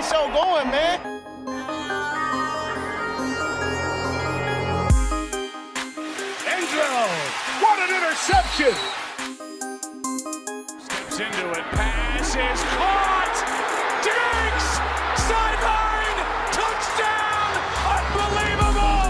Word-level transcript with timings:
the 0.00 0.06
show 0.06 0.26
going, 0.32 0.70
man. 0.70 1.00
Angelo, 6.46 7.06
what 7.60 7.78
an 7.84 7.90
interception! 7.96 8.74
Steps 10.80 11.20
into 11.20 11.50
it, 11.50 11.64
pass 11.72 12.34
is 12.34 12.62
caught! 12.76 13.36
Diggs! 14.06 14.68
Sideline! 15.28 16.18
Touchdown! 16.58 17.50
Unbelievable! 17.96 19.08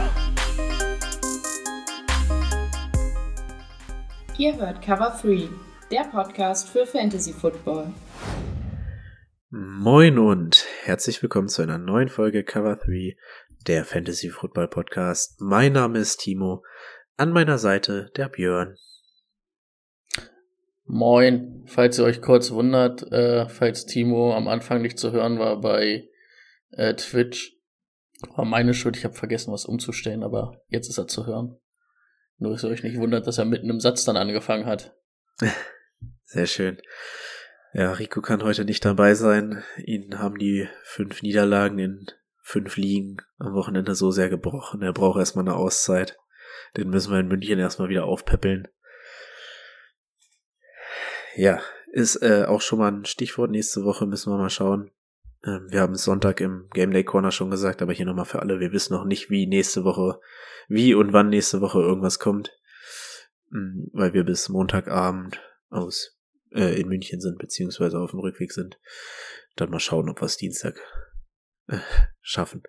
Ihr 4.38 4.56
hört 4.56 4.82
Cover 4.82 5.16
3, 5.22 5.48
der 5.90 6.04
Podcast 6.04 6.68
für 6.68 6.86
Fantasy 6.86 7.32
Football. 7.32 7.92
Moin 9.52 10.18
und 10.18 10.59
herzlich 10.84 11.22
willkommen 11.22 11.48
zu 11.48 11.60
einer 11.60 11.76
neuen 11.76 12.08
Folge 12.08 12.42
Cover 12.42 12.76
3, 12.76 13.14
der 13.66 13.84
Fantasy 13.84 14.30
Football 14.30 14.68
Podcast. 14.68 15.38
Mein 15.38 15.74
Name 15.74 15.98
ist 15.98 16.20
Timo, 16.20 16.64
an 17.18 17.32
meiner 17.32 17.58
Seite 17.58 18.10
der 18.16 18.30
Björn. 18.30 18.76
Moin, 20.84 21.64
falls 21.66 21.98
ihr 21.98 22.04
euch 22.04 22.22
kurz 22.22 22.50
wundert, 22.50 23.02
äh, 23.12 23.46
falls 23.48 23.84
Timo 23.84 24.34
am 24.34 24.48
Anfang 24.48 24.80
nicht 24.80 24.98
zu 24.98 25.12
hören 25.12 25.38
war 25.38 25.60
bei 25.60 26.08
äh, 26.70 26.94
Twitch, 26.94 27.58
war 28.34 28.46
meine 28.46 28.72
Schuld, 28.72 28.96
ich 28.96 29.04
habe 29.04 29.14
vergessen, 29.14 29.52
was 29.52 29.66
umzustellen, 29.66 30.22
aber 30.22 30.62
jetzt 30.68 30.88
ist 30.88 30.98
er 30.98 31.06
zu 31.06 31.26
hören. 31.26 31.58
Nur, 32.38 32.52
dass 32.52 32.64
ihr 32.64 32.70
euch 32.70 32.82
nicht 32.82 32.96
wundert, 32.96 33.26
dass 33.26 33.36
er 33.36 33.44
mitten 33.44 33.68
im 33.68 33.80
Satz 33.80 34.04
dann 34.06 34.16
angefangen 34.16 34.64
hat. 34.64 34.96
Sehr 36.24 36.46
schön. 36.46 36.80
Ja, 37.72 37.92
Rico 37.92 38.20
kann 38.20 38.42
heute 38.42 38.64
nicht 38.64 38.84
dabei 38.84 39.14
sein. 39.14 39.62
Ihn 39.78 40.18
haben 40.18 40.38
die 40.38 40.68
fünf 40.82 41.22
Niederlagen 41.22 41.78
in 41.78 42.06
fünf 42.42 42.76
Ligen 42.76 43.18
am 43.38 43.54
Wochenende 43.54 43.94
so 43.94 44.10
sehr 44.10 44.28
gebrochen. 44.28 44.82
Er 44.82 44.92
braucht 44.92 45.20
erstmal 45.20 45.44
eine 45.44 45.54
Auszeit. 45.54 46.18
Den 46.76 46.90
müssen 46.90 47.12
wir 47.12 47.20
in 47.20 47.28
München 47.28 47.60
erstmal 47.60 47.88
wieder 47.88 48.04
aufpäppeln. 48.04 48.66
Ja, 51.36 51.60
ist 51.92 52.16
äh, 52.16 52.44
auch 52.46 52.60
schon 52.60 52.80
mal 52.80 52.90
ein 52.90 53.04
Stichwort. 53.04 53.52
Nächste 53.52 53.84
Woche 53.84 54.04
müssen 54.06 54.32
wir 54.32 54.38
mal 54.38 54.50
schauen. 54.50 54.90
Ähm, 55.44 55.68
wir 55.70 55.80
haben 55.80 55.94
es 55.94 56.02
Sonntag 56.02 56.40
im 56.40 56.68
Game 56.72 56.90
Day 56.90 57.04
Corner 57.04 57.30
schon 57.30 57.52
gesagt, 57.52 57.82
aber 57.82 57.92
hier 57.92 58.06
nochmal 58.06 58.24
für 58.24 58.40
alle. 58.40 58.58
Wir 58.58 58.72
wissen 58.72 58.94
noch 58.94 59.04
nicht, 59.04 59.30
wie 59.30 59.46
nächste 59.46 59.84
Woche, 59.84 60.20
wie 60.68 60.94
und 60.94 61.12
wann 61.12 61.28
nächste 61.28 61.60
Woche 61.60 61.78
irgendwas 61.78 62.18
kommt. 62.18 62.50
Mhm, 63.50 63.90
weil 63.92 64.12
wir 64.12 64.24
bis 64.24 64.48
Montagabend 64.48 65.40
aus 65.68 66.19
äh, 66.52 66.80
in 66.80 66.88
München 66.88 67.20
sind, 67.20 67.38
beziehungsweise 67.38 67.98
auf 67.98 68.10
dem 68.10 68.20
Rückweg 68.20 68.52
sind. 68.52 68.78
Dann 69.56 69.70
mal 69.70 69.80
schauen, 69.80 70.08
ob 70.08 70.20
wir 70.20 70.26
es 70.26 70.36
Dienstag 70.36 70.78
äh, 71.68 71.78
schaffen. 72.20 72.62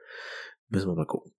Müssen 0.69 0.89
wir 0.89 0.95
mal 0.95 1.05
gucken. 1.05 1.33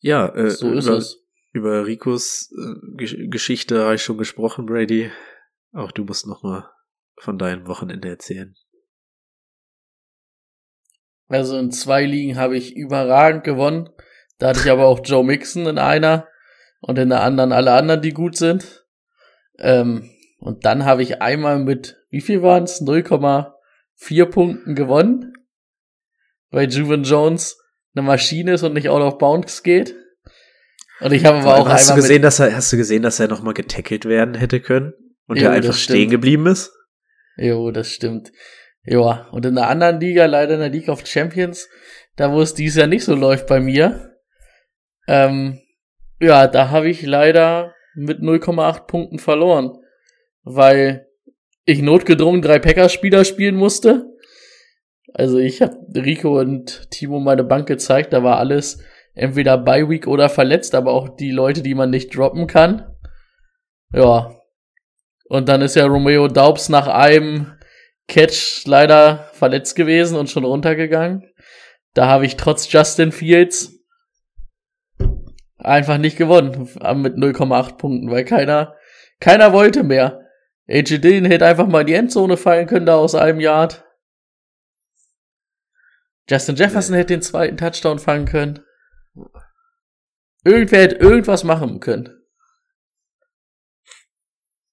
Ja, 0.00 0.34
äh, 0.34 0.50
So 0.50 0.72
ist 0.72 0.86
über, 0.86 0.96
es. 0.96 1.24
über 1.52 1.86
Ricos 1.86 2.50
äh, 2.52 2.96
Gesch 2.96 3.16
Geschichte 3.28 3.84
habe 3.84 3.96
ich 3.96 4.02
schon 4.02 4.18
gesprochen, 4.18 4.66
Brady. 4.66 5.10
Auch 5.72 5.92
du 5.92 6.04
musst 6.04 6.26
noch 6.26 6.42
mal 6.42 6.70
von 7.18 7.38
deinem 7.38 7.66
Wochenende 7.66 8.08
erzählen. 8.08 8.56
Also 11.28 11.58
in 11.58 11.70
zwei 11.70 12.04
Ligen 12.04 12.36
habe 12.36 12.56
ich 12.56 12.74
überragend 12.74 13.44
gewonnen. 13.44 13.90
Da 14.38 14.48
hatte 14.48 14.60
ich 14.60 14.70
aber 14.70 14.86
auch 14.86 15.00
Joe 15.04 15.22
Mixon 15.24 15.66
in 15.66 15.78
einer 15.78 16.26
und 16.80 16.98
in 16.98 17.10
der 17.10 17.22
anderen 17.22 17.52
alle 17.52 17.72
anderen, 17.72 18.02
die 18.02 18.12
gut 18.12 18.36
sind. 18.36 18.86
Ähm, 19.58 20.10
und 20.40 20.64
dann 20.64 20.86
habe 20.86 21.02
ich 21.02 21.20
einmal 21.20 21.58
mit, 21.58 21.98
wie 22.08 22.22
viel 22.22 22.42
waren 22.42 22.64
es? 22.64 22.80
0,4 22.80 24.24
Punkten 24.26 24.74
gewonnen. 24.74 25.34
Weil 26.50 26.68
Juven 26.68 27.04
Jones 27.04 27.58
eine 27.94 28.06
Maschine 28.06 28.54
ist 28.54 28.62
und 28.62 28.72
nicht 28.72 28.88
out 28.88 29.02
of 29.02 29.18
bounds 29.18 29.62
geht. 29.62 29.94
Und 31.00 31.12
ich 31.12 31.24
habe 31.24 31.38
aber 31.38 31.56
auch 31.56 31.68
hast 31.68 31.88
du 31.88 31.92
einmal 31.92 32.02
gesehen, 32.02 32.16
mit, 32.16 32.24
dass 32.24 32.40
er 32.40 32.54
hast 32.54 32.72
du 32.72 32.76
gesehen, 32.76 33.02
dass 33.02 33.20
er 33.20 33.28
noch 33.28 33.42
mal 33.42 33.54
getackelt 33.54 34.06
werden 34.06 34.34
hätte 34.34 34.60
können 34.60 34.92
und 35.26 35.38
Jo, 35.38 35.44
er 35.44 35.52
einfach 35.52 35.74
stehen 35.74 36.10
geblieben 36.10 36.46
ist? 36.46 36.72
Jo, 37.36 37.70
das 37.70 37.90
stimmt. 37.90 38.32
Ja, 38.84 39.28
und 39.30 39.46
in 39.46 39.54
der 39.54 39.68
anderen 39.68 40.00
Liga, 40.00 40.26
leider 40.26 40.54
in 40.54 40.60
der 40.60 40.68
League 40.70 40.88
of 40.88 41.06
Champions, 41.06 41.68
da 42.16 42.32
wo 42.32 42.40
es 42.40 42.54
dieses 42.54 42.78
Jahr 42.78 42.86
nicht 42.86 43.04
so 43.04 43.14
läuft 43.14 43.46
bei 43.46 43.60
mir, 43.60 44.16
ähm, 45.06 45.60
ja, 46.18 46.46
da 46.46 46.70
habe 46.70 46.88
ich 46.88 47.02
leider 47.02 47.74
mit 47.94 48.20
0,8 48.20 48.86
Punkten 48.86 49.18
verloren, 49.18 49.78
weil 50.42 51.06
ich 51.64 51.82
notgedrungen 51.82 52.42
drei 52.42 52.58
Packers-Spieler 52.58 53.24
spielen 53.24 53.56
musste. 53.56 54.06
Also 55.12 55.38
ich 55.38 55.60
habe 55.62 55.76
Rico 55.94 56.38
und 56.38 56.90
Timo 56.90 57.20
meine 57.20 57.44
Bank 57.44 57.66
gezeigt, 57.66 58.12
da 58.12 58.22
war 58.22 58.38
alles 58.38 58.82
entweder 59.14 59.58
by 59.58 59.88
Week 59.88 60.06
oder 60.06 60.28
verletzt, 60.28 60.74
aber 60.74 60.92
auch 60.92 61.08
die 61.08 61.30
Leute, 61.30 61.62
die 61.62 61.74
man 61.74 61.90
nicht 61.90 62.16
droppen 62.16 62.46
kann. 62.46 62.96
Ja. 63.92 64.36
Und 65.28 65.48
dann 65.48 65.62
ist 65.62 65.76
ja 65.76 65.86
Romeo 65.86 66.28
Daubs 66.28 66.68
nach 66.68 66.88
einem 66.88 67.52
Catch 68.08 68.66
leider 68.66 69.30
verletzt 69.32 69.76
gewesen 69.76 70.16
und 70.16 70.28
schon 70.28 70.44
runtergegangen. 70.44 71.30
Da 71.94 72.06
habe 72.06 72.26
ich 72.26 72.36
trotz 72.36 72.70
Justin 72.72 73.12
Fields 73.12 73.80
einfach 75.58 75.98
nicht 75.98 76.16
gewonnen 76.16 76.68
mit 76.96 77.16
0,8 77.16 77.76
Punkten, 77.76 78.10
weil 78.10 78.24
keiner, 78.24 78.74
keiner 79.20 79.52
wollte 79.52 79.82
mehr. 79.82 80.19
AJ 80.70 81.00
Dillon 81.00 81.24
hätte 81.24 81.46
einfach 81.46 81.66
mal 81.66 81.80
in 81.80 81.86
die 81.88 81.94
Endzone 81.94 82.36
fallen 82.36 82.68
können 82.68 82.86
da 82.86 82.94
aus 82.94 83.14
einem 83.16 83.40
Yard. 83.40 83.84
Justin 86.28 86.54
Jefferson 86.54 86.94
hätte 86.94 87.14
den 87.14 87.22
zweiten 87.22 87.56
Touchdown 87.56 87.98
fangen 87.98 88.26
können. 88.26 88.64
Irgendwer 90.44 90.82
hätte 90.82 90.96
irgendwas 90.96 91.42
machen 91.42 91.80
können. 91.80 92.16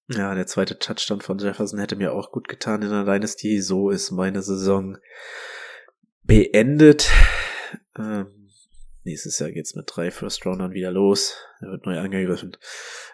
Ja, 0.10 0.36
der 0.36 0.46
zweite 0.46 0.78
Touchdown 0.78 1.20
von 1.20 1.40
Jefferson 1.40 1.80
hätte 1.80 1.96
mir 1.96 2.14
auch 2.14 2.32
gut 2.32 2.48
getan 2.48 2.84
in 2.84 2.92
der 2.92 3.04
Dynasty. 3.04 3.60
So 3.60 3.90
ist 3.90 4.12
meine 4.12 4.44
Saison 4.44 4.98
beendet. 6.22 7.10
Ähm, 7.98 8.52
nächstes 9.04 9.40
Jahr 9.40 9.52
geht's 9.52 9.76
mit 9.76 9.86
drei 9.88 10.12
First 10.12 10.46
Roundern 10.46 10.72
wieder 10.72 10.92
los. 10.92 11.36
Er 11.60 11.72
wird 11.72 11.86
neu 11.88 11.98
angegriffen. 11.98 12.56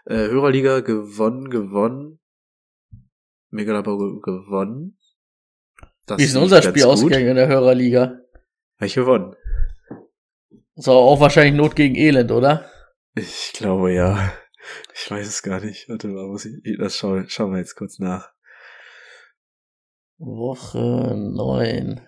Äh, 0.06 0.28
Hörerliga 0.28 0.82
gewonnen, 0.82 1.50
gewonnen. 1.50 2.20
Megalabogo 3.54 4.20
gewonnen. 4.20 4.98
Das 6.06 6.18
Wie 6.18 6.24
ist 6.24 6.36
unser 6.36 6.62
Spiel 6.62 6.84
ausgegangen 6.84 7.30
in 7.30 7.36
der 7.36 7.48
Hörerliga? 7.48 8.20
Hab 8.80 8.88
ich 8.88 8.96
gewonnen. 8.96 9.36
So, 10.76 10.92
auch 10.92 11.20
wahrscheinlich 11.20 11.54
Not 11.54 11.76
gegen 11.76 11.96
Elend, 11.96 12.32
oder? 12.32 12.70
Ich 13.16 13.52
glaube 13.54 13.94
ja. 13.94 14.34
Ich 14.94 15.10
weiß 15.10 15.28
es 15.28 15.44
gar 15.44 15.60
nicht. 15.62 15.88
Warte 15.88 16.08
mal, 16.08 16.28
muss 16.28 16.46
ich, 16.46 16.78
das 16.78 16.98
schauen, 16.98 17.30
schauen 17.30 17.52
wir 17.52 17.60
jetzt 17.60 17.76
kurz 17.76 18.00
nach. 18.00 18.32
Woche 20.18 21.16
9. 21.16 22.02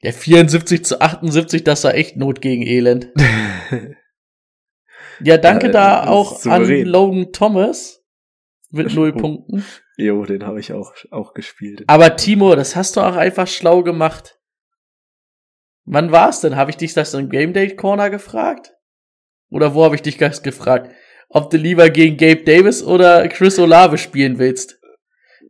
Ja, 0.00 0.12
74 0.12 0.84
zu 0.84 1.00
78, 1.00 1.64
das 1.64 1.84
war 1.84 1.94
echt 1.94 2.16
Not 2.16 2.40
gegen 2.40 2.66
Elend. 2.66 3.12
Ja, 5.20 5.38
danke 5.38 5.66
Ja, 5.66 5.72
da 5.72 6.00
das 6.00 6.08
auch 6.08 6.46
an. 6.46 6.64
Logan 6.84 7.32
Thomas 7.32 8.04
mit 8.70 8.92
null. 8.94 9.12
Punkten. 9.12 9.64
Jo, 9.96 10.24
den 10.24 10.44
habe 10.46 10.60
ich 10.60 10.72
auch, 10.72 10.92
auch 11.10 11.34
gespielt. 11.34 11.84
Aber 11.86 12.16
Timo, 12.16 12.54
das 12.54 12.76
hast 12.76 12.96
du 12.96 13.00
auch 13.00 13.16
einfach 13.16 13.46
schlau 13.46 13.82
gemacht. 13.82 14.38
Wann 15.84 16.12
war's 16.12 16.40
denn? 16.40 16.56
Habe 16.56 16.70
ich 16.70 16.76
dich 16.76 16.94
das 16.94 17.14
im 17.14 17.28
Game 17.28 17.52
Day 17.52 17.74
Corner 17.76 18.10
gefragt? 18.10 18.72
Oder 19.50 19.74
wo 19.74 19.84
habe 19.84 19.94
ich 19.94 20.02
dich 20.02 20.16
das 20.16 20.42
gefragt? 20.42 20.90
Ob 21.28 21.50
du 21.50 21.56
lieber 21.56 21.90
gegen 21.90 22.16
Gabe 22.16 22.42
Davis 22.44 22.82
oder 22.82 23.28
Chris 23.28 23.58
Olave 23.58 23.98
spielen 23.98 24.38
willst? 24.38 24.78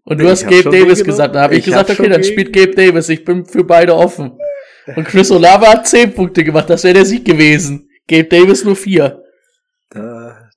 Und 0.04 0.20
du 0.20 0.28
hast 0.28 0.42
ich 0.42 0.46
hab 0.46 0.64
Gabe 0.64 0.76
Davis 0.78 1.04
gesagt. 1.04 1.34
Dann 1.34 1.42
habe 1.42 1.54
ich, 1.54 1.60
ich 1.60 1.64
gesagt, 1.66 1.88
hab 1.90 1.98
okay, 1.98 2.08
dann 2.08 2.20
gegen- 2.20 2.32
spielt 2.32 2.52
Gabe 2.52 2.74
Davis. 2.74 3.08
Ich 3.08 3.24
bin 3.24 3.46
für 3.46 3.64
beide 3.64 3.94
offen. 3.94 4.38
Und 4.96 5.04
Chris 5.06 5.30
Olave 5.30 5.66
hat 5.66 5.86
10 5.86 6.12
Punkte 6.12 6.44
gemacht. 6.44 6.68
Das 6.68 6.84
wäre 6.84 6.94
der 6.94 7.06
Sieg 7.06 7.24
gewesen. 7.24 7.88
Gabe 8.06 8.24
Davis 8.24 8.64
nur 8.64 8.76
4. 8.76 9.22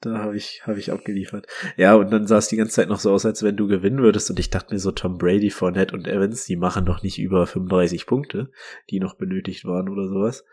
Da, 0.02 0.20
habe 0.20 0.38
ich, 0.38 0.62
hab 0.66 0.78
ich 0.78 0.92
abgeliefert. 0.92 1.48
Ja, 1.76 1.96
und 1.96 2.12
dann 2.12 2.28
sah 2.28 2.38
es 2.38 2.48
die 2.48 2.56
ganze 2.56 2.74
Zeit 2.74 2.90
noch 2.90 3.00
so 3.00 3.12
aus, 3.12 3.26
als 3.26 3.42
wenn 3.42 3.58
du 3.58 3.68
gewinnen 3.68 4.00
würdest. 4.00 4.30
Und 4.30 4.40
ich 4.40 4.50
dachte 4.50 4.74
mir 4.74 4.80
so, 4.80 4.92
Tom 4.92 5.18
Brady, 5.18 5.50
Fournette 5.50 5.96
und 5.96 6.08
Evans, 6.08 6.46
die 6.46 6.56
machen 6.56 6.86
doch 6.86 7.02
nicht 7.02 7.18
über 7.18 7.48
35 7.48 8.06
Punkte, 8.06 8.52
die 8.90 9.00
noch 9.00 9.16
benötigt 9.16 9.66
waren 9.66 9.90
oder 9.90 10.08
sowas. 10.08 10.46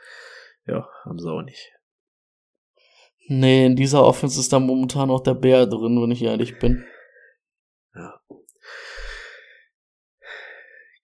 Ja, 0.66 0.88
haben 1.04 1.18
sie 1.18 1.30
auch 1.30 1.42
nicht. 1.42 1.72
Nee, 3.26 3.66
in 3.66 3.76
dieser 3.76 4.04
Offense 4.04 4.40
ist 4.40 4.52
da 4.52 4.58
momentan 4.58 5.10
auch 5.10 5.22
der 5.22 5.34
Bär 5.34 5.66
drin, 5.66 6.00
wenn 6.00 6.10
ich 6.10 6.22
ehrlich 6.22 6.58
bin. 6.58 6.84
Ja. 7.94 8.20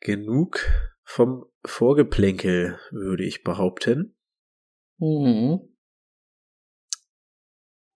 Genug 0.01 0.67
vom 1.03 1.47
Vorgeplänkel, 1.65 2.79
würde 2.91 3.25
ich 3.25 3.43
behaupten. 3.43 4.17
Mhm. 4.99 5.70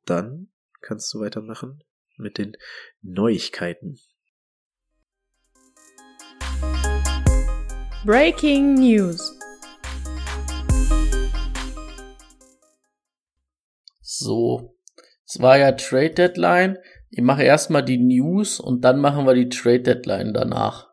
Dann 0.05 0.49
kannst 0.83 1.13
du 1.15 1.21
weitermachen 1.21 1.83
mit 2.17 2.37
den 2.37 2.57
Neuigkeiten. 3.01 3.99
Breaking 8.05 8.75
News. 8.75 9.35
So, 14.03 14.77
es 15.25 15.41
war 15.41 15.57
ja 15.57 15.73
Trade 15.73 16.11
Deadline. 16.11 16.79
Ich 17.11 17.23
mache 17.23 17.43
erstmal 17.43 17.83
die 17.83 17.99
News 17.99 18.61
und 18.61 18.83
dann 18.83 19.01
machen 19.01 19.27
wir 19.27 19.35
die 19.35 19.49
Trade 19.49 19.81
Deadline 19.81 20.35
danach. 20.35 20.91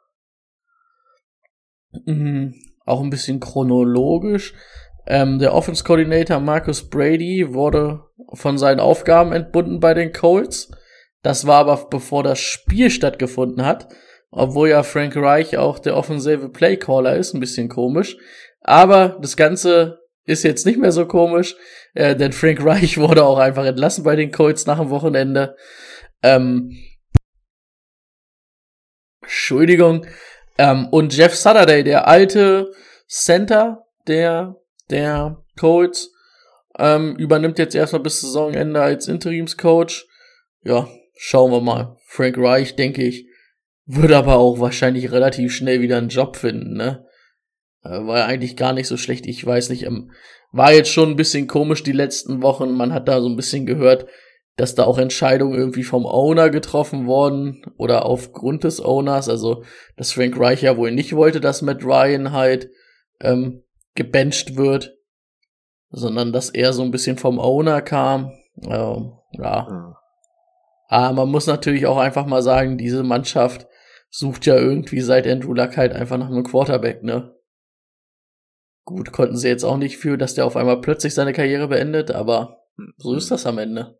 Mhm, 2.05 2.55
auch 2.85 3.01
ein 3.01 3.09
bisschen 3.09 3.41
chronologisch. 3.41 4.53
Ähm, 5.11 5.39
der 5.39 5.53
Offense 5.53 5.83
Coordinator 5.83 6.39
Marcus 6.39 6.89
Brady 6.89 7.53
wurde 7.53 8.05
von 8.31 8.57
seinen 8.57 8.79
Aufgaben 8.79 9.33
entbunden 9.33 9.81
bei 9.81 9.93
den 9.93 10.13
Colts. 10.13 10.71
Das 11.21 11.45
war 11.45 11.59
aber 11.59 11.89
bevor 11.89 12.23
das 12.23 12.39
Spiel 12.39 12.89
stattgefunden 12.89 13.65
hat. 13.65 13.89
Obwohl 14.31 14.69
ja 14.69 14.83
Frank 14.83 15.17
Reich 15.17 15.57
auch 15.57 15.79
der 15.79 15.97
offensive 15.97 16.47
Playcaller 16.47 17.17
ist, 17.17 17.33
ein 17.33 17.41
bisschen 17.41 17.67
komisch. 17.67 18.15
Aber 18.61 19.17
das 19.21 19.35
Ganze 19.35 19.99
ist 20.23 20.43
jetzt 20.43 20.65
nicht 20.65 20.79
mehr 20.79 20.93
so 20.93 21.05
komisch, 21.05 21.57
äh, 21.93 22.15
denn 22.15 22.31
Frank 22.31 22.63
Reich 22.65 22.97
wurde 22.97 23.25
auch 23.25 23.37
einfach 23.37 23.65
entlassen 23.65 24.05
bei 24.05 24.15
den 24.15 24.31
Colts 24.31 24.65
nach 24.65 24.79
dem 24.79 24.91
Wochenende. 24.91 25.57
Ähm, 26.23 26.71
Entschuldigung. 29.21 30.05
Ähm, 30.57 30.87
und 30.87 31.13
Jeff 31.13 31.35
Saturday, 31.35 31.83
der 31.83 32.07
alte 32.07 32.71
Center 33.09 33.83
der, 34.07 34.55
der 34.91 35.43
Colts, 35.57 36.11
ähm, 36.77 37.15
übernimmt 37.17 37.59
jetzt 37.59 37.75
erstmal 37.75 38.01
bis 38.01 38.21
Saisonende 38.21 38.81
als 38.81 39.07
Interimscoach. 39.07 40.05
Ja, 40.63 40.87
schauen 41.15 41.51
wir 41.51 41.61
mal. 41.61 41.97
Frank 42.07 42.37
Reich, 42.37 42.75
denke 42.75 43.03
ich, 43.03 43.27
würde 43.85 44.17
aber 44.17 44.35
auch 44.35 44.59
wahrscheinlich 44.59 45.11
relativ 45.11 45.53
schnell 45.53 45.81
wieder 45.81 45.97
einen 45.97 46.09
Job 46.09 46.35
finden, 46.37 46.73
ne? 46.75 47.05
Äh, 47.83 48.05
war 48.05 48.25
eigentlich 48.25 48.55
gar 48.55 48.73
nicht 48.73 48.87
so 48.87 48.97
schlecht. 48.97 49.25
Ich 49.25 49.45
weiß 49.45 49.69
nicht, 49.69 49.83
ähm, 49.83 50.11
war 50.51 50.73
jetzt 50.73 50.89
schon 50.91 51.09
ein 51.09 51.15
bisschen 51.15 51.47
komisch 51.47 51.83
die 51.83 51.91
letzten 51.91 52.41
Wochen. 52.41 52.71
Man 52.71 52.93
hat 52.93 53.07
da 53.07 53.21
so 53.21 53.27
ein 53.27 53.35
bisschen 53.35 53.65
gehört, 53.65 54.05
dass 54.57 54.75
da 54.75 54.83
auch 54.83 54.97
Entscheidungen 54.97 55.57
irgendwie 55.57 55.83
vom 55.83 56.05
Owner 56.05 56.49
getroffen 56.49 57.07
worden 57.07 57.63
oder 57.77 58.05
aufgrund 58.05 58.63
des 58.63 58.83
Owners. 58.83 59.29
Also, 59.29 59.63
dass 59.97 60.11
Frank 60.11 60.37
Reich 60.37 60.61
ja 60.61 60.77
wohl 60.77 60.91
nicht 60.91 61.15
wollte, 61.15 61.39
dass 61.39 61.61
Matt 61.61 61.83
Ryan 61.83 62.31
halt 62.31 62.69
ähm, 63.21 63.63
gebencht 63.95 64.55
wird, 64.55 64.97
sondern 65.89 66.31
dass 66.31 66.49
er 66.49 66.73
so 66.73 66.83
ein 66.83 66.91
bisschen 66.91 67.17
vom 67.17 67.39
Owner 67.39 67.81
kam. 67.81 68.31
Ähm, 68.63 69.13
ja. 69.31 69.67
ja. 69.67 69.97
Aber 70.87 71.13
man 71.13 71.29
muss 71.29 71.47
natürlich 71.47 71.85
auch 71.85 71.97
einfach 71.97 72.25
mal 72.25 72.41
sagen, 72.41 72.77
diese 72.77 73.03
Mannschaft 73.03 73.67
sucht 74.09 74.45
ja 74.45 74.57
irgendwie 74.57 75.01
seit 75.01 75.25
Andrew 75.25 75.53
Luck 75.53 75.77
halt 75.77 75.93
einfach 75.93 76.17
nach 76.17 76.27
einem 76.27 76.43
Quarterback, 76.43 77.01
ne? 77.03 77.33
Gut, 78.83 79.13
konnten 79.13 79.37
sie 79.37 79.47
jetzt 79.47 79.63
auch 79.63 79.77
nicht 79.77 79.97
für, 79.97 80.17
dass 80.17 80.33
der 80.33 80.45
auf 80.45 80.57
einmal 80.57 80.81
plötzlich 80.81 81.13
seine 81.13 81.33
Karriere 81.33 81.67
beendet, 81.69 82.11
aber 82.11 82.65
so 82.97 83.13
ist 83.13 83.31
das 83.31 83.45
am 83.45 83.57
Ende. 83.57 83.99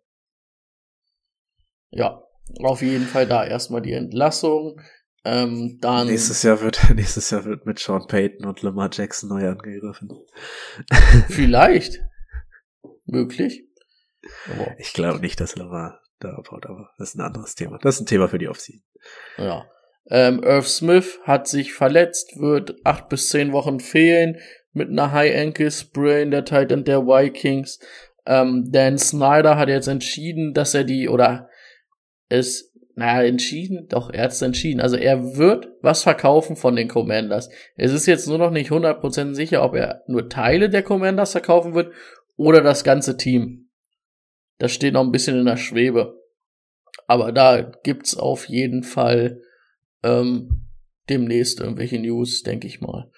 Ja, 1.92 2.24
auf 2.64 2.82
jeden 2.82 3.06
Fall 3.06 3.26
da 3.26 3.46
erstmal 3.46 3.82
die 3.82 3.94
Entlassung. 3.94 4.82
Ähm, 5.24 5.78
dann 5.82 6.08
nächstes 6.08 6.42
Jahr 6.42 6.62
wird 6.62 6.90
nächstes 6.96 7.30
Jahr 7.30 7.46
wird 7.46 7.66
mit 7.66 7.80
Sean 7.80 8.08
Payton 8.08 8.46
und 8.46 8.62
Lamar 8.64 8.90
Jackson 8.92 9.30
neu 9.30 9.48
angegriffen. 9.48 10.10
Vielleicht. 11.30 12.00
Möglich. 13.06 13.68
Aber 14.52 14.76
ich 14.80 14.94
glaube 14.94 15.20
nicht, 15.20 15.40
dass 15.40 15.56
Lamar 15.56 16.02
da 16.20 16.34
abhaut, 16.36 16.66
aber 16.66 16.90
das 16.98 17.10
ist 17.10 17.16
ein 17.16 17.22
anderes 17.22 17.56
Thema. 17.56 17.78
Das 17.80 17.96
ist 17.96 18.02
ein 18.02 18.06
Thema 18.06 18.30
für 18.30 18.38
die 18.38 18.48
Offseason. 18.48 18.84
Ja. 19.38 19.66
Ähm, 20.10 20.42
Irv 20.44 20.68
Smith 20.68 21.20
hat 21.24 21.48
sich 21.48 21.74
verletzt, 21.74 22.40
wird 22.40 22.76
acht 22.84 23.10
bis 23.10 23.30
zehn 23.30 23.52
Wochen 23.52 23.80
fehlen 23.80 24.38
mit 24.74 24.90
einer 24.90 25.12
High 25.12 25.36
Ankle 25.36 25.72
Sprain, 25.72 26.32
der 26.32 26.46
Titan 26.46 26.84
der 26.84 27.06
Vikings. 27.06 27.80
Ähm, 28.26 28.70
Dan 28.72 28.98
Snyder 28.98 29.58
hat 29.58 29.70
jetzt 29.70 29.88
entschieden, 29.88 30.54
dass 30.54 30.74
er 30.74 30.84
die, 30.84 31.10
oder 31.10 31.50
es, 32.30 32.71
naja, 33.02 33.24
entschieden, 33.28 33.88
doch, 33.90 34.12
er 34.12 34.26
hat 34.26 34.32
es 34.32 34.42
entschieden. 34.42 34.80
Also 34.80 34.96
er 34.96 35.36
wird 35.36 35.70
was 35.82 36.04
verkaufen 36.04 36.56
von 36.56 36.76
den 36.76 36.88
Commanders. 36.88 37.50
Es 37.76 37.92
ist 37.92 38.06
jetzt 38.06 38.28
nur 38.28 38.38
noch 38.38 38.52
nicht 38.52 38.70
100% 38.70 39.34
sicher, 39.34 39.64
ob 39.64 39.74
er 39.74 40.04
nur 40.08 40.30
Teile 40.30 40.70
der 40.70 40.84
Commanders 40.84 41.32
verkaufen 41.32 41.74
wird 41.74 41.92
oder 42.38 42.62
das 42.62 42.84
ganze 42.84 43.18
Team. 43.18 43.70
Das 44.60 44.72
steht 44.72 44.94
noch 44.94 45.02
ein 45.04 45.12
bisschen 45.12 45.40
in 45.40 45.46
der 45.46 45.58
Schwebe. 45.58 46.22
Aber 47.08 47.32
da 47.32 47.72
gibt's 47.84 48.16
auf 48.16 48.48
jeden 48.48 48.84
Fall 48.84 49.42
ähm, 50.04 50.68
demnächst 51.10 51.60
irgendwelche 51.60 51.98
News, 51.98 52.44
denke 52.44 52.68
ich 52.68 52.82
mal. 52.82 53.10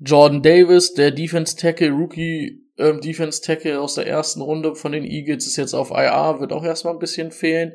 Jordan 0.00 0.42
Davis, 0.42 0.94
der 0.94 1.12
Defense 1.12 1.56
Tackle, 1.56 1.90
Rookie 1.90 2.64
äh, 2.78 2.98
Defense 2.98 3.42
Tackle 3.42 3.80
aus 3.80 3.94
der 3.94 4.08
ersten 4.08 4.40
Runde 4.40 4.74
von 4.74 4.90
den 4.90 5.04
Eagles, 5.04 5.46
ist 5.46 5.56
jetzt 5.56 5.74
auf 5.74 5.90
IR, 5.90 6.40
wird 6.40 6.52
auch 6.52 6.64
erstmal 6.64 6.94
ein 6.94 6.98
bisschen 6.98 7.30
fehlen. 7.30 7.74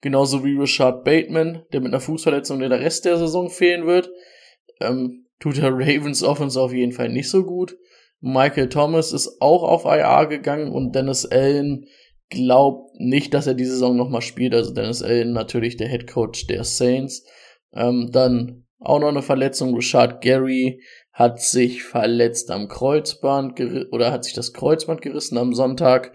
Genauso 0.00 0.44
wie 0.44 0.56
Richard 0.56 1.04
Bateman, 1.04 1.64
der 1.72 1.80
mit 1.80 1.92
einer 1.92 2.00
Fußverletzung 2.00 2.58
der 2.60 2.70
Rest 2.70 3.04
der 3.04 3.16
Saison 3.16 3.48
fehlen 3.48 3.86
wird. 3.86 4.10
Ähm, 4.80 5.26
tut 5.40 5.56
der 5.56 5.72
Ravens 5.72 6.22
Offense 6.22 6.60
auf 6.60 6.72
jeden 6.72 6.92
Fall 6.92 7.08
nicht 7.08 7.30
so 7.30 7.44
gut. 7.44 7.76
Michael 8.20 8.68
Thomas 8.68 9.12
ist 9.12 9.40
auch 9.40 9.62
auf 9.62 9.84
IR 9.84 10.26
gegangen 10.26 10.70
und 10.70 10.94
Dennis 10.94 11.26
Allen 11.26 11.86
glaubt 12.28 12.90
nicht, 12.98 13.34
dass 13.34 13.46
er 13.46 13.54
die 13.54 13.64
Saison 13.64 13.96
nochmal 13.96 14.22
spielt. 14.22 14.54
Also 14.54 14.72
Dennis 14.72 15.02
Allen 15.02 15.32
natürlich 15.32 15.76
der 15.76 15.88
Head 15.88 16.06
Coach 16.06 16.46
der 16.46 16.64
Saints. 16.64 17.24
Ähm, 17.74 18.10
dann 18.12 18.66
auch 18.80 19.00
noch 19.00 19.08
eine 19.08 19.22
Verletzung. 19.22 19.74
Richard 19.74 20.22
Gary 20.22 20.82
hat 21.12 21.40
sich 21.40 21.82
verletzt 21.82 22.50
am 22.50 22.68
Kreuzband 22.68 23.60
oder 23.90 24.12
hat 24.12 24.24
sich 24.24 24.34
das 24.34 24.52
Kreuzband 24.52 25.02
gerissen 25.02 25.38
am 25.38 25.54
Sonntag. 25.54 26.12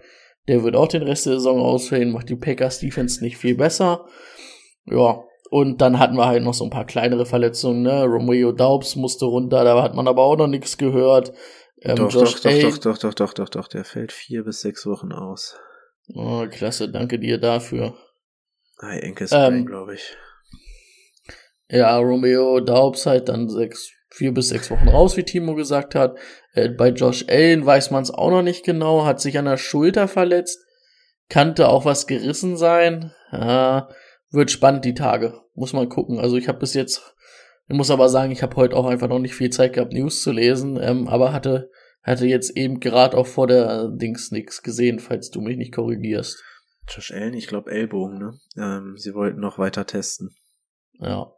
Der 0.48 0.62
wird 0.64 0.76
auch 0.76 0.88
den 0.88 1.02
Rest 1.02 1.26
der 1.26 1.34
Saison 1.34 1.60
ausfällen, 1.60 2.10
macht 2.10 2.28
die 2.28 2.36
Packers 2.36 2.80
Defense 2.80 3.22
nicht 3.22 3.36
viel 3.36 3.56
besser. 3.56 4.06
Ja, 4.86 5.22
und 5.50 5.80
dann 5.80 5.98
hatten 5.98 6.16
wir 6.16 6.26
halt 6.26 6.42
noch 6.42 6.54
so 6.54 6.64
ein 6.64 6.70
paar 6.70 6.86
kleinere 6.86 7.26
Verletzungen, 7.26 7.82
ne? 7.82 8.04
Romeo 8.04 8.52
Daubs 8.52 8.96
musste 8.96 9.26
runter, 9.26 9.64
da 9.64 9.82
hat 9.82 9.94
man 9.94 10.08
aber 10.08 10.22
auch 10.22 10.36
noch 10.36 10.46
nichts 10.46 10.78
gehört. 10.78 11.32
Ähm, 11.82 11.96
doch, 11.96 12.12
Josh 12.12 12.40
doch, 12.40 12.50
A. 12.50 12.60
doch, 12.60 12.78
doch, 12.78 12.98
doch, 12.98 13.14
doch, 13.14 13.34
doch, 13.34 13.48
doch, 13.48 13.68
der 13.68 13.84
fällt 13.84 14.12
vier 14.12 14.44
bis 14.44 14.60
sechs 14.60 14.86
Wochen 14.86 15.12
aus. 15.12 15.56
Oh, 16.14 16.46
klasse, 16.50 16.90
danke 16.90 17.18
dir 17.18 17.38
dafür. 17.38 17.94
Hi, 18.80 18.98
Enkel 18.98 19.28
ähm, 19.30 19.66
glaube 19.66 19.94
ich. 19.94 20.16
Ja, 21.68 21.96
Romeo 21.98 22.60
Daubs 22.60 23.06
halt 23.06 23.28
dann 23.28 23.48
sechs, 23.48 23.90
vier 24.10 24.32
bis 24.32 24.48
sechs 24.48 24.70
Wochen 24.70 24.88
raus, 24.88 25.16
wie 25.16 25.22
Timo 25.22 25.54
gesagt 25.54 25.94
hat. 25.94 26.18
Äh, 26.52 26.70
bei 26.70 26.88
Josh 26.90 27.26
Allen 27.28 27.64
weiß 27.64 27.90
man 27.90 28.02
es 28.02 28.10
auch 28.10 28.30
noch 28.30 28.42
nicht 28.42 28.64
genau, 28.64 29.04
hat 29.04 29.20
sich 29.20 29.38
an 29.38 29.46
der 29.46 29.56
Schulter 29.56 30.08
verletzt, 30.08 30.64
kannte 31.28 31.68
auch 31.68 31.84
was 31.84 32.06
gerissen 32.06 32.56
sein. 32.56 33.12
Ja, 33.30 33.88
wird 34.30 34.50
spannend 34.50 34.84
die 34.84 34.94
Tage, 34.94 35.40
muss 35.54 35.72
man 35.72 35.88
gucken. 35.88 36.18
Also 36.18 36.36
ich 36.36 36.48
habe 36.48 36.58
bis 36.58 36.74
jetzt, 36.74 37.14
ich 37.68 37.76
muss 37.76 37.90
aber 37.90 38.08
sagen, 38.08 38.32
ich 38.32 38.42
habe 38.42 38.56
heute 38.56 38.76
auch 38.76 38.86
einfach 38.86 39.08
noch 39.08 39.18
nicht 39.18 39.34
viel 39.34 39.50
Zeit 39.50 39.72
gehabt, 39.72 39.92
News 39.92 40.22
zu 40.22 40.32
lesen, 40.32 40.78
ähm, 40.80 41.08
aber 41.08 41.32
hatte 41.32 41.70
hatte 42.02 42.26
jetzt 42.26 42.56
eben 42.56 42.80
gerade 42.80 43.16
auch 43.16 43.28
vor 43.28 43.46
der 43.46 43.88
Dings 43.88 44.32
nix 44.32 44.62
gesehen, 44.62 44.98
falls 44.98 45.30
du 45.30 45.40
mich 45.40 45.56
nicht 45.56 45.72
korrigierst. 45.72 46.42
Josh 46.88 47.12
Allen, 47.12 47.34
ich 47.34 47.46
glaube 47.46 47.70
Ellbogen, 47.70 48.18
ne? 48.18 48.32
Ähm, 48.56 48.96
sie 48.96 49.14
wollten 49.14 49.38
noch 49.38 49.56
weiter 49.56 49.86
testen. 49.86 50.34
Ja 50.98 51.32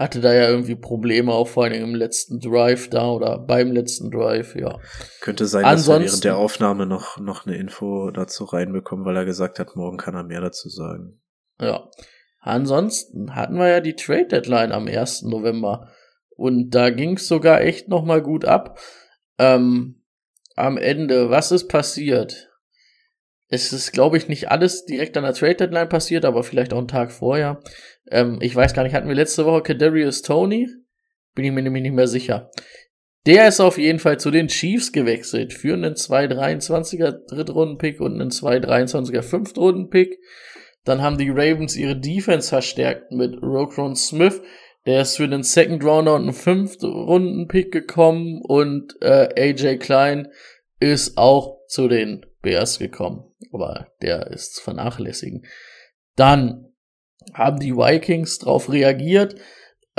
hatte 0.00 0.22
da 0.22 0.32
ja 0.32 0.48
irgendwie 0.48 0.76
Probleme, 0.76 1.32
auch 1.32 1.46
vor 1.46 1.64
allem 1.64 1.84
im 1.84 1.94
letzten 1.94 2.40
Drive 2.40 2.88
da 2.88 3.10
oder 3.10 3.38
beim 3.38 3.70
letzten 3.70 4.10
Drive, 4.10 4.56
ja. 4.56 4.78
Könnte 5.20 5.44
sein, 5.44 5.66
Ansonsten, 5.66 5.90
dass 5.90 5.98
wir 6.00 6.06
während 6.06 6.24
der 6.24 6.36
Aufnahme 6.38 6.86
noch, 6.86 7.18
noch 7.18 7.46
eine 7.46 7.56
Info 7.56 8.10
dazu 8.10 8.44
reinbekommen, 8.44 9.04
weil 9.04 9.16
er 9.16 9.26
gesagt 9.26 9.58
hat, 9.58 9.76
morgen 9.76 9.98
kann 9.98 10.14
er 10.14 10.24
mehr 10.24 10.40
dazu 10.40 10.70
sagen. 10.70 11.20
Ja. 11.60 11.90
Ansonsten 12.38 13.34
hatten 13.34 13.56
wir 13.56 13.68
ja 13.68 13.80
die 13.80 13.94
Trade 13.94 14.28
Deadline 14.28 14.72
am 14.72 14.86
1. 14.86 15.24
November. 15.24 15.90
Und 16.30 16.70
da 16.70 16.88
ging 16.88 17.18
es 17.18 17.28
sogar 17.28 17.60
echt 17.60 17.88
nochmal 17.88 18.22
gut 18.22 18.46
ab. 18.46 18.78
Ähm, 19.38 20.02
am 20.56 20.78
Ende, 20.78 21.28
was 21.28 21.52
ist 21.52 21.68
passiert? 21.68 22.50
Es 23.48 23.74
ist, 23.74 23.92
glaube 23.92 24.16
ich, 24.16 24.28
nicht 24.28 24.50
alles 24.50 24.86
direkt 24.86 25.18
an 25.18 25.24
der 25.24 25.34
Trade 25.34 25.56
Deadline 25.56 25.88
passiert, 25.90 26.24
aber 26.24 26.42
vielleicht 26.42 26.72
auch 26.72 26.78
einen 26.78 26.88
Tag 26.88 27.12
vorher. 27.12 27.60
Ähm, 28.10 28.38
ich 28.40 28.54
weiß 28.54 28.74
gar 28.74 28.82
nicht, 28.82 28.94
hatten 28.94 29.08
wir 29.08 29.14
letzte 29.14 29.46
Woche 29.46 29.62
Kadarius 29.62 30.22
Tony? 30.22 30.68
Bin 31.34 31.44
ich 31.44 31.52
mir 31.52 31.62
nämlich 31.62 31.82
nicht 31.82 31.94
mehr 31.94 32.08
sicher. 32.08 32.50
Der 33.26 33.48
ist 33.48 33.60
auf 33.60 33.78
jeden 33.78 33.98
Fall 33.98 34.18
zu 34.18 34.30
den 34.30 34.48
Chiefs 34.48 34.92
gewechselt 34.92 35.52
für 35.52 35.74
einen 35.74 35.94
223er 35.94 37.26
Drittrunden-Pick 37.28 38.00
und 38.00 38.14
einen 38.14 38.30
223er 38.30 39.22
Fünftrunden-Pick. 39.22 40.18
Dann 40.84 41.02
haben 41.02 41.18
die 41.18 41.28
Ravens 41.28 41.76
ihre 41.76 41.98
Defense 41.98 42.48
verstärkt 42.48 43.12
mit 43.12 43.40
Rokron 43.42 43.94
Smith. 43.94 44.40
Der 44.86 45.02
ist 45.02 45.18
für 45.18 45.24
einen 45.24 45.42
Second 45.42 45.84
Rounder 45.84 46.14
und 46.14 46.22
einen 46.22 46.32
Fünftrunden-Pick 46.32 47.70
gekommen 47.70 48.40
und 48.42 48.96
äh, 49.02 49.28
AJ 49.36 49.76
Klein 49.78 50.28
ist 50.80 51.18
auch 51.18 51.58
zu 51.68 51.86
den 51.88 52.24
Bears 52.40 52.78
gekommen. 52.78 53.30
Aber 53.52 53.88
der 54.00 54.28
ist 54.28 54.54
zu 54.54 54.62
vernachlässigen. 54.62 55.44
Dann 56.16 56.69
haben 57.34 57.60
die 57.60 57.76
Vikings 57.76 58.38
darauf 58.38 58.70
reagiert 58.70 59.36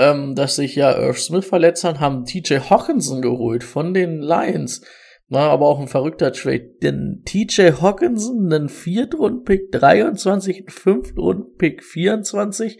ähm, 0.01 0.35
dass 0.35 0.55
sich 0.55 0.75
ja 0.75 0.97
Irv 0.97 1.19
Smith 1.19 1.45
verletzt 1.45 1.83
hat, 1.83 1.99
haben 1.99 2.25
TJ 2.25 2.55
Hawkinson 2.69 3.21
geholt 3.21 3.63
von 3.63 3.93
den 3.93 4.19
Lions. 4.19 4.81
War 5.27 5.51
aber 5.51 5.67
auch 5.67 5.79
ein 5.79 5.87
verrückter 5.87 6.33
Trade. 6.33 6.71
Denn 6.81 7.21
TJ 7.25 7.73
Hawkinson, 7.81 8.51
einen 8.51 8.67
Viertrunden-Pick 8.67 9.71
23, 9.71 10.57
einen 10.57 10.69
Fünftrunden-Pick 10.69 11.83
24, 11.83 12.79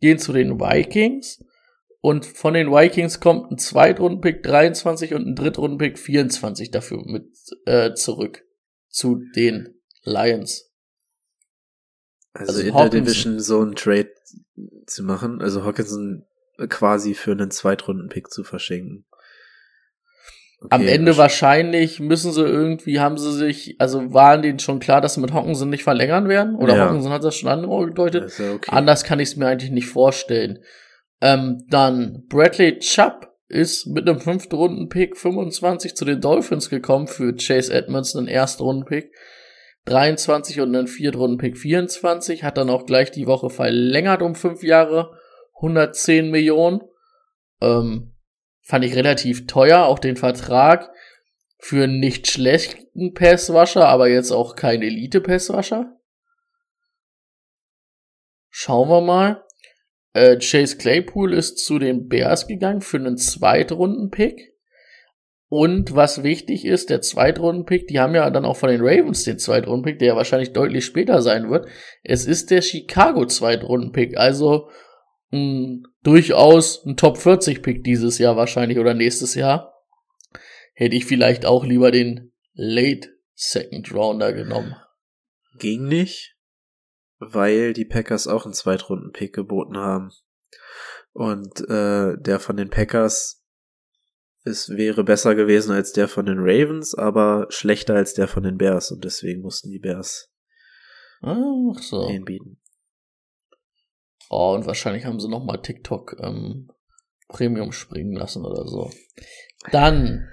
gehen 0.00 0.18
zu 0.18 0.32
den 0.32 0.60
Vikings. 0.60 1.44
Und 2.00 2.24
von 2.24 2.54
den 2.54 2.70
Vikings 2.70 3.18
kommt 3.18 3.50
ein 3.50 3.58
Zweitrunden-Pick 3.58 4.44
23 4.44 5.14
und 5.14 5.26
ein 5.26 5.34
Drittrunden-Pick 5.34 5.98
24 5.98 6.70
dafür 6.70 7.02
mit 7.04 7.26
äh, 7.66 7.92
zurück 7.94 8.44
zu 8.88 9.20
den 9.34 9.80
Lions. 10.04 10.72
Also, 12.38 12.52
Also 12.52 12.62
in 12.62 12.74
Hawkinson- 12.74 12.90
der 12.90 13.00
Division 13.00 13.40
so 13.40 13.60
einen 13.60 13.74
Trade 13.74 14.10
zu 14.86 15.02
machen, 15.04 15.40
also 15.42 15.64
Hawkinson 15.64 16.24
quasi 16.68 17.14
für 17.14 17.32
einen 17.32 17.50
Zweitrunden-Pick 17.50 18.30
zu 18.30 18.42
verschenken. 18.44 19.04
Okay, 20.60 20.74
Am 20.74 20.88
Ende 20.88 21.12
wahrsch- 21.12 21.18
wahrscheinlich 21.18 22.00
müssen 22.00 22.32
sie 22.32 22.42
irgendwie, 22.42 22.98
haben 22.98 23.16
sie 23.16 23.32
sich, 23.32 23.76
also 23.78 24.12
waren 24.12 24.42
denen 24.42 24.58
schon 24.58 24.80
klar, 24.80 25.00
dass 25.00 25.14
sie 25.14 25.20
mit 25.20 25.32
Hawkinson 25.32 25.70
nicht 25.70 25.84
verlängern 25.84 26.28
werden? 26.28 26.56
Oder 26.56 26.74
Ja. 26.76 26.84
Hawkinson 26.86 27.12
hat 27.12 27.22
das 27.22 27.36
schon 27.36 27.48
angedeutet? 27.48 28.36
ja 28.38 28.54
okay. 28.54 28.70
Anders 28.72 29.04
kann 29.04 29.20
ich 29.20 29.28
es 29.30 29.36
mir 29.36 29.46
eigentlich 29.46 29.70
nicht 29.70 29.86
vorstellen. 29.88 30.58
Ähm, 31.20 31.64
dann 31.68 32.24
Bradley 32.28 32.78
Chubb 32.80 33.28
ist 33.48 33.86
mit 33.86 34.08
einem 34.08 34.20
fünften 34.20 34.54
Runden-Pick 34.56 35.16
25 35.16 35.94
zu 35.94 36.04
den 36.04 36.20
Dolphins 36.20 36.68
gekommen 36.70 37.06
für 37.06 37.34
Chase 37.36 37.72
Edmonds, 37.72 38.14
einen 38.16 38.26
ersten 38.28 38.62
Runden-Pick 38.64 39.12
23 39.88 40.60
und 40.60 40.74
einen 40.74 40.86
vierten 40.86 41.18
Runden-Pick 41.18 41.56
24, 41.56 42.44
hat 42.44 42.58
dann 42.58 42.70
auch 42.70 42.86
gleich 42.86 43.10
die 43.10 43.26
Woche 43.26 43.50
verlängert 43.50 44.22
um 44.22 44.34
fünf 44.34 44.62
Jahre, 44.62 45.18
110 45.56 46.30
Millionen. 46.30 46.82
Ähm, 47.60 48.14
fand 48.62 48.84
ich 48.84 48.94
relativ 48.94 49.46
teuer, 49.46 49.86
auch 49.86 49.98
den 49.98 50.16
Vertrag 50.16 50.90
für 51.58 51.84
einen 51.84 51.98
nicht 51.98 52.28
schlechten 52.28 53.14
Passwasher, 53.14 53.88
aber 53.88 54.08
jetzt 54.08 54.30
auch 54.30 54.54
kein 54.54 54.82
Elite-Passwasher. 54.82 55.96
Schauen 58.48 58.88
wir 58.88 59.00
mal. 59.00 59.44
Äh, 60.12 60.38
Chase 60.38 60.76
Claypool 60.78 61.32
ist 61.32 61.58
zu 61.58 61.78
den 61.78 62.08
Bears 62.08 62.46
gegangen 62.46 62.80
für 62.80 62.98
einen 62.98 63.16
Zweitrunden-Pick. 63.16 64.57
Und 65.50 65.94
was 65.94 66.22
wichtig 66.22 66.66
ist, 66.66 66.90
der 66.90 67.00
Zweitrunden-Pick, 67.00 67.86
die 67.88 67.98
haben 67.98 68.14
ja 68.14 68.28
dann 68.28 68.44
auch 68.44 68.56
von 68.56 68.68
den 68.68 68.82
Ravens 68.82 69.24
den 69.24 69.38
Zweitrunden-Pick, 69.38 69.98
der 69.98 70.08
ja 70.08 70.16
wahrscheinlich 70.16 70.52
deutlich 70.52 70.84
später 70.84 71.22
sein 71.22 71.50
wird. 71.50 71.68
Es 72.02 72.26
ist 72.26 72.50
der 72.50 72.60
Chicago 72.60 73.24
Zweitrunden-Pick, 73.24 74.18
also 74.18 74.68
mh, 75.30 75.88
durchaus 76.02 76.84
ein 76.84 76.98
Top 76.98 77.16
40-Pick 77.16 77.82
dieses 77.82 78.18
Jahr 78.18 78.36
wahrscheinlich 78.36 78.78
oder 78.78 78.92
nächstes 78.92 79.34
Jahr. 79.34 79.74
Hätte 80.74 80.96
ich 80.96 81.06
vielleicht 81.06 81.46
auch 81.46 81.64
lieber 81.64 81.90
den 81.90 82.32
Late 82.52 83.08
Second 83.34 83.92
Rounder 83.94 84.34
genommen. 84.34 84.76
Ging 85.58 85.86
nicht, 85.86 86.36
weil 87.18 87.72
die 87.72 87.86
Packers 87.86 88.26
auch 88.26 88.44
einen 88.44 88.52
Zweitrunden-Pick 88.52 89.32
geboten 89.32 89.78
haben. 89.78 90.10
Und 91.12 91.60
äh, 91.70 92.16
der 92.18 92.38
von 92.38 92.56
den 92.56 92.68
Packers 92.68 93.37
es 94.48 94.70
wäre 94.70 95.04
besser 95.04 95.34
gewesen 95.34 95.72
als 95.72 95.92
der 95.92 96.08
von 96.08 96.26
den 96.26 96.38
Ravens, 96.38 96.94
aber 96.94 97.46
schlechter 97.50 97.94
als 97.94 98.14
der 98.14 98.26
von 98.26 98.42
den 98.42 98.58
Bears 98.58 98.90
und 98.90 99.04
deswegen 99.04 99.42
mussten 99.42 99.70
die 99.70 99.78
Bears 99.78 100.30
Ach 101.22 101.80
so. 101.80 102.08
den 102.08 102.24
bieten. 102.24 102.60
Oh, 104.30 104.54
und 104.54 104.66
wahrscheinlich 104.66 105.04
haben 105.04 105.20
sie 105.20 105.28
nochmal 105.28 105.62
TikTok 105.62 106.16
ähm, 106.20 106.70
Premium 107.28 107.72
springen 107.72 108.14
lassen 108.14 108.44
oder 108.44 108.66
so. 108.66 108.90
Dann 109.70 110.28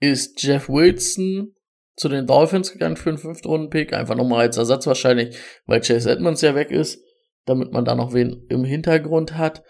ist 0.00 0.42
Jeff 0.42 0.68
Wilson 0.68 1.54
zu 1.96 2.08
den 2.08 2.26
Dolphins 2.26 2.72
gegangen 2.72 2.96
für 2.96 3.10
einen 3.10 3.18
fünften 3.18 3.48
Runden-Pick. 3.48 3.92
Einfach 3.92 4.14
nochmal 4.14 4.40
als 4.40 4.56
Ersatz 4.56 4.86
wahrscheinlich, 4.86 5.36
weil 5.66 5.80
Chase 5.80 6.10
Edmonds 6.10 6.40
ja 6.40 6.54
weg 6.54 6.70
ist, 6.70 7.04
damit 7.44 7.72
man 7.72 7.84
da 7.84 7.94
noch 7.94 8.14
wen 8.14 8.46
im 8.48 8.64
Hintergrund 8.64 9.36
hat. 9.36 9.62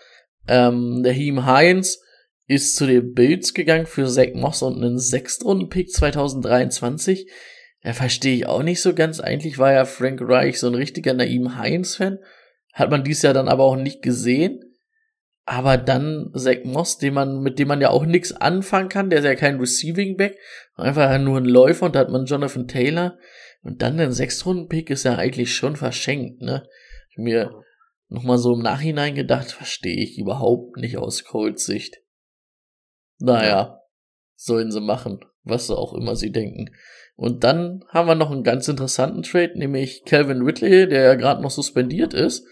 Ähm, 0.46 1.02
der 1.02 1.12
Heem 1.12 1.44
Hines 1.44 2.00
ist 2.50 2.74
zu 2.74 2.84
den 2.84 3.12
Bills 3.12 3.54
gegangen 3.54 3.86
für 3.86 4.08
Zach 4.08 4.34
Moss 4.34 4.62
und 4.62 4.76
einen 4.76 4.98
Sechstrunden-Pick 4.98 5.92
2023. 5.92 7.30
Da 7.82 7.92
verstehe 7.92 8.34
ich 8.34 8.46
auch 8.46 8.64
nicht 8.64 8.82
so 8.82 8.92
ganz. 8.92 9.20
Eigentlich 9.20 9.58
war 9.58 9.72
ja 9.72 9.84
Frank 9.84 10.20
Reich 10.20 10.58
so 10.58 10.66
ein 10.66 10.74
richtiger 10.74 11.14
Naim 11.14 11.62
Hines-Fan. 11.62 12.18
Hat 12.72 12.90
man 12.90 13.04
dies 13.04 13.22
Jahr 13.22 13.34
dann 13.34 13.46
aber 13.46 13.62
auch 13.62 13.76
nicht 13.76 14.02
gesehen. 14.02 14.64
Aber 15.44 15.76
dann 15.76 16.32
Zach 16.34 16.64
Moss, 16.64 16.98
den 16.98 17.14
man, 17.14 17.40
mit 17.40 17.60
dem 17.60 17.68
man 17.68 17.80
ja 17.80 17.90
auch 17.90 18.04
nichts 18.04 18.32
anfangen 18.32 18.88
kann, 18.88 19.10
der 19.10 19.20
ist 19.20 19.26
ja 19.26 19.36
kein 19.36 19.60
Receiving 19.60 20.16
Back, 20.16 20.36
einfach 20.74 21.16
nur 21.20 21.38
ein 21.38 21.44
Läufer 21.44 21.86
und 21.86 21.94
da 21.94 22.00
hat 22.00 22.10
man 22.10 22.26
Jonathan 22.26 22.66
Taylor. 22.66 23.16
Und 23.62 23.80
dann 23.80 23.96
den 23.96 24.10
Sechstrunden-Pick 24.10 24.90
ist 24.90 25.04
ja 25.04 25.14
eigentlich 25.14 25.54
schon 25.54 25.76
verschenkt, 25.76 26.42
ne? 26.42 26.66
Ich 27.10 27.18
mir 27.18 27.62
nochmal 28.08 28.38
so 28.38 28.54
im 28.54 28.60
Nachhinein 28.62 29.14
gedacht, 29.14 29.52
verstehe 29.52 30.02
ich 30.02 30.18
überhaupt 30.18 30.78
nicht 30.78 30.96
aus 30.96 31.22
Colts 31.22 31.64
Sicht. 31.64 32.00
Naja, 33.20 33.80
sollen 34.34 34.72
sie 34.72 34.80
machen, 34.80 35.20
was 35.44 35.70
auch 35.70 35.94
immer 35.94 36.16
sie 36.16 36.32
denken. 36.32 36.74
Und 37.14 37.44
dann 37.44 37.84
haben 37.88 38.08
wir 38.08 38.14
noch 38.14 38.30
einen 38.30 38.44
ganz 38.44 38.66
interessanten 38.66 39.22
Trade, 39.22 39.58
nämlich 39.58 40.04
Calvin 40.06 40.40
Ridley, 40.42 40.88
der 40.88 41.02
ja 41.02 41.16
gerade 41.16 41.42
noch 41.42 41.50
suspendiert 41.50 42.14
ist, 42.14 42.46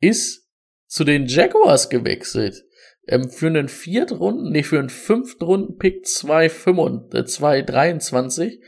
ist 0.00 0.48
zu 0.86 1.04
den 1.04 1.26
Jaguars 1.26 1.90
gewechselt. 1.90 2.64
Ähm, 3.06 3.30
für 3.30 3.46
einen 3.46 3.68
Viertrunden, 3.68 4.50
nee, 4.50 4.64
für 4.64 4.80
einen 4.80 4.88
Fünftrunden-Pick 4.88 6.04
2,23. 6.04 8.58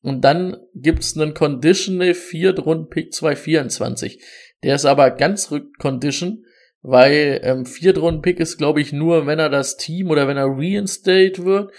Und 0.00 0.24
dann 0.24 0.56
gibt's 0.74 1.16
einen 1.16 1.34
Conditional 1.34 2.14
Viertrunden-Pick 2.14 3.12
2,24. 3.12 4.18
Der 4.64 4.74
ist 4.74 4.84
aber 4.84 5.12
ganz 5.12 5.52
rückcondition, 5.52 6.44
weil 6.82 7.40
ähm, 7.44 7.64
Viertrunden-Pick 7.64 8.40
ist, 8.40 8.58
glaube 8.58 8.80
ich, 8.80 8.92
nur, 8.92 9.26
wenn 9.26 9.38
er 9.38 9.48
das 9.48 9.76
Team 9.76 10.10
oder 10.10 10.26
wenn 10.26 10.36
er 10.36 10.48
reinstate 10.48 11.44
wird. 11.44 11.72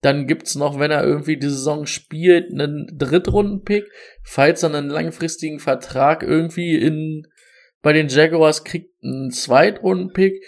Dann 0.00 0.26
gibt's 0.26 0.54
noch, 0.54 0.78
wenn 0.78 0.90
er 0.90 1.02
irgendwie 1.02 1.38
die 1.38 1.48
Saison 1.48 1.86
spielt, 1.86 2.52
einen 2.52 2.86
Drittrunden-Pick. 2.96 3.84
Falls 4.22 4.62
er 4.62 4.74
einen 4.74 4.90
langfristigen 4.90 5.58
Vertrag 5.58 6.22
irgendwie 6.22 6.76
in 6.76 7.26
bei 7.82 7.92
den 7.92 8.08
Jaguars 8.08 8.64
kriegt, 8.64 8.90
einen 9.02 9.30
Zweitrunden-Pick. 9.30 10.44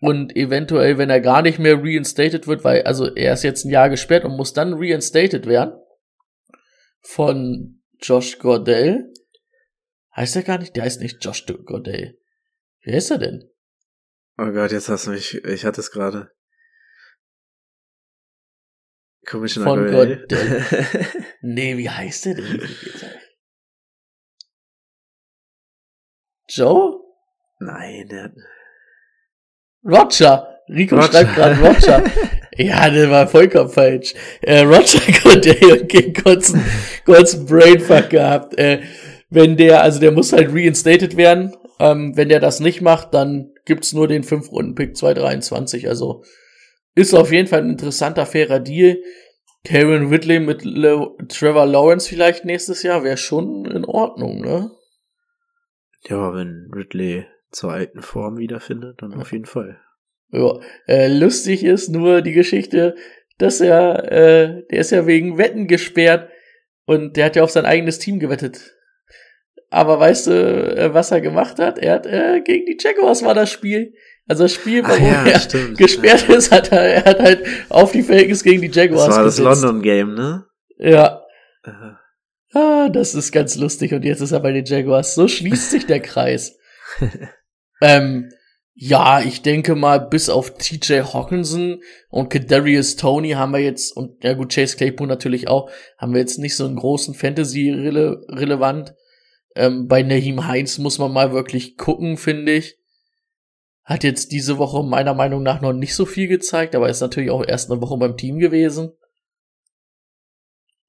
Und 0.00 0.34
eventuell, 0.34 0.98
wenn 0.98 1.10
er 1.10 1.20
gar 1.20 1.42
nicht 1.42 1.60
mehr 1.60 1.78
reinstated 1.78 2.48
wird, 2.48 2.64
weil, 2.64 2.82
also 2.82 3.14
er 3.14 3.34
ist 3.34 3.44
jetzt 3.44 3.64
ein 3.64 3.70
Jahr 3.70 3.88
gesperrt 3.88 4.24
und 4.24 4.36
muss 4.36 4.52
dann 4.52 4.74
reinstated 4.74 5.46
werden. 5.46 5.74
Von 7.00 7.82
Josh 8.00 8.38
Gordell. 8.38 9.12
Heißt 10.16 10.34
er 10.36 10.42
gar 10.42 10.58
nicht? 10.58 10.74
Der 10.74 10.82
heißt 10.82 11.00
nicht 11.00 11.24
Josh 11.24 11.46
Gordell. 11.64 12.18
Wie 12.82 12.94
heißt 12.94 13.12
er 13.12 13.18
denn? 13.18 13.48
Oh 14.38 14.50
Gott, 14.50 14.72
jetzt 14.72 14.88
hast 14.88 15.06
du 15.06 15.10
mich, 15.10 15.34
ich 15.44 15.64
hatte 15.64 15.80
es 15.80 15.90
gerade. 15.90 16.32
Commissioner 19.26 19.66
Von 19.66 19.86
Gordell. 19.86 20.26
Gordell. 20.28 21.06
Nee, 21.44 21.76
wie 21.76 21.90
heißt 21.90 22.26
er 22.26 22.34
denn? 22.34 22.68
Joe? 26.48 27.00
Nein, 27.58 28.08
der 28.08 28.24
hat, 28.24 28.32
Roger. 29.84 30.60
Rico 30.68 30.96
Roger. 30.96 31.08
schreibt 31.10 31.34
gerade 31.34 31.60
Roger. 31.60 32.04
Ja, 32.58 32.90
der 32.90 33.10
war 33.10 33.26
vollkommen 33.28 33.70
falsch. 33.70 34.12
Äh, 34.42 34.60
Roger 34.60 35.00
Goodell, 35.22 35.82
okay, 35.84 36.12
kurzen, 36.12 36.62
kurzen 37.06 37.46
Brainfuck 37.46 38.10
gehabt. 38.10 38.58
Äh, 38.58 38.82
wenn 39.30 39.56
der, 39.56 39.82
also 39.82 39.98
der 39.98 40.12
muss 40.12 40.34
halt 40.34 40.52
reinstated 40.52 41.16
werden. 41.16 41.56
Ähm, 41.78 42.16
wenn 42.16 42.28
der 42.28 42.40
das 42.40 42.60
nicht 42.60 42.80
macht, 42.80 43.14
dann 43.14 43.52
gibt's 43.64 43.92
nur 43.92 44.08
den 44.08 44.24
5-Runden-Pick 44.24 44.96
223. 44.96 45.88
Also 45.88 46.22
ist 46.94 47.14
auf 47.14 47.32
jeden 47.32 47.48
Fall 47.48 47.60
ein 47.60 47.70
interessanter, 47.70 48.26
fairer 48.26 48.60
Deal. 48.60 48.98
Karen 49.64 50.10
Whitley 50.10 50.40
mit 50.40 50.64
Le 50.64 51.08
Trevor 51.28 51.66
Lawrence 51.66 52.08
vielleicht 52.08 52.44
nächstes 52.44 52.82
Jahr 52.82 53.04
wäre 53.04 53.16
schon 53.16 53.64
in 53.64 53.84
Ordnung, 53.84 54.40
ne? 54.40 54.70
ja, 56.08 56.34
wenn 56.34 56.70
Ridley 56.74 57.26
zur 57.50 57.72
alten 57.72 58.02
Form 58.02 58.38
wiederfindet, 58.38 59.02
dann 59.02 59.14
auf 59.14 59.32
jeden 59.32 59.46
Fall. 59.46 59.80
Ja, 60.30 60.58
äh, 60.86 61.08
lustig 61.08 61.64
ist 61.64 61.90
nur 61.90 62.22
die 62.22 62.32
Geschichte, 62.32 62.96
dass 63.38 63.60
er, 63.60 64.10
äh, 64.10 64.66
der 64.70 64.78
ist 64.78 64.90
ja 64.90 65.06
wegen 65.06 65.38
Wetten 65.38 65.66
gesperrt 65.66 66.30
und 66.86 67.16
der 67.16 67.26
hat 67.26 67.36
ja 67.36 67.42
auf 67.42 67.50
sein 67.50 67.66
eigenes 67.66 67.98
Team 67.98 68.18
gewettet. 68.18 68.74
Aber 69.72 69.98
weißt 69.98 70.26
du, 70.26 70.76
äh, 70.76 70.92
was 70.92 71.10
er 71.10 71.20
gemacht 71.22 71.58
hat? 71.58 71.78
Er 71.78 71.94
hat 71.94 72.06
äh, 72.06 72.40
gegen 72.44 72.66
die 72.66 72.76
Jaguars 72.78 73.24
war 73.24 73.34
das 73.34 73.50
Spiel. 73.50 73.94
Also 74.28 74.44
das 74.44 74.52
Spiel, 74.52 74.82
Ah 74.84 74.90
warum 74.90 75.06
ja, 75.06 75.24
er 75.26 75.40
stimmt. 75.40 75.78
gesperrt 75.78 76.28
ist, 76.28 76.52
hat 76.52 76.70
er, 76.70 76.82
er 76.82 77.04
hat 77.04 77.18
halt 77.20 77.44
auf 77.70 77.90
die 77.92 78.02
Verhältnis 78.02 78.42
gegen 78.44 78.60
die 78.60 78.70
Jaguars 78.70 79.06
Das 79.06 79.16
war 79.16 79.24
das 79.24 79.36
gesetzt. 79.36 79.62
London 79.62 79.82
Game, 79.82 80.14
ne? 80.14 80.44
Ja, 80.78 81.22
Äh, 81.64 81.70
Ah, 82.54 82.90
das 82.90 83.14
ist 83.14 83.32
ganz 83.32 83.56
lustig 83.56 83.94
und 83.94 84.04
jetzt 84.04 84.20
ist 84.20 84.32
er 84.32 84.40
bei 84.40 84.52
den 84.52 84.66
Jaguars. 84.66 85.14
So 85.14 85.26
schließt 85.26 85.70
sich 85.70 85.86
der 85.86 86.00
Kreis. 86.00 86.58
ähm, 87.80 88.28
Ja, 88.74 89.20
ich 89.22 89.40
denke 89.40 89.74
mal, 89.74 89.98
bis 90.00 90.28
auf 90.28 90.54
TJ 90.58 91.00
Hawkinson 91.14 91.80
und 92.10 92.28
Kadarius 92.28 92.96
Tony 92.96 93.30
haben 93.30 93.52
wir 93.52 93.60
jetzt, 93.60 93.96
und 93.96 94.22
ja 94.22 94.34
gut, 94.34 94.52
Chase 94.54 94.76
Claypool 94.76 95.06
natürlich 95.06 95.48
auch, 95.48 95.70
haben 95.96 96.12
wir 96.12 96.20
jetzt 96.20 96.38
nicht 96.38 96.54
so 96.56 96.66
einen 96.66 96.76
großen 96.76 97.14
Fantasy-relevant. 97.14 98.94
Ähm, 99.54 99.88
bei 99.88 100.02
Nahim 100.02 100.46
Heinz 100.46 100.78
muss 100.78 100.98
man 100.98 101.12
mal 101.12 101.32
wirklich 101.32 101.76
gucken, 101.76 102.16
finde 102.16 102.52
ich. 102.52 102.78
Hat 103.84 104.04
jetzt 104.04 104.32
diese 104.32 104.58
Woche 104.58 104.82
meiner 104.84 105.14
Meinung 105.14 105.42
nach 105.42 105.60
noch 105.60 105.72
nicht 105.72 105.94
so 105.94 106.06
viel 106.06 106.28
gezeigt, 106.28 106.74
aber 106.74 106.88
ist 106.88 107.00
natürlich 107.00 107.30
auch 107.30 107.44
erst 107.44 107.70
eine 107.70 107.80
Woche 107.80 107.98
beim 107.98 108.16
Team 108.16 108.38
gewesen. 108.38 108.92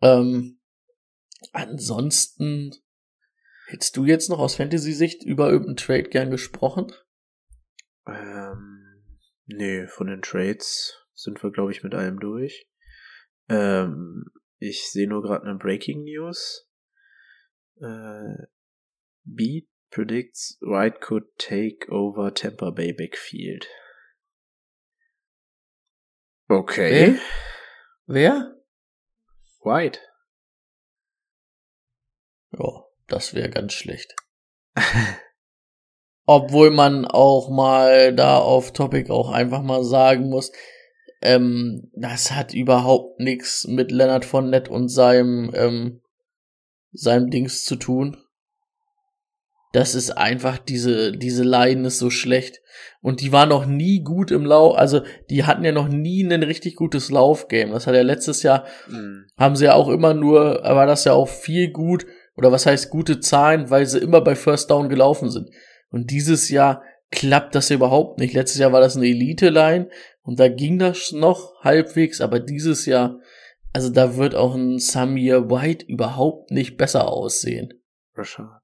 Ähm, 0.01 0.59
ansonsten 1.51 2.71
hättest 3.67 3.97
du 3.97 4.05
jetzt 4.05 4.29
noch 4.29 4.39
aus 4.39 4.55
Fantasy-Sicht 4.55 5.23
über 5.23 5.49
irgendeinen 5.49 5.77
Trade 5.77 6.03
gern 6.03 6.29
gesprochen? 6.29 6.91
Ähm, 8.05 9.03
nee, 9.45 9.87
von 9.87 10.07
den 10.07 10.21
Trades 10.21 10.97
sind 11.13 11.41
wir, 11.41 11.51
glaube 11.51 11.71
ich, 11.71 11.83
mit 11.83 11.95
allem 11.95 12.19
durch. 12.19 12.67
Ähm, 13.49 14.25
ich 14.59 14.89
sehe 14.91 15.07
nur 15.07 15.21
gerade 15.21 15.45
eine 15.45 15.57
Breaking 15.57 16.03
News. 16.03 16.69
Äh, 17.81 18.35
Beat 19.25 19.67
predicts 19.91 20.57
White 20.61 20.99
could 21.01 21.23
take 21.37 21.89
over 21.89 22.31
Tampa 22.31 22.71
Bay 22.71 22.91
backfield. 22.91 23.67
Okay. 26.49 27.17
Wer? 28.05 28.53
White. 29.63 29.99
Ja, 32.51 32.83
das 33.07 33.33
wäre 33.33 33.49
ganz 33.49 33.73
schlecht. 33.73 34.15
Obwohl 36.25 36.71
man 36.71 37.05
auch 37.05 37.49
mal 37.49 38.13
da 38.15 38.37
auf 38.37 38.71
Topic 38.71 39.11
auch 39.11 39.29
einfach 39.29 39.61
mal 39.61 39.83
sagen 39.83 40.29
muss, 40.29 40.51
ähm, 41.21 41.89
das 41.93 42.31
hat 42.31 42.53
überhaupt 42.53 43.19
nichts 43.19 43.65
mit 43.67 43.91
Leonard 43.91 44.25
von 44.25 44.49
Nett 44.49 44.69
und 44.69 44.89
seinem, 44.89 45.51
ähm, 45.55 46.01
seinem 46.91 47.29
Dings 47.29 47.65
zu 47.65 47.75
tun. 47.75 48.22
Das 49.73 49.95
ist 49.95 50.11
einfach, 50.11 50.59
diese, 50.59 51.11
diese 51.11 51.43
Line 51.43 51.87
ist 51.87 51.97
so 51.97 52.09
schlecht. 52.09 52.61
Und 53.01 53.21
die 53.21 53.31
war 53.31 53.45
noch 53.45 53.65
nie 53.65 54.01
gut 54.01 54.31
im 54.31 54.45
Lauf, 54.45 54.77
also 54.77 55.01
die 55.29 55.43
hatten 55.43 55.65
ja 55.65 55.71
noch 55.71 55.89
nie 55.89 56.23
ein 56.23 56.43
richtig 56.43 56.75
gutes 56.75 57.11
Laufgame. 57.11 57.73
Das 57.73 57.85
hat 57.85 57.95
ja 57.95 58.01
letztes 58.01 58.43
Jahr, 58.43 58.65
mhm. 58.87 59.25
haben 59.35 59.55
sie 59.55 59.65
ja 59.65 59.73
auch 59.73 59.89
immer 59.89 60.13
nur, 60.13 60.61
war 60.63 60.85
das 60.85 61.03
ja 61.03 61.13
auch 61.13 61.27
viel 61.27 61.71
gut, 61.71 62.05
oder 62.37 62.51
was 62.51 62.65
heißt 62.65 62.91
gute 62.91 63.19
Zahlen, 63.19 63.69
weil 63.69 63.85
sie 63.85 63.99
immer 63.99 64.21
bei 64.21 64.35
First 64.35 64.71
Down 64.71 64.89
gelaufen 64.89 65.29
sind. 65.29 65.49
Und 65.89 66.11
dieses 66.11 66.49
Jahr 66.49 66.83
klappt 67.11 67.55
das 67.55 67.69
überhaupt 67.71 68.19
nicht. 68.19 68.33
Letztes 68.33 68.59
Jahr 68.59 68.71
war 68.71 68.81
das 68.81 68.95
eine 68.95 69.07
Elite-Line 69.07 69.89
und 70.21 70.39
da 70.39 70.47
ging 70.47 70.79
das 70.79 71.11
noch 71.11 71.61
halbwegs, 71.61 72.21
aber 72.21 72.39
dieses 72.39 72.85
Jahr, 72.85 73.19
also 73.73 73.89
da 73.89 74.17
wird 74.17 74.35
auch 74.35 74.55
ein 74.55 74.79
Samir 74.79 75.49
White 75.49 75.85
überhaupt 75.87 76.51
nicht 76.51 76.77
besser 76.77 77.07
aussehen. 77.07 77.73
Rashad. 78.15 78.62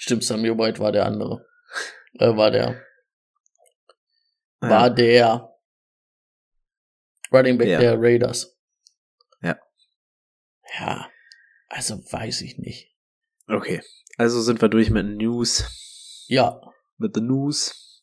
Stimmt, 0.00 0.24
Samir 0.24 0.56
White 0.56 0.80
war 0.80 0.92
der 0.92 1.04
andere. 1.04 1.46
äh, 2.14 2.34
war 2.34 2.50
der. 2.50 2.82
War 4.60 4.88
ja. 4.88 4.88
der 4.88 5.54
Running 7.30 7.58
Back 7.58 7.68
ja. 7.68 7.78
der 7.78 8.00
Raiders. 8.00 8.58
Ja. 9.42 9.58
Ja. 10.78 11.10
Also 11.68 11.98
weiß 11.98 12.40
ich 12.40 12.56
nicht. 12.56 12.96
Okay. 13.46 13.82
Also 14.16 14.40
sind 14.40 14.62
wir 14.62 14.70
durch 14.70 14.88
mit 14.88 15.06
News. 15.06 16.24
Ja. 16.28 16.58
Mit 16.96 17.14
den 17.14 17.26
News. 17.26 18.02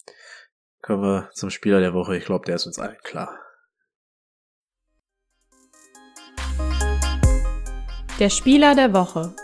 Kommen 0.84 1.02
wir 1.02 1.32
zum 1.34 1.50
Spieler 1.50 1.80
der 1.80 1.96
Woche. 1.96 2.16
Ich 2.16 2.26
glaube, 2.26 2.46
der 2.46 2.58
ist 2.58 2.68
uns 2.68 2.78
allen 2.78 3.02
klar. 3.02 3.40
Der 8.20 8.30
Spieler 8.30 8.76
der 8.76 8.94
Woche. 8.94 9.36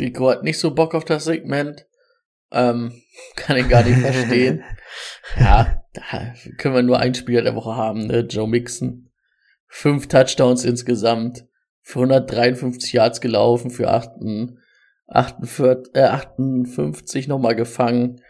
Rico 0.00 0.30
hat 0.30 0.42
nicht 0.42 0.58
so 0.58 0.74
Bock 0.74 0.94
auf 0.94 1.04
das 1.04 1.24
Segment. 1.24 1.86
Ähm, 2.52 3.02
kann 3.36 3.56
ich 3.56 3.68
gar 3.68 3.84
nicht 3.84 4.00
verstehen. 4.00 4.64
ja, 5.38 5.84
da 5.92 6.34
können 6.58 6.74
wir 6.74 6.82
nur 6.82 6.98
einen 6.98 7.14
Spieler 7.14 7.42
der 7.42 7.54
Woche 7.54 7.76
haben, 7.76 8.06
ne? 8.06 8.20
Joe 8.20 8.48
Mixon. 8.48 9.10
Fünf 9.68 10.08
Touchdowns 10.08 10.64
insgesamt 10.64 11.46
für 11.82 12.00
153 12.00 12.92
Yards 12.92 13.20
gelaufen, 13.20 13.70
für 13.70 13.90
48, 13.90 15.94
äh, 15.94 16.02
58 16.02 17.28
nochmal 17.28 17.54
gefangen, 17.54 18.20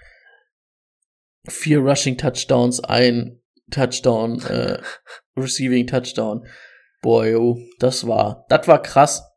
vier 1.49 1.79
Rushing 1.79 2.19
Touchdowns, 2.19 2.81
ein 2.81 3.41
Touchdown, 3.71 4.43
äh, 4.43 4.79
Receiving 5.37 5.87
Touchdown. 5.87 6.47
Boy, 7.03 7.35
oh, 7.37 7.59
das 7.79 8.07
war, 8.07 8.45
das 8.49 8.69
war 8.69 8.83
krass. 8.83 9.30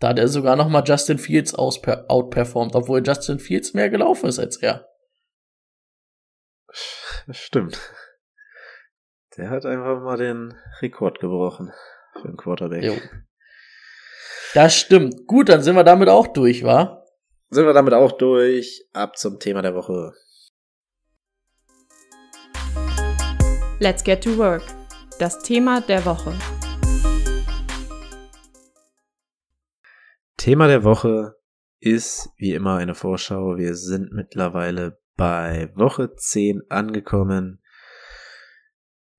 Da 0.00 0.08
hat 0.08 0.18
er 0.18 0.28
sogar 0.28 0.56
nochmal 0.56 0.82
Justin 0.86 1.18
Fields 1.18 1.54
outperformed, 1.54 2.74
obwohl 2.74 3.02
Justin 3.06 3.38
Fields 3.38 3.74
mehr 3.74 3.90
gelaufen 3.90 4.28
ist 4.28 4.38
als 4.38 4.56
er. 4.56 4.88
Stimmt. 7.30 7.78
Der 9.36 9.50
hat 9.50 9.66
einfach 9.66 10.00
mal 10.00 10.16
den 10.16 10.54
Rekord 10.80 11.20
gebrochen 11.20 11.72
für 12.14 12.28
einen 12.28 12.36
Quarterback. 12.36 12.82
Jo. 12.82 12.96
Das 14.54 14.74
stimmt. 14.74 15.26
Gut, 15.26 15.48
dann 15.48 15.62
sind 15.62 15.76
wir 15.76 15.84
damit 15.84 16.08
auch 16.08 16.26
durch, 16.28 16.64
wa? 16.64 17.04
Sind 17.50 17.66
wir 17.66 17.74
damit 17.74 17.92
auch 17.92 18.12
durch. 18.12 18.88
Ab 18.92 19.18
zum 19.18 19.38
Thema 19.38 19.62
der 19.62 19.74
Woche. 19.74 20.14
Let's 23.78 24.02
get 24.02 24.24
to 24.24 24.36
work. 24.36 24.62
Das 25.18 25.40
Thema 25.42 25.80
der 25.80 26.04
Woche. 26.04 26.34
Thema 30.40 30.68
der 30.68 30.84
Woche 30.84 31.36
ist 31.80 32.30
wie 32.38 32.54
immer 32.54 32.76
eine 32.76 32.94
Vorschau. 32.94 33.58
Wir 33.58 33.74
sind 33.74 34.10
mittlerweile 34.10 34.98
bei 35.14 35.70
Woche 35.74 36.14
10 36.14 36.62
angekommen. 36.70 37.62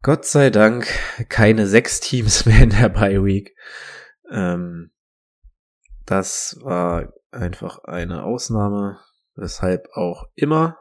Gott 0.02 0.26
sei 0.26 0.50
Dank 0.50 0.88
keine 1.30 1.68
sechs 1.68 2.00
Teams 2.00 2.46
mehr 2.48 2.64
in 2.64 2.72
der 2.72 2.90
Bye 2.90 3.24
Week. 3.24 3.56
Ähm, 4.32 4.90
das 6.08 6.58
war 6.64 7.14
einfach 7.30 7.84
eine 7.84 8.24
Ausnahme, 8.24 9.00
weshalb 9.36 9.90
auch 9.94 10.28
immer. 10.34 10.80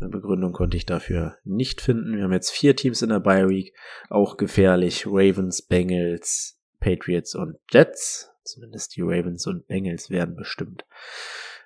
Eine 0.00 0.08
Begründung 0.08 0.54
konnte 0.54 0.78
ich 0.78 0.86
dafür 0.86 1.36
nicht 1.44 1.82
finden. 1.82 2.16
Wir 2.16 2.24
haben 2.24 2.32
jetzt 2.32 2.52
vier 2.52 2.74
Teams 2.74 3.02
in 3.02 3.10
der 3.10 3.20
Bye 3.20 3.50
Week, 3.50 3.76
auch 4.08 4.38
gefährlich. 4.38 5.06
Ravens, 5.06 5.60
Bengals, 5.60 6.58
Patriots 6.80 7.34
und 7.34 7.58
Jets. 7.70 8.30
Zumindest 8.48 8.96
die 8.96 9.02
Ravens 9.02 9.46
und 9.46 9.66
Bengals 9.66 10.10
werden 10.10 10.36
bestimmt 10.36 10.84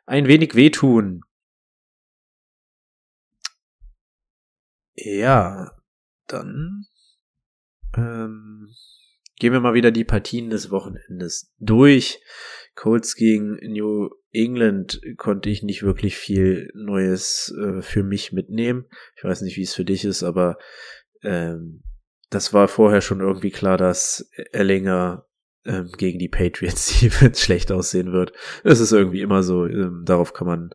ein 0.06 0.26
wenig 0.26 0.54
wehtun. 0.54 1.22
Ja, 4.94 5.72
dann 6.26 6.86
ähm, 7.96 8.68
Gehen 9.42 9.52
wir 9.52 9.58
mal 9.58 9.74
wieder 9.74 9.90
die 9.90 10.04
Partien 10.04 10.50
des 10.50 10.70
Wochenendes 10.70 11.52
durch. 11.58 12.20
Colts 12.76 13.16
gegen 13.16 13.56
New 13.56 14.10
England 14.30 15.00
konnte 15.16 15.50
ich 15.50 15.64
nicht 15.64 15.82
wirklich 15.82 16.16
viel 16.16 16.70
Neues 16.74 17.52
äh, 17.60 17.82
für 17.82 18.04
mich 18.04 18.30
mitnehmen. 18.30 18.86
Ich 19.16 19.24
weiß 19.24 19.42
nicht, 19.42 19.56
wie 19.56 19.62
es 19.62 19.74
für 19.74 19.84
dich 19.84 20.04
ist, 20.04 20.22
aber 20.22 20.58
ähm, 21.24 21.82
das 22.30 22.52
war 22.52 22.68
vorher 22.68 23.00
schon 23.00 23.18
irgendwie 23.18 23.50
klar, 23.50 23.76
dass 23.76 24.30
Erlinger 24.52 25.26
ähm, 25.64 25.90
gegen 25.96 26.18
die 26.18 26.28
Patriots 26.28 26.86
Defense 27.00 27.42
schlecht 27.42 27.70
aussehen 27.72 28.12
wird. 28.12 28.32
Es 28.64 28.80
ist 28.80 28.92
irgendwie 28.92 29.20
immer 29.20 29.42
so. 29.42 29.66
Ähm, 29.66 30.02
darauf 30.04 30.32
kann 30.32 30.46
man, 30.46 30.70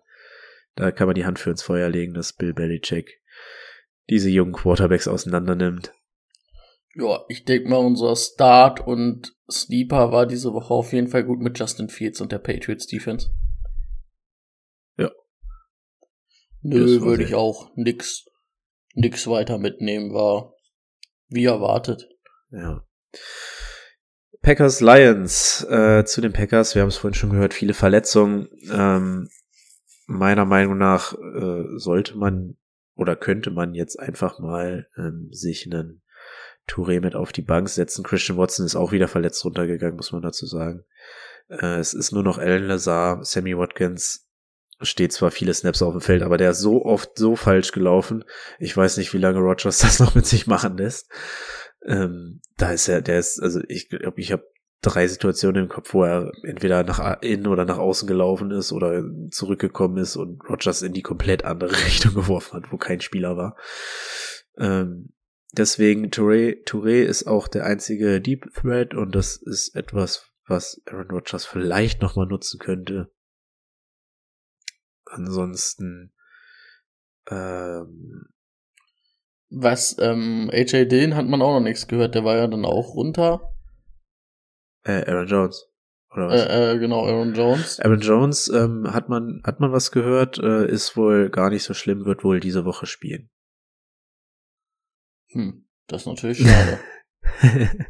da 0.75 0.91
kann 0.91 1.07
man 1.07 1.15
die 1.15 1.25
Hand 1.25 1.39
für 1.39 1.49
ins 1.49 1.63
Feuer 1.63 1.89
legen, 1.89 2.13
dass 2.13 2.33
Bill 2.33 2.53
Belichick 2.53 3.21
diese 4.09 4.29
jungen 4.29 4.53
Quarterbacks 4.53 5.07
auseinander 5.07 5.55
nimmt. 5.55 5.93
Ja, 6.95 7.23
ich 7.29 7.45
denke 7.45 7.69
mal, 7.69 7.77
unser 7.77 8.15
Start 8.15 8.79
und 8.79 9.35
Sleeper 9.51 10.11
war 10.11 10.25
diese 10.25 10.53
Woche 10.53 10.73
auf 10.73 10.93
jeden 10.93 11.07
Fall 11.07 11.23
gut 11.23 11.39
mit 11.39 11.59
Justin 11.59 11.89
Fields 11.89 12.21
und 12.21 12.31
der 12.31 12.39
Patriots 12.39 12.87
Defense. 12.87 13.29
Ja. 14.97 15.11
Nö, 16.61 17.01
würde 17.01 17.23
ich 17.23 17.35
auch 17.35 17.71
nix, 17.75 18.25
nix 18.95 19.27
weiter 19.27 19.57
mitnehmen, 19.57 20.13
war 20.13 20.55
wie 21.27 21.45
erwartet. 21.45 22.09
Ja. 22.51 22.83
Packers 24.41 24.81
Lions, 24.81 25.65
äh, 25.69 26.05
zu 26.05 26.21
den 26.21 26.33
Packers, 26.33 26.75
wir 26.75 26.81
haben 26.81 26.89
es 26.89 26.97
vorhin 26.97 27.15
schon 27.15 27.31
gehört, 27.31 27.53
viele 27.53 27.73
Verletzungen. 27.73 28.47
Ähm, 28.71 29.29
meiner 30.05 30.45
Meinung 30.45 30.77
nach 30.77 31.13
äh, 31.13 31.63
sollte 31.75 32.17
man 32.17 32.57
oder 32.95 33.15
könnte 33.15 33.51
man 33.51 33.73
jetzt 33.73 33.99
einfach 33.99 34.39
mal 34.39 34.87
ähm, 34.97 35.29
sich 35.31 35.65
einen 35.65 36.01
Touré 36.67 36.99
mit 36.99 37.15
auf 37.15 37.31
die 37.31 37.41
Bank 37.41 37.69
setzen. 37.69 38.03
Christian 38.03 38.37
Watson 38.37 38.65
ist 38.65 38.75
auch 38.75 38.91
wieder 38.91 39.07
verletzt 39.07 39.43
runtergegangen, 39.45 39.95
muss 39.95 40.11
man 40.11 40.21
dazu 40.21 40.45
sagen. 40.45 40.83
Äh, 41.49 41.79
es 41.79 41.93
ist 41.93 42.11
nur 42.11 42.23
noch 42.23 42.37
Alan 42.37 42.63
Lazar, 42.67 43.23
Sammy 43.23 43.57
Watkins 43.57 44.27
steht 44.81 45.11
zwar 45.11 45.31
viele 45.31 45.53
Snaps 45.53 45.81
auf 45.81 45.93
dem 45.93 46.01
Feld, 46.01 46.21
aber 46.21 46.37
der 46.37 46.51
ist 46.51 46.59
so 46.59 46.85
oft 46.85 47.17
so 47.17 47.35
falsch 47.35 47.71
gelaufen. 47.71 48.23
Ich 48.59 48.75
weiß 48.75 48.97
nicht, 48.97 49.13
wie 49.13 49.17
lange 49.17 49.39
Rogers 49.39 49.77
das 49.79 49.99
noch 49.99 50.15
mit 50.15 50.25
sich 50.25 50.47
machen 50.47 50.77
lässt. 50.77 51.09
Ähm, 51.87 52.41
da 52.57 52.71
ist 52.71 52.87
er, 52.87 53.01
der 53.01 53.19
ist, 53.19 53.41
also 53.41 53.61
ich 53.67 53.89
glaube, 53.89 54.19
ich 54.19 54.31
habe 54.31 54.45
drei 54.81 55.07
Situationen 55.07 55.63
im 55.63 55.69
Kopf, 55.69 55.93
wo 55.93 56.03
er 56.03 56.31
entweder 56.43 56.83
nach 56.83 57.21
innen 57.21 57.47
oder 57.47 57.65
nach 57.65 57.77
außen 57.77 58.07
gelaufen 58.07 58.51
ist 58.51 58.71
oder 58.71 59.03
zurückgekommen 59.31 59.97
ist 59.97 60.15
und 60.15 60.41
Rogers 60.47 60.81
in 60.81 60.93
die 60.93 61.01
komplett 61.01 61.45
andere 61.45 61.71
Richtung 61.85 62.13
geworfen 62.13 62.57
hat, 62.57 62.71
wo 62.71 62.77
kein 62.77 63.01
Spieler 63.01 63.37
war. 63.37 63.57
Ähm, 64.57 65.13
deswegen 65.53 66.09
Touré, 66.09 66.63
Touré 66.65 67.03
ist 67.03 67.25
auch 67.25 67.47
der 67.47 67.65
einzige 67.65 68.21
Deep 68.21 68.53
Thread 68.53 68.93
und 68.93 69.15
das 69.15 69.37
ist 69.37 69.75
etwas, 69.75 70.31
was 70.45 70.81
Aaron 70.85 71.09
Rodgers 71.09 71.45
vielleicht 71.45 72.01
nochmal 72.01 72.27
nutzen 72.27 72.59
könnte. 72.59 73.11
Ansonsten 75.05 76.13
ähm, 77.29 78.27
was 79.49 79.97
ähm, 79.99 80.49
AJ 80.51 80.85
Dillon 80.87 81.15
hat 81.15 81.27
man 81.27 81.41
auch 81.41 81.53
noch 81.53 81.63
nichts 81.63 81.87
gehört, 81.87 82.15
der 82.15 82.23
war 82.23 82.35
ja 82.35 82.47
dann 82.47 82.65
auch 82.65 82.95
runter. 82.95 83.53
Äh, 84.83 85.05
Aaron 85.09 85.27
Jones. 85.27 85.67
Oder 86.11 86.29
was? 86.29 86.45
Äh, 86.45 86.71
äh, 86.73 86.79
genau, 86.79 87.05
Aaron 87.05 87.33
Jones. 87.33 87.79
Aaron 87.79 87.99
Jones 87.99 88.49
ähm, 88.49 88.93
hat 88.93 89.09
man 89.09 89.41
hat 89.43 89.59
man 89.59 89.71
was 89.71 89.91
gehört, 89.91 90.37
äh, 90.39 90.65
ist 90.67 90.97
wohl 90.97 91.29
gar 91.29 91.49
nicht 91.49 91.63
so 91.63 91.73
schlimm, 91.73 92.05
wird 92.05 92.23
wohl 92.23 92.39
diese 92.39 92.65
Woche 92.65 92.85
spielen. 92.85 93.29
Hm, 95.31 95.67
das 95.87 96.01
ist 96.01 96.07
natürlich 96.07 96.39
schade. 96.39 96.79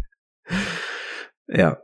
ja. 1.48 1.82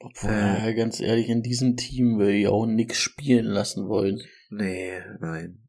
Obwohl, 0.00 0.30
äh, 0.30 0.74
ganz 0.74 1.00
ehrlich, 1.00 1.30
in 1.30 1.42
diesem 1.42 1.76
Team 1.76 2.18
will 2.18 2.34
ich 2.34 2.48
auch 2.48 2.66
nix 2.66 2.98
spielen 2.98 3.46
lassen 3.46 3.88
wollen. 3.88 4.20
Nee, 4.50 5.00
nein. 5.20 5.63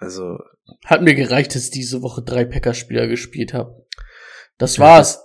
Also. 0.00 0.38
Hat 0.84 1.02
mir 1.02 1.14
gereicht, 1.14 1.54
dass 1.54 1.64
ich 1.64 1.70
diese 1.70 2.02
Woche 2.02 2.22
drei 2.22 2.44
Packer-Spieler 2.44 3.06
gespielt 3.06 3.54
habe. 3.54 3.86
Das 4.58 4.78
war's. 4.78 5.20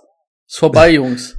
Ist 0.46 0.58
vorbei, 0.58 0.90
Jungs. 0.94 1.38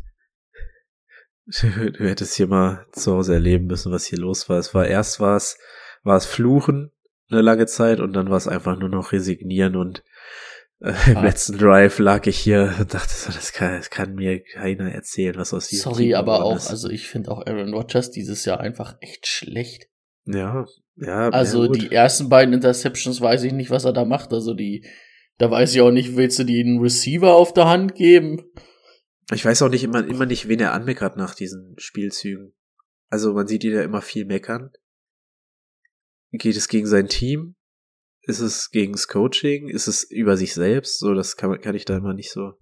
Du 1.45 2.03
hättest 2.03 2.35
hier 2.35 2.47
mal 2.47 2.85
zu 2.91 3.13
Hause 3.13 3.35
erleben 3.35 3.67
müssen, 3.67 3.91
was 3.91 4.05
hier 4.05 4.19
los 4.19 4.49
war. 4.49 4.57
Es 4.57 4.73
war 4.73 4.85
erst 4.85 5.21
war 5.21 5.37
es, 5.37 5.57
war 6.03 6.17
es 6.17 6.25
Fluchen 6.25 6.91
eine 7.29 7.41
lange 7.41 7.65
Zeit 7.65 7.99
und 7.99 8.13
dann 8.13 8.29
war 8.29 8.37
es 8.37 8.47
einfach 8.47 8.77
nur 8.77 8.89
noch 8.89 9.11
resignieren 9.11 9.75
und 9.75 10.03
äh, 10.79 10.93
im 11.07 11.17
ah. 11.17 11.23
letzten 11.23 11.57
Drive 11.57 11.99
lag 11.99 12.25
ich 12.27 12.37
hier 12.37 12.75
und 12.79 12.93
dachte 12.93 13.13
so, 13.13 13.31
das 13.31 13.51
kann, 13.51 13.77
das 13.77 13.89
kann 13.89 14.13
mir 14.13 14.43
keiner 14.43 14.91
erzählen, 14.91 15.35
was 15.35 15.53
aus 15.53 15.67
diesem 15.67 15.91
Sorry, 15.91 16.05
Team 16.05 16.15
aber 16.15 16.43
auch, 16.43 16.55
ist. 16.55 16.69
also 16.69 16.89
ich 16.89 17.07
finde 17.07 17.31
auch 17.31 17.45
Aaron 17.45 17.73
Rodgers 17.73 18.11
dieses 18.11 18.45
Jahr 18.45 18.59
einfach 18.59 18.95
echt 19.01 19.27
schlecht. 19.27 19.87
Ja, 20.25 20.65
ja. 20.97 21.29
Also 21.29 21.67
die 21.67 21.91
ersten 21.91 22.29
beiden 22.29 22.53
Interceptions 22.53 23.21
weiß 23.21 23.43
ich 23.43 23.53
nicht, 23.53 23.69
was 23.69 23.85
er 23.85 23.93
da 23.93 24.05
macht. 24.05 24.33
Also 24.33 24.53
die, 24.53 24.85
da 25.37 25.49
weiß 25.51 25.73
ich 25.73 25.81
auch 25.81 25.91
nicht, 25.91 26.15
willst 26.15 26.39
du 26.39 26.43
die 26.43 26.59
einen 26.59 26.79
Receiver 26.79 27.33
auf 27.33 27.53
der 27.53 27.67
Hand 27.67 27.95
geben? 27.95 28.43
Ich 29.31 29.45
weiß 29.45 29.61
auch 29.61 29.69
nicht 29.69 29.83
immer, 29.83 30.05
immer 30.05 30.25
nicht, 30.25 30.47
wen 30.47 30.59
er 30.59 30.73
anmeckert 30.73 31.17
nach 31.17 31.35
diesen 31.35 31.75
Spielzügen. 31.77 32.53
Also 33.09 33.33
man 33.33 33.47
sieht 33.47 33.63
ihn 33.63 33.73
ja 33.73 33.83
immer 33.83 34.01
viel 34.01 34.25
meckern. 34.25 34.71
Geht 36.31 36.57
es 36.57 36.67
gegen 36.67 36.87
sein 36.87 37.07
Team? 37.07 37.55
Ist 38.21 38.39
es 38.39 38.71
gegen 38.71 38.93
das 38.93 39.07
Coaching? 39.07 39.69
Ist 39.69 39.87
es 39.87 40.03
über 40.03 40.35
sich 40.35 40.53
selbst? 40.53 40.99
So, 40.99 41.13
das 41.13 41.37
kann, 41.37 41.59
kann 41.61 41.75
ich 41.75 41.85
da 41.85 41.97
immer 41.97 42.13
nicht 42.13 42.31
so. 42.31 42.53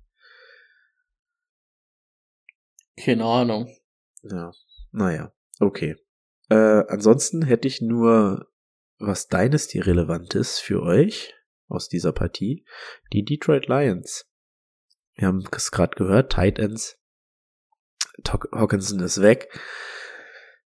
Keine 2.97 3.25
Ahnung. 3.25 3.75
Ja, 4.21 4.51
naja, 4.91 5.33
okay. 5.59 5.95
Äh, 6.49 6.55
ansonsten 6.87 7.43
hätte 7.43 7.67
ich 7.67 7.81
nur 7.81 8.47
was 8.97 9.27
Dynasty 9.27 9.79
relevant 9.79 10.35
ist 10.35 10.59
für 10.59 10.81
euch 10.81 11.33
aus 11.67 11.89
dieser 11.89 12.13
Partie. 12.13 12.65
Die 13.13 13.23
Detroit 13.23 13.67
Lions. 13.67 14.25
Wir 15.15 15.27
haben 15.27 15.43
es 15.51 15.71
gerade 15.71 15.95
gehört, 15.95 16.31
Tight 16.31 16.59
Ends. 16.59 16.97
Hawkinson 18.51 18.99
ist 18.99 19.21
weg. 19.21 19.49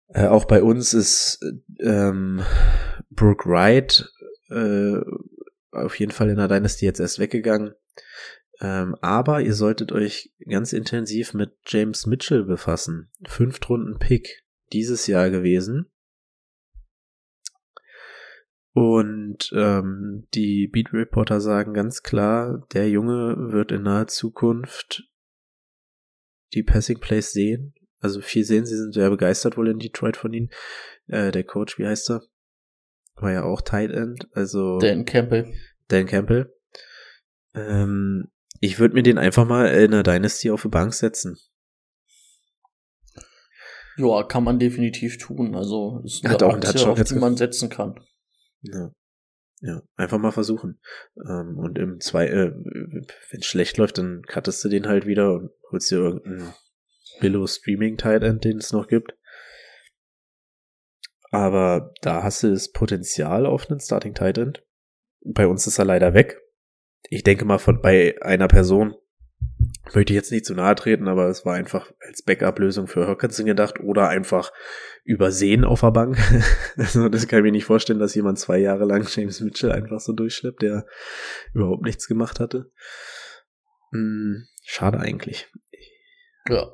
Äh, 0.08 0.26
auch 0.26 0.44
bei 0.44 0.62
uns 0.62 0.94
ist 0.94 1.40
ähm, 1.80 2.44
Brooke 3.10 3.48
Wright 3.48 4.08
äh, 4.50 5.00
auf 5.72 5.98
jeden 5.98 6.12
Fall 6.12 6.30
in 6.30 6.36
der 6.36 6.48
Dynasty 6.48 6.86
jetzt 6.86 7.00
erst 7.00 7.18
weggegangen. 7.18 7.74
Ähm, 8.60 8.94
aber 9.00 9.40
ihr 9.40 9.54
solltet 9.54 9.92
euch 9.92 10.32
ganz 10.48 10.72
intensiv 10.72 11.34
mit 11.34 11.56
James 11.66 12.06
Mitchell 12.06 12.44
befassen. 12.44 13.10
Fünftrunden 13.26 13.98
Pick 13.98 14.43
dieses 14.72 15.06
Jahr 15.06 15.30
gewesen. 15.30 15.90
Und 18.72 19.52
ähm, 19.54 20.26
die 20.34 20.66
Beat 20.66 20.92
Reporter 20.92 21.40
sagen 21.40 21.74
ganz 21.74 22.02
klar, 22.02 22.66
der 22.72 22.88
Junge 22.90 23.52
wird 23.52 23.70
in 23.70 23.82
naher 23.82 24.08
Zukunft 24.08 25.08
die 26.54 26.64
Passing 26.64 26.98
Plays 26.98 27.32
sehen. 27.32 27.74
Also 28.00 28.20
viel 28.20 28.44
sehen, 28.44 28.66
sie 28.66 28.76
sind 28.76 28.92
sehr 28.92 29.10
begeistert 29.10 29.56
wohl 29.56 29.68
in 29.68 29.78
Detroit 29.78 30.16
von 30.16 30.32
ihnen. 30.32 30.50
Äh, 31.06 31.30
der 31.30 31.44
Coach, 31.44 31.78
wie 31.78 31.86
heißt 31.86 32.10
er? 32.10 32.22
War 33.14 33.32
ja 33.32 33.44
auch 33.44 33.62
Tight 33.62 33.92
End, 33.92 34.28
also 34.32 34.78
Dan 34.78 35.04
Campbell. 35.04 35.54
Dan 35.86 36.06
Campbell. 36.06 36.52
Ähm, 37.54 38.30
ich 38.60 38.80
würde 38.80 38.94
mir 38.94 39.04
den 39.04 39.18
einfach 39.18 39.46
mal 39.46 39.66
in 39.66 39.92
der 39.92 40.02
Dynasty 40.02 40.50
auf 40.50 40.62
die 40.62 40.68
Bank 40.68 40.94
setzen. 40.94 41.38
Ja, 43.96 44.22
kann 44.24 44.44
man 44.44 44.58
definitiv 44.58 45.18
tun. 45.18 45.54
Also 45.54 46.00
ist 46.04 46.24
eine 46.24 46.34
Hat 46.34 46.42
auch 46.42 46.54
Aktie, 46.54 46.88
auf 46.88 47.02
die 47.02 47.14
man 47.14 47.36
setzen 47.36 47.68
kann. 47.68 48.00
Ja. 48.62 48.92
Ja, 49.60 49.82
einfach 49.96 50.18
mal 50.18 50.32
versuchen. 50.32 50.78
Ähm, 51.26 51.58
und 51.58 51.78
im 51.78 52.00
zwei, 52.00 52.26
äh, 52.26 52.52
wenn 52.52 53.40
es 53.40 53.46
schlecht 53.46 53.78
läuft, 53.78 53.96
dann 53.96 54.22
cuttest 54.26 54.62
du 54.64 54.68
den 54.68 54.86
halt 54.86 55.06
wieder 55.06 55.32
und 55.32 55.50
holst 55.70 55.90
dir 55.90 55.96
irgendeinen 55.96 56.52
Billow 57.20 57.46
Streaming 57.46 57.96
Tight 57.96 58.22
End, 58.22 58.44
den 58.44 58.58
es 58.58 58.72
noch 58.72 58.88
gibt. 58.88 59.16
Aber 61.30 61.92
da 62.02 62.22
hast 62.22 62.42
du 62.42 62.50
das 62.50 62.72
Potenzial 62.72 63.46
auf 63.46 63.70
einen 63.70 63.80
Starting 63.80 64.14
Tight 64.14 64.38
End. 64.38 64.62
Bei 65.24 65.46
uns 65.46 65.66
ist 65.66 65.78
er 65.78 65.84
leider 65.84 66.14
weg. 66.14 66.40
Ich 67.08 67.22
denke 67.22 67.44
mal 67.44 67.58
von 67.58 67.80
bei 67.80 68.20
einer 68.20 68.48
Person 68.48 68.94
möchte 69.92 70.12
ich 70.12 70.16
jetzt 70.16 70.32
nicht 70.32 70.46
zu 70.46 70.54
nahe 70.54 70.74
treten, 70.74 71.08
aber 71.08 71.28
es 71.28 71.44
war 71.44 71.54
einfach 71.54 71.92
als 72.00 72.22
Backup-Lösung 72.22 72.86
für 72.86 73.06
Hawkinson 73.06 73.46
gedacht 73.46 73.80
oder 73.80 74.08
einfach 74.08 74.52
übersehen 75.04 75.64
auf 75.64 75.80
der 75.80 75.90
Bank. 75.90 76.18
also 76.76 77.08
das 77.08 77.28
kann 77.28 77.40
ich 77.40 77.44
mir 77.44 77.52
nicht 77.52 77.64
vorstellen, 77.64 77.98
dass 77.98 78.14
jemand 78.14 78.38
zwei 78.38 78.58
Jahre 78.58 78.84
lang 78.84 79.06
James 79.08 79.40
Mitchell 79.40 79.72
einfach 79.72 80.00
so 80.00 80.12
durchschleppt, 80.12 80.62
der 80.62 80.86
überhaupt 81.52 81.82
nichts 81.82 82.08
gemacht 82.08 82.40
hatte. 82.40 82.70
Hm, 83.92 84.46
schade 84.64 84.98
eigentlich. 84.98 85.48
Ja. 86.48 86.72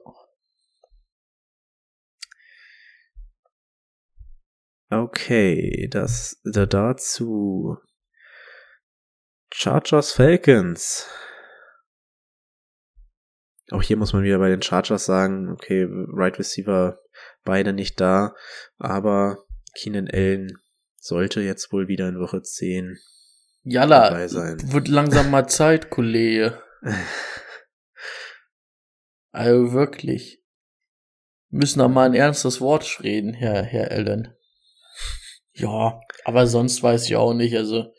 Okay, 4.92 5.88
das 5.88 6.40
da 6.42 6.66
dazu 6.66 7.76
Chargers 9.52 10.12
Falcons. 10.12 11.08
Auch 13.70 13.82
hier 13.82 13.96
muss 13.96 14.12
man 14.12 14.22
wieder 14.22 14.38
bei 14.38 14.48
den 14.48 14.62
Chargers 14.62 15.04
sagen, 15.04 15.50
okay, 15.50 15.86
Right 15.88 16.38
Receiver 16.38 16.98
beide 17.44 17.72
nicht 17.72 18.00
da, 18.00 18.34
aber 18.78 19.44
Keenan 19.74 20.08
Allen 20.12 20.58
sollte 20.98 21.40
jetzt 21.40 21.72
wohl 21.72 21.88
wieder 21.88 22.08
in 22.08 22.18
Woche 22.18 22.42
10 22.42 22.98
Jalla, 23.62 24.16
wird 24.16 24.88
langsam 24.88 25.30
mal 25.30 25.46
Zeit, 25.46 25.90
Kollege. 25.90 26.62
also 29.32 29.72
wirklich. 29.72 30.42
Müssen 31.50 31.80
da 31.80 31.88
mal 31.88 32.06
ein 32.06 32.14
ernstes 32.14 32.60
Wort 32.60 33.00
reden, 33.02 33.34
Herr, 33.34 33.62
Herr 33.62 33.90
Allen. 33.90 34.34
Ja, 35.52 36.00
aber 36.24 36.46
sonst 36.46 36.82
weiß 36.82 37.04
ich 37.06 37.16
auch 37.16 37.34
nicht, 37.34 37.54
also 37.56 37.92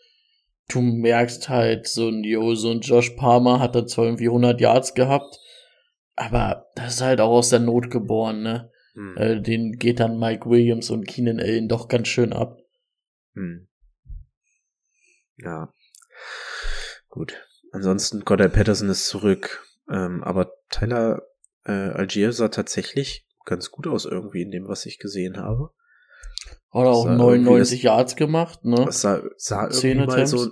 du 0.70 0.82
merkst 0.82 1.48
halt, 1.48 1.88
so 1.88 2.08
ein, 2.08 2.24
yo, 2.24 2.56
so 2.56 2.72
ein 2.72 2.80
Josh 2.82 3.12
Palmer 3.12 3.60
hat 3.60 3.76
da 3.76 3.86
zwar 3.86 4.06
irgendwie 4.06 4.28
100 4.28 4.60
Yards 4.60 4.94
gehabt, 4.96 5.38
aber 6.22 6.68
das 6.76 6.96
ist 6.96 7.02
halt 7.02 7.20
auch 7.20 7.32
aus 7.32 7.50
der 7.50 7.60
Not 7.60 7.90
geboren, 7.90 8.44
ne? 8.44 8.72
Hm. 8.94 9.18
Äh, 9.18 9.42
den 9.42 9.74
geht 9.74 10.00
dann 10.00 10.20
Mike 10.20 10.48
Williams 10.48 10.92
und 10.92 11.08
Keenan 11.08 11.40
Allen 11.40 11.68
doch 11.68 11.88
ganz 11.88 12.08
schön 12.08 12.32
ab. 12.32 12.60
Hm. 13.34 13.68
Ja. 15.38 15.74
Gut. 17.10 17.48
Ansonsten, 17.72 18.24
Goddard 18.24 18.54
Patterson 18.54 18.90
ist 18.90 19.08
zurück. 19.08 19.66
Ähm, 19.90 20.24
aber 20.24 20.52
Tyler 20.70 21.24
äh, 21.66 21.72
Algier 21.72 22.34
sah 22.34 22.50
tatsächlich 22.50 23.26
ganz 23.46 23.72
gut 23.72 23.88
aus 23.88 24.06
irgendwie 24.06 24.44
in 24.44 24.52
dem, 24.52 24.68
was 24.68 24.86
ich 24.86 25.00
gesehen 25.00 25.38
habe. 25.38 25.72
Hat 26.72 26.86
auch 26.86 27.06
99 27.06 27.82
Yards 27.82 28.16
gemacht, 28.16 28.64
ne? 28.64 28.84
Das 28.86 29.02
sah, 29.02 29.24
sah 29.38 29.70
irgendwie 29.70 30.06
mal 30.06 30.28
so, 30.28 30.52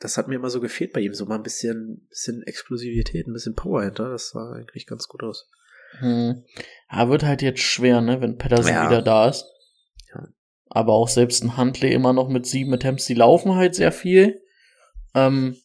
das 0.00 0.16
hat 0.16 0.28
mir 0.28 0.36
immer 0.36 0.50
so 0.50 0.60
gefehlt 0.60 0.92
bei 0.92 1.00
ihm, 1.00 1.14
so 1.14 1.26
mal 1.26 1.36
ein 1.36 1.42
bisschen, 1.42 2.06
bisschen 2.08 2.42
Explosivität, 2.42 3.28
ein 3.28 3.34
bisschen 3.34 3.54
Power 3.54 3.84
hinter. 3.84 4.08
Das 4.08 4.30
sah 4.30 4.52
eigentlich 4.52 4.86
ganz 4.86 5.06
gut 5.06 5.22
aus. 5.22 5.48
Hm. 5.98 6.42
Ja, 6.90 7.08
wird 7.08 7.22
halt 7.22 7.42
jetzt 7.42 7.60
schwer, 7.60 8.00
ne, 8.00 8.20
wenn 8.20 8.38
Patterson 8.38 8.72
Ja. 8.72 8.88
wieder 8.88 9.02
da 9.02 9.28
ist. 9.28 9.44
Ja. 10.14 10.26
Aber 10.68 10.94
auch 10.94 11.08
selbst 11.08 11.44
ein 11.44 11.56
Huntley 11.56 11.92
immer 11.92 12.14
noch 12.14 12.28
mit 12.28 12.46
sieben 12.46 12.72
Attempts, 12.72 13.06
die 13.06 13.14
laufen 13.14 13.56
halt 13.56 13.74
sehr 13.74 13.92
viel. 13.92 14.40
Ähm, 15.14 15.56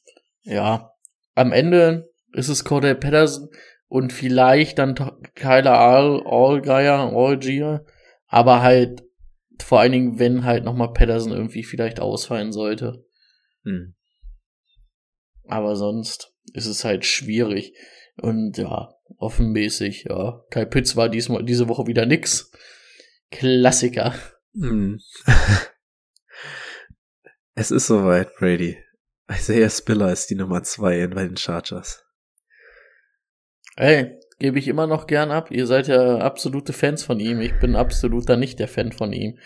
ja, 0.44 0.92
am 1.36 1.54
Ende 1.54 2.12
ist 2.34 2.50
es 2.50 2.66
Cordell 2.66 2.96
Patterson 2.96 3.50
und 3.88 4.12
vielleicht 4.12 4.80
dann 4.80 4.96
Kyler 5.36 5.80
All, 5.80 6.24
Allgeier, 6.26 7.14
Allgeier, 7.16 7.86
aber 8.28 8.62
halt 8.62 9.04
vor 9.64 9.80
allen 9.80 9.94
Dingen, 9.94 10.20
wenn 10.20 10.44
halt 10.44 10.66
nochmal 10.66 10.92
Patterson 10.92 11.32
irgendwie 11.32 11.64
vielleicht 11.64 12.02
ausfallen 12.02 12.52
sollte. 12.52 13.06
Hm. 13.64 13.96
Aber 15.48 15.76
sonst 15.76 16.34
ist 16.54 16.66
es 16.66 16.84
halt 16.84 17.06
schwierig. 17.06 17.74
Und 18.18 18.58
ja, 18.58 18.94
offenmäßig, 19.18 20.06
ja. 20.10 20.44
Kai 20.50 20.66
Pitts 20.66 20.96
war 20.96 21.10
diesmal, 21.10 21.44
diese 21.44 21.68
Woche 21.68 21.88
wieder 21.88 22.06
nix. 22.06 22.52
Klassiker. 23.32 24.16
Hm. 24.54 25.00
es 27.56 27.72
ist 27.72 27.88
soweit, 27.88 28.36
Brady. 28.36 28.78
Isaiah 29.30 29.70
Spiller 29.70 30.12
ist 30.12 30.30
die 30.30 30.36
Nummer 30.36 30.64
zwei 30.64 31.08
bei 31.08 31.24
den 31.24 31.38
Chargers. 31.38 32.06
Ey, 33.76 34.20
gebe 34.40 34.60
ich 34.60 34.68
immer 34.68 34.88
noch 34.88 35.08
gern 35.08 35.32
ab. 35.32 35.52
Ihr 35.52 35.68
seid 35.68 35.88
ja 35.88 36.20
absolute 36.20 36.74
Fans 36.74 37.04
von 37.04 37.20
ihm. 37.20 37.42
Ich 37.42 37.60
bin 37.60 37.76
absoluter 37.76 38.38
nicht 38.38 38.60
der 38.60 38.68
Fan 38.68 38.92
von 38.92 39.12
ihm. 39.12 39.40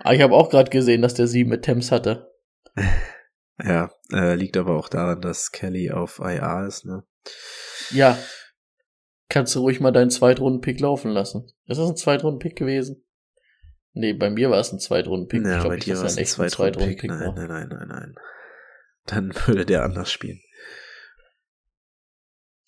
Aber 0.00 0.14
ich 0.14 0.20
habe 0.20 0.34
auch 0.34 0.50
gerade 0.50 0.70
gesehen, 0.70 1.02
dass 1.02 1.14
der 1.14 1.28
sieben 1.28 1.52
Attempts 1.52 1.92
hatte. 1.92 2.30
Ja, 3.64 3.92
äh, 4.12 4.34
liegt 4.34 4.56
aber 4.56 4.76
auch 4.76 4.88
daran, 4.88 5.20
dass 5.20 5.52
Kelly 5.52 5.90
auf 5.90 6.18
IA 6.18 6.66
ist, 6.66 6.84
ne? 6.84 7.04
Ja. 7.90 8.18
Kannst 9.28 9.54
du 9.54 9.60
ruhig 9.60 9.80
mal 9.80 9.92
deinen 9.92 10.10
Zweitrunden-Pick 10.10 10.80
laufen 10.80 11.10
lassen. 11.10 11.46
Ist 11.66 11.78
das 11.78 11.88
ein 11.88 11.96
Zweitrunden-Pick 11.96 12.56
gewesen? 12.56 13.04
Nee, 13.94 14.14
bei 14.14 14.30
mir 14.30 14.50
war 14.50 14.58
es 14.58 14.72
ein 14.72 14.80
Zweitrunden-Pick. 14.80 15.44
Ja, 15.44 15.54
ich 15.54 15.60
glaub 15.60 15.68
bei 15.68 15.74
nicht, 15.76 15.86
dir 15.86 15.94
dass 15.94 16.00
war 16.00 16.06
es 16.08 16.16
ein 16.16 16.22
echter 16.22 16.48
Zweitrunden-Pick. 16.48 17.10
Nein, 17.10 17.34
nein, 17.34 17.48
nein, 17.48 17.68
nein, 17.68 17.88
nein. 17.88 18.14
Dann 19.06 19.34
würde 19.46 19.64
der 19.64 19.84
anders 19.84 20.10
spielen. 20.10 20.40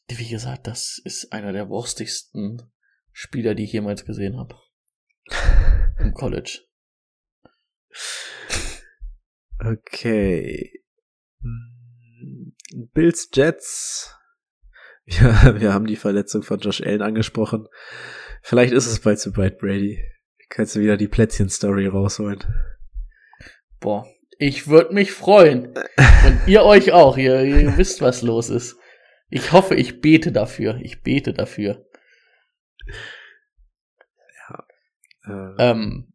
Wie 0.08 0.28
gesagt, 0.28 0.66
das 0.66 1.00
ist 1.04 1.32
einer 1.32 1.52
der 1.52 1.68
wurstigsten 1.68 2.62
Spieler, 3.10 3.54
die 3.54 3.64
ich 3.64 3.72
jemals 3.72 4.04
gesehen 4.04 4.36
habe. 4.36 4.56
Im 5.98 6.12
College. 6.14 6.60
Okay. 9.58 10.83
Hm, 11.44 12.54
Bills 12.92 13.28
Jets. 13.32 14.10
Ja, 15.06 15.60
wir 15.60 15.74
haben 15.74 15.86
die 15.86 15.96
Verletzung 15.96 16.42
von 16.42 16.60
Josh 16.60 16.80
Allen 16.80 17.02
angesprochen. 17.02 17.68
Vielleicht 18.40 18.72
ist 18.72 18.86
es 18.86 19.00
bald 19.00 19.20
zu 19.20 19.32
Brad 19.32 19.58
Brady. 19.58 20.02
Kannst 20.48 20.76
du 20.76 20.80
wieder 20.80 20.96
die 20.96 21.08
Plätzchen-Story 21.08 21.88
rausholen. 21.88 22.38
Boah, 23.80 24.06
ich 24.38 24.66
würde 24.66 24.94
mich 24.94 25.12
freuen. 25.12 25.74
Und 25.76 26.40
ihr 26.46 26.62
euch 26.62 26.92
auch. 26.92 27.18
Ihr, 27.18 27.42
ihr 27.42 27.76
wisst, 27.76 28.00
was 28.00 28.22
los 28.22 28.48
ist. 28.48 28.76
Ich 29.28 29.52
hoffe, 29.52 29.74
ich 29.74 30.00
bete 30.00 30.32
dafür. 30.32 30.78
Ich 30.80 31.02
bete 31.02 31.34
dafür. 31.34 31.84
Äh, 35.26 35.70
Ähm, 35.70 36.14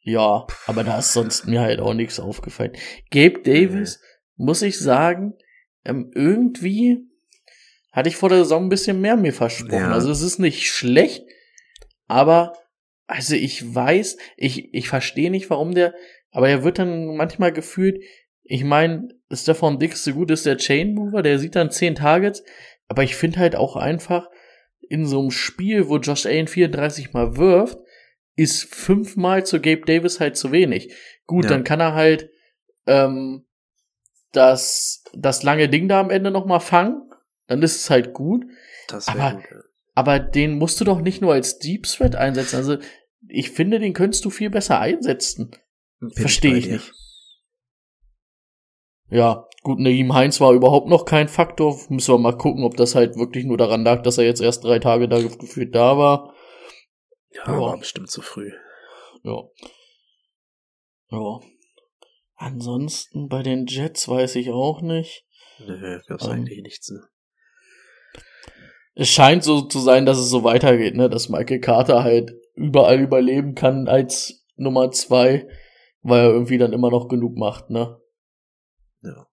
ja, 0.00 0.46
aber 0.66 0.84
da 0.84 0.98
ist 0.98 1.14
sonst 1.14 1.46
mir 1.46 1.60
halt 1.62 1.80
auch 1.80 1.94
nichts 1.94 2.20
aufgefallen. 2.20 2.72
Gabe 3.10 3.40
Davis, 3.42 4.02
muss 4.38 4.62
ich 4.62 4.78
sagen, 4.78 5.34
ähm, 5.84 6.10
irgendwie 6.14 7.04
hatte 7.92 8.08
ich 8.08 8.16
vor 8.16 8.28
der 8.28 8.38
Saison 8.38 8.64
ein 8.64 8.68
bisschen 8.68 9.00
mehr 9.00 9.16
mir 9.16 9.32
versprochen. 9.32 9.72
Ja. 9.74 9.92
Also 9.92 10.10
es 10.10 10.22
ist 10.22 10.38
nicht 10.38 10.70
schlecht, 10.70 11.24
aber 12.06 12.54
also 13.06 13.34
ich 13.34 13.74
weiß, 13.74 14.16
ich, 14.36 14.72
ich 14.72 14.88
verstehe 14.88 15.30
nicht, 15.30 15.50
warum 15.50 15.74
der, 15.74 15.94
aber 16.30 16.48
er 16.48 16.62
wird 16.64 16.78
dann 16.78 17.16
manchmal 17.16 17.52
gefühlt, 17.52 18.02
ich 18.44 18.64
meine, 18.64 19.08
Stefan 19.30 19.78
Dix 19.78 20.04
so 20.04 20.12
gut 20.12 20.30
ist 20.30 20.46
der 20.46 20.56
Chain 20.56 20.94
Mover, 20.94 21.22
der 21.22 21.38
sieht 21.38 21.56
dann 21.56 21.70
10 21.70 21.96
Targets, 21.96 22.42
aber 22.86 23.02
ich 23.02 23.16
finde 23.16 23.38
halt 23.40 23.56
auch 23.56 23.76
einfach 23.76 24.28
in 24.88 25.04
so 25.04 25.20
einem 25.20 25.30
Spiel, 25.30 25.88
wo 25.88 25.98
Josh 25.98 26.24
Allen 26.26 26.48
34 26.48 27.12
mal 27.12 27.36
wirft, 27.36 27.78
ist 28.36 28.74
fünfmal 28.74 29.44
zu 29.44 29.60
Gabe 29.60 29.82
Davis 29.84 30.20
halt 30.20 30.36
zu 30.36 30.52
wenig. 30.52 30.94
Gut, 31.26 31.44
Ja. 31.44 31.50
dann 31.50 31.64
kann 31.64 31.80
er 31.80 31.94
halt 31.94 32.30
ähm, 32.86 33.44
das, 34.32 35.02
das 35.14 35.42
lange 35.42 35.68
Ding 35.68 35.88
da 35.88 36.00
am 36.00 36.10
Ende 36.10 36.30
noch 36.30 36.46
mal 36.46 36.60
fangen. 36.60 37.02
Dann 37.46 37.62
ist 37.62 37.76
es 37.76 37.90
halt 37.90 38.12
gut. 38.12 38.44
das 38.88 39.08
aber- 39.08 39.34
gut. 39.36 39.44
Aber 39.94 40.20
den 40.20 40.58
musst 40.58 40.80
du 40.80 40.84
doch 40.84 41.00
nicht 41.00 41.20
nur 41.20 41.32
als 41.32 41.58
Deep 41.58 41.84
Threat 41.84 42.14
einsetzen. 42.14 42.56
Also 42.56 42.76
ich 43.26 43.50
finde, 43.50 43.80
den 43.80 43.94
könntest 43.94 44.24
du 44.24 44.30
viel 44.30 44.48
besser 44.50 44.78
einsetzen. 44.78 45.50
Verstehe 46.14 46.56
ich 46.56 46.64
dir. 46.66 46.72
nicht. 46.74 46.92
Ja, 49.10 49.48
gut, 49.62 49.80
Naeem 49.80 50.12
Heinz 50.14 50.40
war 50.40 50.52
überhaupt 50.52 50.86
noch 50.88 51.04
kein 51.04 51.28
Faktor. 51.28 51.76
Müssen 51.88 52.14
wir 52.14 52.18
mal 52.18 52.36
gucken, 52.36 52.62
ob 52.64 52.76
das 52.76 52.94
halt 52.94 53.16
wirklich 53.16 53.44
nur 53.44 53.56
daran 53.56 53.82
lag, 53.84 54.02
dass 54.02 54.18
er 54.18 54.24
jetzt 54.24 54.40
erst 54.40 54.62
drei 54.64 54.78
Tage 54.78 55.08
da 55.08 55.18
gefühlt 55.20 55.74
da 55.74 55.96
war. 55.98 56.34
Ja, 57.30 57.42
Ja. 57.46 57.60
war 57.60 57.78
bestimmt 57.78 58.10
zu 58.10 58.22
früh. 58.22 58.52
Ja. 59.24 59.42
Ja. 61.10 61.40
Ansonsten 62.38 63.28
bei 63.28 63.42
den 63.42 63.66
Jets 63.66 64.08
weiß 64.08 64.36
ich 64.36 64.50
auch 64.50 64.80
nicht. 64.80 65.26
Nö, 65.58 66.00
gab's 66.06 66.24
Ähm. 66.24 66.30
eigentlich 66.30 66.62
nichts. 66.62 66.88
Ne? 66.90 67.02
Es 68.94 69.08
scheint 69.08 69.42
so 69.42 69.62
zu 69.62 69.80
sein, 69.80 70.06
dass 70.06 70.18
es 70.18 70.30
so 70.30 70.44
weitergeht, 70.44 70.94
ne, 70.94 71.08
dass 71.10 71.28
Michael 71.28 71.60
Carter 71.60 72.04
halt 72.04 72.32
überall 72.54 73.00
überleben 73.00 73.54
kann 73.54 73.88
als 73.88 74.44
Nummer 74.56 74.90
zwei, 74.92 75.48
weil 76.02 76.20
er 76.20 76.30
irgendwie 76.30 76.58
dann 76.58 76.72
immer 76.72 76.90
noch 76.90 77.08
genug 77.08 77.36
macht, 77.36 77.70
ne? 77.70 78.00
Ja. 79.02 79.26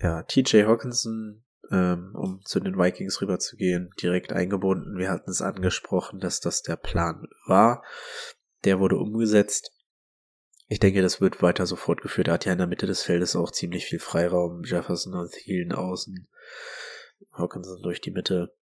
Ja, 0.00 0.22
TJ 0.24 0.64
Hawkinson, 0.64 1.44
ähm, 1.70 2.12
um 2.16 2.40
zu 2.44 2.60
den 2.60 2.76
Vikings 2.76 3.20
rüberzugehen, 3.20 3.90
direkt 4.00 4.32
eingebunden. 4.32 4.98
Wir 4.98 5.10
hatten 5.10 5.30
es 5.30 5.42
angesprochen, 5.42 6.20
dass 6.20 6.40
das 6.40 6.62
der 6.62 6.76
Plan 6.76 7.26
war. 7.46 7.84
Der 8.64 8.78
wurde 8.80 8.96
umgesetzt. 8.96 9.72
Ich 10.70 10.80
denke, 10.80 11.00
das 11.00 11.20
wird 11.20 11.42
weiter 11.42 11.64
so 11.66 11.76
fortgeführt. 11.76 12.28
Er 12.28 12.34
hat 12.34 12.44
ja 12.44 12.52
in 12.52 12.58
der 12.58 12.66
Mitte 12.66 12.86
des 12.86 13.02
Feldes 13.02 13.34
auch 13.36 13.50
ziemlich 13.50 13.86
viel 13.86 13.98
Freiraum. 13.98 14.62
Jefferson 14.64 15.14
und 15.14 15.32
Thielen 15.32 15.72
außen. 15.72 16.28
Hawkinson 17.32 17.80
durch 17.82 18.00
die 18.00 18.10
Mitte. 18.10 18.54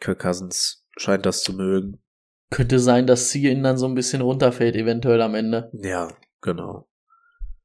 Kirk 0.00 0.18
Cousins 0.20 0.86
scheint 0.96 1.26
das 1.26 1.42
zu 1.42 1.52
mögen. 1.52 2.02
Könnte 2.50 2.78
sein, 2.78 3.06
dass 3.06 3.30
sie 3.30 3.48
ihn 3.48 3.62
dann 3.62 3.76
so 3.76 3.86
ein 3.86 3.94
bisschen 3.94 4.22
runterfällt, 4.22 4.76
eventuell 4.76 5.20
am 5.20 5.34
Ende. 5.34 5.70
Ja, 5.74 6.16
genau. 6.40 6.88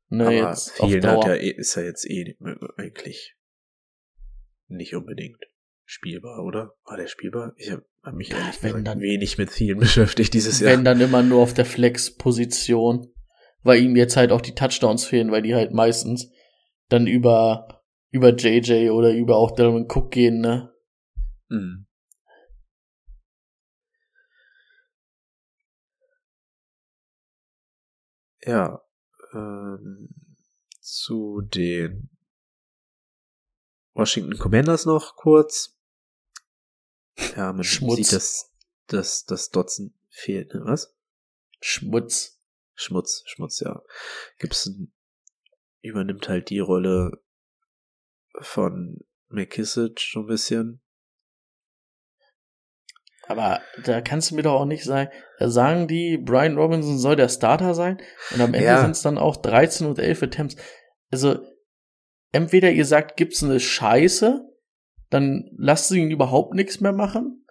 Ne, 0.10 0.24
Aber 0.26 0.34
jetzt 0.34 0.76
Thielen 0.76 1.06
hat 1.08 1.26
ja, 1.26 1.36
eh- 1.36 1.52
ist 1.56 1.76
ja 1.76 1.84
jetzt 1.84 2.06
eh 2.10 2.36
eigentlich 2.78 3.36
nicht 4.68 4.96
unbedingt 4.96 5.38
spielbar, 5.86 6.44
oder? 6.44 6.76
War 6.86 6.98
der 6.98 7.08
spielbar? 7.08 7.54
Ich 7.58 7.72
habe 7.72 7.86
mich 8.14 8.32
ehrlich 8.32 8.62
wenn 8.64 8.72
gesagt 8.72 8.88
dann- 8.88 9.00
wenig 9.02 9.38
mit 9.38 9.52
Thielen 9.52 9.80
beschäftigt 9.80 10.34
dieses 10.34 10.60
Jahr. 10.60 10.72
Wenn 10.74 10.84
dann 10.84 11.00
immer 11.00 11.24
nur 11.24 11.42
auf 11.42 11.54
der 11.54 11.66
Flex-Position, 11.66 13.14
weil 13.64 13.82
ihm 13.82 13.96
jetzt 13.96 14.18
halt 14.18 14.32
auch 14.32 14.42
die 14.42 14.56
Touchdowns 14.56 15.06
fehlen, 15.06 15.32
weil 15.32 15.42
die 15.42 15.56
halt 15.56 15.74
meistens 15.74 16.32
dann 16.90 17.08
über, 17.08 17.84
über 18.10 18.36
JJ 18.36 18.90
oder 18.90 19.14
über 19.14 19.38
auch 19.38 19.52
Dalvin 19.52 19.88
Cook 19.90 20.12
gehen, 20.12 20.42
ne? 20.42 20.74
Mhm. 21.50 21.86
Ja, 28.44 28.82
ähm, 29.34 30.10
zu 30.80 31.42
den 31.42 32.10
Washington 33.94 34.38
Commanders 34.38 34.86
noch 34.86 35.16
kurz. 35.16 35.78
Ja, 37.36 37.54
man 37.54 37.64
Schmutz. 37.64 37.98
sieht, 37.98 38.14
dass, 38.14 38.52
dass, 38.88 39.26
dass 39.26 39.50
Dotson 39.52 39.94
fehlt, 40.10 40.54
ne? 40.54 40.62
Was? 40.66 40.96
Schmutz. 41.62 42.41
Schmutz, 42.82 43.24
Schmutz, 43.28 43.60
ja. 43.60 43.82
Gibson 44.40 44.92
übernimmt 45.82 46.28
halt 46.30 46.50
die 46.50 46.60
Rolle 46.60 47.12
von 48.40 49.00
McKissick 49.30 50.00
so 50.00 50.22
ein 50.22 50.28
bisschen. 50.28 50.82
Aber 53.28 53.62
da 53.86 54.02
kannst 54.02 54.32
du 54.32 54.36
mir 54.36 54.42
doch 54.44 54.60
auch 54.60 54.66
nicht 54.66 54.84
sagen, 54.84 55.10
da 55.40 55.50
sagen 55.50 55.88
die, 55.88 56.18
Brian 56.18 56.58
Robinson 56.58 56.98
soll 56.98 57.16
der 57.16 57.30
Starter 57.30 57.74
sein 57.74 58.02
und 58.34 58.42
am 58.42 58.54
Ende 58.54 58.66
Ja. 58.66 58.82
sind 58.82 58.92
es 58.92 59.02
dann 59.02 59.18
auch 59.18 59.38
13 59.38 59.88
und 59.88 60.00
11 60.00 60.24
Attempts. 60.24 60.56
Also, 61.12 61.40
entweder 62.32 62.72
ihr 62.72 62.86
sagt, 62.86 63.16
gibt's 63.18 63.44
eine 63.44 63.60
Scheiße, 63.60 64.42
dann 65.10 65.50
lasst 65.58 65.92
ihn 65.92 66.12
überhaupt 66.12 66.56
nichts 66.56 66.80
mehr 66.82 66.94
machen. 66.94 67.46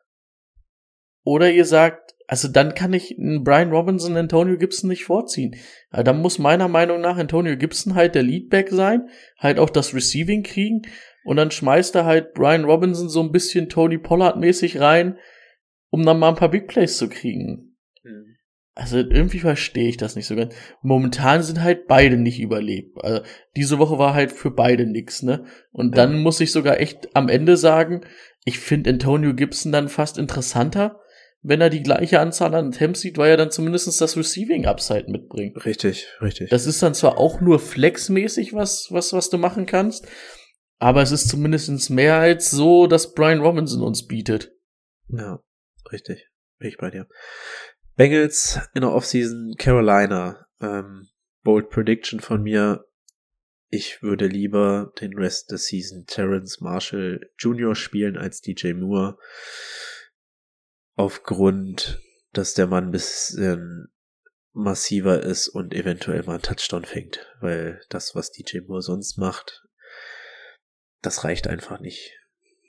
Oder 1.24 1.50
ihr 1.50 1.64
sagt, 1.64 2.14
also 2.30 2.46
dann 2.46 2.76
kann 2.76 2.92
ich 2.92 3.18
einen 3.18 3.42
Brian 3.42 3.72
Robinson 3.72 4.16
Antonio 4.16 4.56
Gibson 4.56 4.88
nicht 4.88 5.04
vorziehen. 5.04 5.56
Ja, 5.92 6.04
dann 6.04 6.20
muss 6.20 6.38
meiner 6.38 6.68
Meinung 6.68 7.00
nach 7.00 7.16
Antonio 7.16 7.56
Gibson 7.56 7.96
halt 7.96 8.14
der 8.14 8.22
Leadback 8.22 8.68
sein, 8.68 9.08
halt 9.36 9.58
auch 9.58 9.68
das 9.68 9.94
Receiving 9.94 10.44
kriegen 10.44 10.82
und 11.24 11.38
dann 11.38 11.50
schmeißt 11.50 11.96
er 11.96 12.04
halt 12.04 12.32
Brian 12.34 12.62
Robinson 12.62 13.08
so 13.08 13.20
ein 13.20 13.32
bisschen 13.32 13.68
Tony 13.68 13.98
Pollard 13.98 14.38
mäßig 14.38 14.78
rein, 14.78 15.18
um 15.88 16.06
dann 16.06 16.20
mal 16.20 16.28
ein 16.28 16.36
paar 16.36 16.52
Big 16.52 16.68
Plays 16.68 16.98
zu 16.98 17.08
kriegen. 17.08 17.74
Mhm. 18.04 18.36
Also 18.76 18.98
irgendwie 18.98 19.40
verstehe 19.40 19.88
ich 19.88 19.96
das 19.96 20.14
nicht 20.14 20.26
so 20.28 20.36
ganz. 20.36 20.54
Momentan 20.82 21.42
sind 21.42 21.60
halt 21.60 21.88
beide 21.88 22.16
nicht 22.16 22.38
überlebt. 22.38 22.96
Also 23.02 23.22
diese 23.56 23.80
Woche 23.80 23.98
war 23.98 24.14
halt 24.14 24.30
für 24.30 24.52
beide 24.52 24.86
nix, 24.86 25.24
ne? 25.24 25.46
Und 25.72 25.96
ja. 25.96 26.06
dann 26.06 26.22
muss 26.22 26.38
ich 26.38 26.52
sogar 26.52 26.78
echt 26.78 27.08
am 27.16 27.28
Ende 27.28 27.56
sagen, 27.56 28.02
ich 28.44 28.60
finde 28.60 28.90
Antonio 28.90 29.34
Gibson 29.34 29.72
dann 29.72 29.88
fast 29.88 30.16
interessanter, 30.16 31.00
wenn 31.42 31.60
er 31.60 31.70
die 31.70 31.82
gleiche 31.82 32.20
Anzahl 32.20 32.54
an 32.54 32.68
Attempts 32.68 33.00
sieht, 33.00 33.16
weil 33.16 33.30
er 33.30 33.36
dann 33.36 33.50
zumindest 33.50 34.00
das 34.00 34.16
Receiving 34.16 34.66
Upside 34.66 35.10
mitbringt. 35.10 35.64
Richtig, 35.64 36.06
richtig. 36.20 36.50
Das 36.50 36.66
ist 36.66 36.82
dann 36.82 36.94
zwar 36.94 37.18
auch 37.18 37.40
nur 37.40 37.58
flexmäßig 37.58 38.52
was, 38.52 38.88
was, 38.90 39.12
was 39.12 39.30
du 39.30 39.38
machen 39.38 39.66
kannst, 39.66 40.06
aber 40.78 41.02
es 41.02 41.12
ist 41.12 41.28
zumindest 41.28 41.90
mehr 41.90 42.16
als 42.16 42.50
so, 42.50 42.86
dass 42.86 43.14
Brian 43.14 43.40
Robinson 43.40 43.82
uns 43.82 44.06
bietet. 44.06 44.52
Ja, 45.08 45.42
richtig. 45.90 46.28
Bin 46.58 46.68
ich 46.68 46.78
bei 46.78 46.90
dir. 46.90 47.06
Bengals 47.96 48.60
in 48.74 48.82
der 48.82 48.92
Offseason 48.92 49.54
Carolina. 49.58 50.46
Ähm, 50.60 51.08
bold 51.42 51.70
Prediction 51.70 52.20
von 52.20 52.42
mir. 52.42 52.84
Ich 53.68 54.02
würde 54.02 54.26
lieber 54.26 54.92
den 55.00 55.14
Rest 55.14 55.50
der 55.50 55.58
Season 55.58 56.04
Terrence 56.06 56.60
Marshall 56.60 57.20
Jr. 57.38 57.74
spielen 57.74 58.16
als 58.16 58.40
DJ 58.40 58.72
Moore. 58.72 59.16
Aufgrund, 61.00 61.98
dass 62.34 62.52
der 62.52 62.66
Mann 62.66 62.88
ein 62.88 62.90
bisschen 62.90 63.88
massiver 64.52 65.22
ist 65.22 65.48
und 65.48 65.72
eventuell 65.72 66.22
mal 66.24 66.34
einen 66.34 66.42
Touchdown 66.42 66.84
fängt. 66.84 67.26
Weil 67.40 67.80
das, 67.88 68.14
was 68.14 68.32
DJ 68.32 68.58
Moore 68.66 68.82
sonst 68.82 69.16
macht, 69.16 69.62
das 71.00 71.24
reicht 71.24 71.48
einfach 71.48 71.80
nicht. 71.80 72.18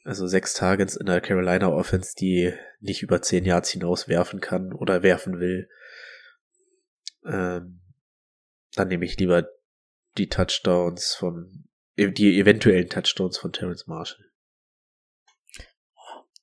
Also 0.06 0.28
sechs 0.28 0.54
Targets 0.54 0.96
in 0.96 1.08
der 1.08 1.20
Carolina 1.20 1.68
Offense, 1.68 2.16
die 2.18 2.54
nicht 2.80 3.04
über 3.04 3.22
zehn 3.22 3.44
Yards 3.44 3.72
hinaus 3.72 4.08
werfen 4.08 4.40
kann 4.40 4.72
oder 4.72 5.04
werfen 5.04 5.42
will. 5.42 5.68
Ähm, 7.26 7.82
dann 8.76 8.88
nehme 8.88 9.04
ich 9.04 9.18
lieber 9.18 9.46
die 10.18 10.30
Touchdowns 10.30 11.16
von, 11.16 11.68
die 11.98 12.40
eventuellen 12.40 12.88
Touchdowns 12.88 13.38
von 13.38 13.52
Terrence 13.52 13.88
Marshall. 13.88 14.31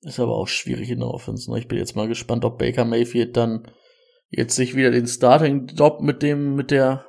Ist 0.02 0.20
aber 0.20 0.37
auch 0.37 0.48
schwierig 0.48 0.90
in 0.90 1.00
der 1.00 1.08
Offense. 1.08 1.50
Ne? 1.50 1.58
Ich 1.58 1.68
bin 1.68 1.78
jetzt 1.78 1.96
mal 1.96 2.08
gespannt, 2.08 2.44
ob 2.44 2.58
Baker 2.58 2.84
Mayfield 2.84 3.37
dann 3.37 3.70
jetzt 4.28 4.54
sich 4.54 4.76
wieder 4.76 4.90
den 4.90 5.06
Starting-Job 5.06 6.00
mit 6.02 6.22
dem, 6.22 6.54
mit 6.54 6.70
der 6.70 7.06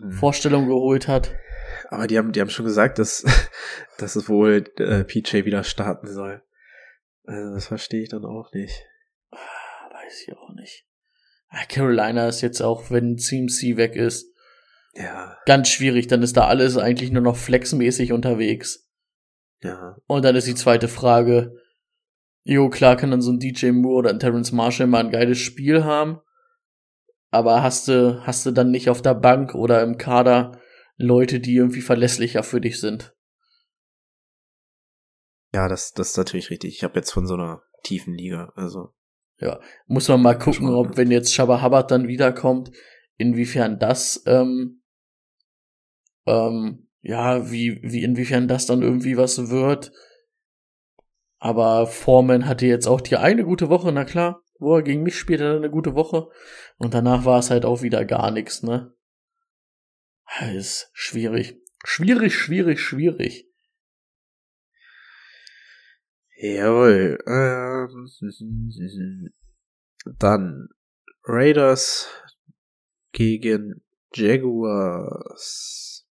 hm. 0.00 0.12
Vorstellung 0.12 0.66
geholt 0.66 1.06
hat. 1.06 1.32
Aber 1.88 2.06
die 2.06 2.18
haben, 2.18 2.32
die 2.32 2.40
haben 2.40 2.50
schon 2.50 2.64
gesagt, 2.64 2.98
dass, 2.98 3.24
dass 3.98 4.16
es 4.16 4.28
wohl 4.28 4.64
äh, 4.78 5.04
PJ 5.04 5.44
wieder 5.44 5.62
starten 5.62 6.08
soll. 6.08 6.42
Also 7.24 7.54
das 7.54 7.66
verstehe 7.66 8.02
ich 8.02 8.08
dann 8.08 8.24
auch 8.24 8.52
nicht. 8.52 8.84
Ah, 9.30 9.36
weiß 9.92 10.26
ich 10.26 10.36
auch 10.36 10.54
nicht. 10.54 10.86
Ah, 11.48 11.64
Carolina 11.68 12.28
ist 12.28 12.40
jetzt 12.40 12.60
auch, 12.60 12.90
wenn 12.90 13.18
CMC 13.18 13.76
weg 13.76 13.94
ist, 13.94 14.32
ja. 14.94 15.36
ganz 15.46 15.68
schwierig. 15.68 16.08
Dann 16.08 16.22
ist 16.22 16.36
da 16.36 16.46
alles 16.46 16.76
eigentlich 16.76 17.12
nur 17.12 17.22
noch 17.22 17.36
flexmäßig 17.36 18.12
unterwegs. 18.12 18.88
Ja. 19.62 19.96
Und 20.06 20.24
dann 20.24 20.36
ist 20.36 20.46
die 20.46 20.54
zweite 20.54 20.88
Frage, 20.88 21.54
jo, 22.46 22.70
klar 22.70 22.96
kann 22.96 23.10
dann 23.10 23.20
so 23.20 23.32
ein 23.32 23.40
DJ 23.40 23.72
Moore 23.72 23.98
oder 23.98 24.10
ein 24.10 24.20
Terrence 24.20 24.52
Marshall 24.52 24.86
mal 24.86 25.04
ein 25.04 25.10
geiles 25.10 25.38
Spiel 25.38 25.84
haben. 25.84 26.20
Aber 27.30 27.62
hast 27.62 27.88
du, 27.88 28.24
hast 28.24 28.46
du 28.46 28.52
dann 28.52 28.70
nicht 28.70 28.88
auf 28.88 29.02
der 29.02 29.14
Bank 29.14 29.54
oder 29.54 29.82
im 29.82 29.98
Kader 29.98 30.60
Leute, 30.96 31.40
die 31.40 31.56
irgendwie 31.56 31.82
verlässlicher 31.82 32.42
für 32.42 32.60
dich 32.60 32.80
sind. 32.80 33.14
Ja, 35.52 35.68
das, 35.68 35.92
das 35.92 36.10
ist 36.10 36.16
natürlich 36.16 36.50
richtig. 36.50 36.74
Ich 36.74 36.84
habe 36.84 36.94
jetzt 36.96 37.10
von 37.10 37.26
so 37.26 37.34
einer 37.34 37.62
tiefen 37.82 38.14
Liga, 38.14 38.52
also. 38.54 38.94
Ja, 39.38 39.60
muss 39.86 40.08
man 40.08 40.22
mal 40.22 40.38
gucken, 40.38 40.68
ob 40.70 40.96
wenn 40.96 41.10
jetzt 41.10 41.34
Shabba 41.34 41.62
Hubbard 41.62 41.90
dann 41.90 42.08
wiederkommt, 42.08 42.70
inwiefern 43.16 43.78
das, 43.78 44.22
ähm, 44.26 44.82
ähm, 46.26 46.88
ja, 47.02 47.50
wie, 47.50 47.80
wie, 47.82 48.02
inwiefern 48.02 48.48
das 48.48 48.66
dann 48.66 48.82
irgendwie 48.82 49.16
was 49.16 49.50
wird. 49.50 49.92
Aber 51.46 51.86
Foreman 51.86 52.48
hatte 52.48 52.66
jetzt 52.66 52.88
auch 52.88 53.00
die 53.00 53.16
eine 53.16 53.44
gute 53.44 53.68
Woche, 53.68 53.92
na 53.92 54.04
klar, 54.04 54.42
wo 54.58 54.74
er 54.74 54.82
gegen 54.82 55.04
mich 55.04 55.16
spielt, 55.16 55.40
hat 55.40 55.46
er 55.46 55.54
eine 55.54 55.70
gute 55.70 55.94
Woche. 55.94 56.28
Und 56.76 56.92
danach 56.92 57.24
war 57.24 57.38
es 57.38 57.50
halt 57.50 57.64
auch 57.64 57.82
wieder 57.82 58.04
gar 58.04 58.32
nichts, 58.32 58.64
ne? 58.64 58.92
ist 60.56 60.90
schwierig. 60.92 61.62
Schwierig, 61.84 62.34
schwierig, 62.34 62.80
schwierig. 62.80 63.48
Jawohl. 66.36 67.16
Ähm, 67.28 68.08
dann 70.18 70.68
Raiders 71.22 72.10
gegen 73.12 73.84
Jaguars. 74.12 76.08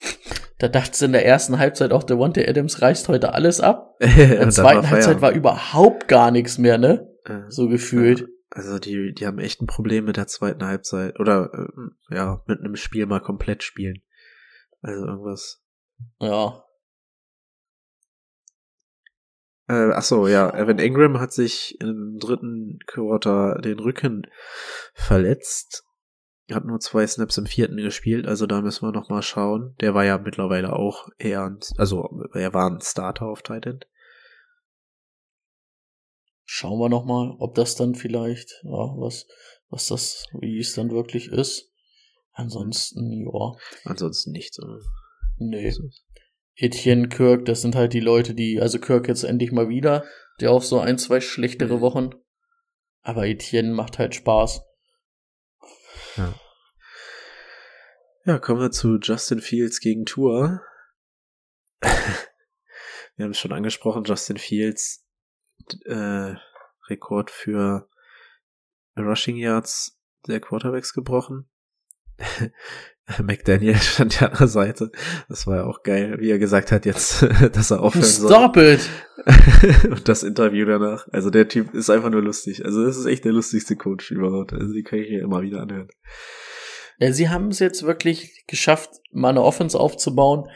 Da 0.58 0.68
dachte 0.68 1.04
in 1.04 1.12
der 1.12 1.26
ersten 1.26 1.58
Halbzeit 1.58 1.92
auch, 1.92 2.02
der 2.02 2.16
Devontae 2.16 2.48
Adams 2.48 2.80
reißt 2.80 3.08
heute 3.08 3.34
alles 3.34 3.60
ab. 3.60 3.96
In 4.00 4.08
der 4.08 4.50
zweiten 4.50 4.88
Halbzeit 4.88 5.20
war 5.20 5.32
überhaupt 5.32 6.08
gar 6.08 6.30
nichts 6.30 6.56
mehr, 6.56 6.78
ne? 6.78 7.12
So 7.48 7.68
gefühlt. 7.68 8.26
Also 8.48 8.78
die, 8.78 9.12
die 9.12 9.26
haben 9.26 9.38
echt 9.38 9.60
ein 9.60 9.66
Problem 9.66 10.06
mit 10.06 10.16
der 10.16 10.28
zweiten 10.28 10.64
Halbzeit. 10.64 11.20
Oder 11.20 11.50
äh, 11.52 12.14
ja, 12.14 12.42
mit 12.46 12.60
einem 12.60 12.76
Spiel 12.76 13.04
mal 13.04 13.20
komplett 13.20 13.62
spielen. 13.62 14.02
Also 14.80 15.04
irgendwas. 15.04 15.62
Ja. 16.20 16.64
Äh, 19.68 19.90
ach 19.92 20.02
so, 20.02 20.26
ja. 20.26 20.54
Evan 20.54 20.78
Ingram 20.78 21.20
hat 21.20 21.32
sich 21.32 21.78
im 21.80 22.18
dritten 22.18 22.78
Quarter 22.86 23.60
den 23.60 23.78
Rücken 23.78 24.26
verletzt. 24.94 25.85
Hat 26.50 26.64
nur 26.64 26.78
zwei 26.78 27.06
Snaps 27.06 27.38
im 27.38 27.46
vierten 27.46 27.76
gespielt, 27.76 28.26
also 28.26 28.46
da 28.46 28.60
müssen 28.60 28.86
wir 28.86 28.92
noch 28.92 29.08
mal 29.08 29.22
schauen. 29.22 29.74
Der 29.80 29.94
war 29.94 30.04
ja 30.04 30.18
mittlerweile 30.18 30.74
auch 30.74 31.08
eher 31.18 31.44
ein, 31.44 31.58
also 31.76 32.24
er 32.34 32.54
war 32.54 32.70
ein 32.70 32.80
Starter 32.80 33.26
auf 33.26 33.42
Titan. 33.42 33.80
Schauen 36.44 36.78
wir 36.78 36.88
noch 36.88 37.04
mal, 37.04 37.34
ob 37.40 37.56
das 37.56 37.74
dann 37.74 37.96
vielleicht, 37.96 38.62
ja, 38.62 38.70
was, 38.70 39.26
was 39.68 39.88
das, 39.88 40.26
wie 40.40 40.60
es 40.60 40.74
dann 40.74 40.90
wirklich 40.90 41.28
ist. 41.28 41.72
Ansonsten, 42.30 43.24
ja. 43.24 43.56
Ansonsten 43.84 44.30
nichts, 44.30 44.62
oder? 44.62 44.78
Nee. 45.38 45.74
Etienne, 46.54 47.08
Kirk, 47.08 47.46
das 47.46 47.62
sind 47.62 47.74
halt 47.74 47.92
die 47.92 48.00
Leute, 48.00 48.34
die, 48.34 48.60
also 48.60 48.78
Kirk 48.78 49.08
jetzt 49.08 49.24
endlich 49.24 49.50
mal 49.52 49.68
wieder, 49.68 50.04
der 50.40 50.52
auch 50.52 50.62
so 50.62 50.78
ein, 50.78 50.98
zwei 50.98 51.20
schlechtere. 51.20 51.80
Wochen. 51.80 52.10
Aber 53.02 53.26
Etienne 53.26 53.72
macht 53.72 53.98
halt 53.98 54.14
Spaß. 54.14 54.62
Ja. 56.16 56.34
Ja, 58.24 58.38
kommen 58.38 58.60
wir 58.60 58.70
zu 58.70 58.98
Justin 59.00 59.40
Fields 59.40 59.80
gegen 59.80 60.04
Tour. 60.04 60.62
wir 61.80 63.24
haben 63.24 63.30
es 63.30 63.38
schon 63.38 63.52
angesprochen, 63.52 64.04
Justin 64.04 64.36
Fields 64.36 65.06
äh, 65.84 66.34
Rekord 66.88 67.30
für 67.30 67.88
Rushing 68.96 69.36
Yards 69.36 70.00
der 70.26 70.40
Quarterbacks 70.40 70.92
gebrochen. 70.92 71.48
McDaniel 73.22 73.76
stand 73.76 74.20
ja 74.20 74.28
an 74.28 74.36
der 74.38 74.48
Seite. 74.48 74.90
Das 75.28 75.46
war 75.46 75.56
ja 75.56 75.64
auch 75.64 75.82
geil, 75.82 76.16
wie 76.18 76.30
er 76.30 76.38
gesagt 76.38 76.72
hat 76.72 76.86
jetzt, 76.86 77.22
dass 77.52 77.70
er 77.70 77.80
aufhören 77.80 78.04
soll. 78.04 78.30
Stop 78.30 78.56
it! 78.56 78.88
Und 79.90 80.08
das 80.08 80.22
Interview 80.22 80.66
danach. 80.66 81.06
Also 81.12 81.30
der 81.30 81.48
Typ 81.48 81.74
ist 81.74 81.90
einfach 81.90 82.10
nur 82.10 82.22
lustig. 82.22 82.64
Also 82.64 82.84
das 82.84 82.96
ist 82.96 83.06
echt 83.06 83.24
der 83.24 83.32
lustigste 83.32 83.76
Coach 83.76 84.10
überhaupt. 84.10 84.52
Also 84.52 84.72
die 84.72 84.82
kann 84.82 84.98
ich 84.98 85.10
mir 85.10 85.22
immer 85.22 85.42
wieder 85.42 85.62
anhören. 85.62 85.88
Ja, 86.98 87.12
sie 87.12 87.28
haben 87.28 87.48
es 87.48 87.58
jetzt 87.58 87.82
wirklich 87.82 88.44
geschafft, 88.46 88.90
mal 89.12 89.30
eine 89.30 89.42
Offense 89.42 89.78
aufzubauen, 89.78 90.48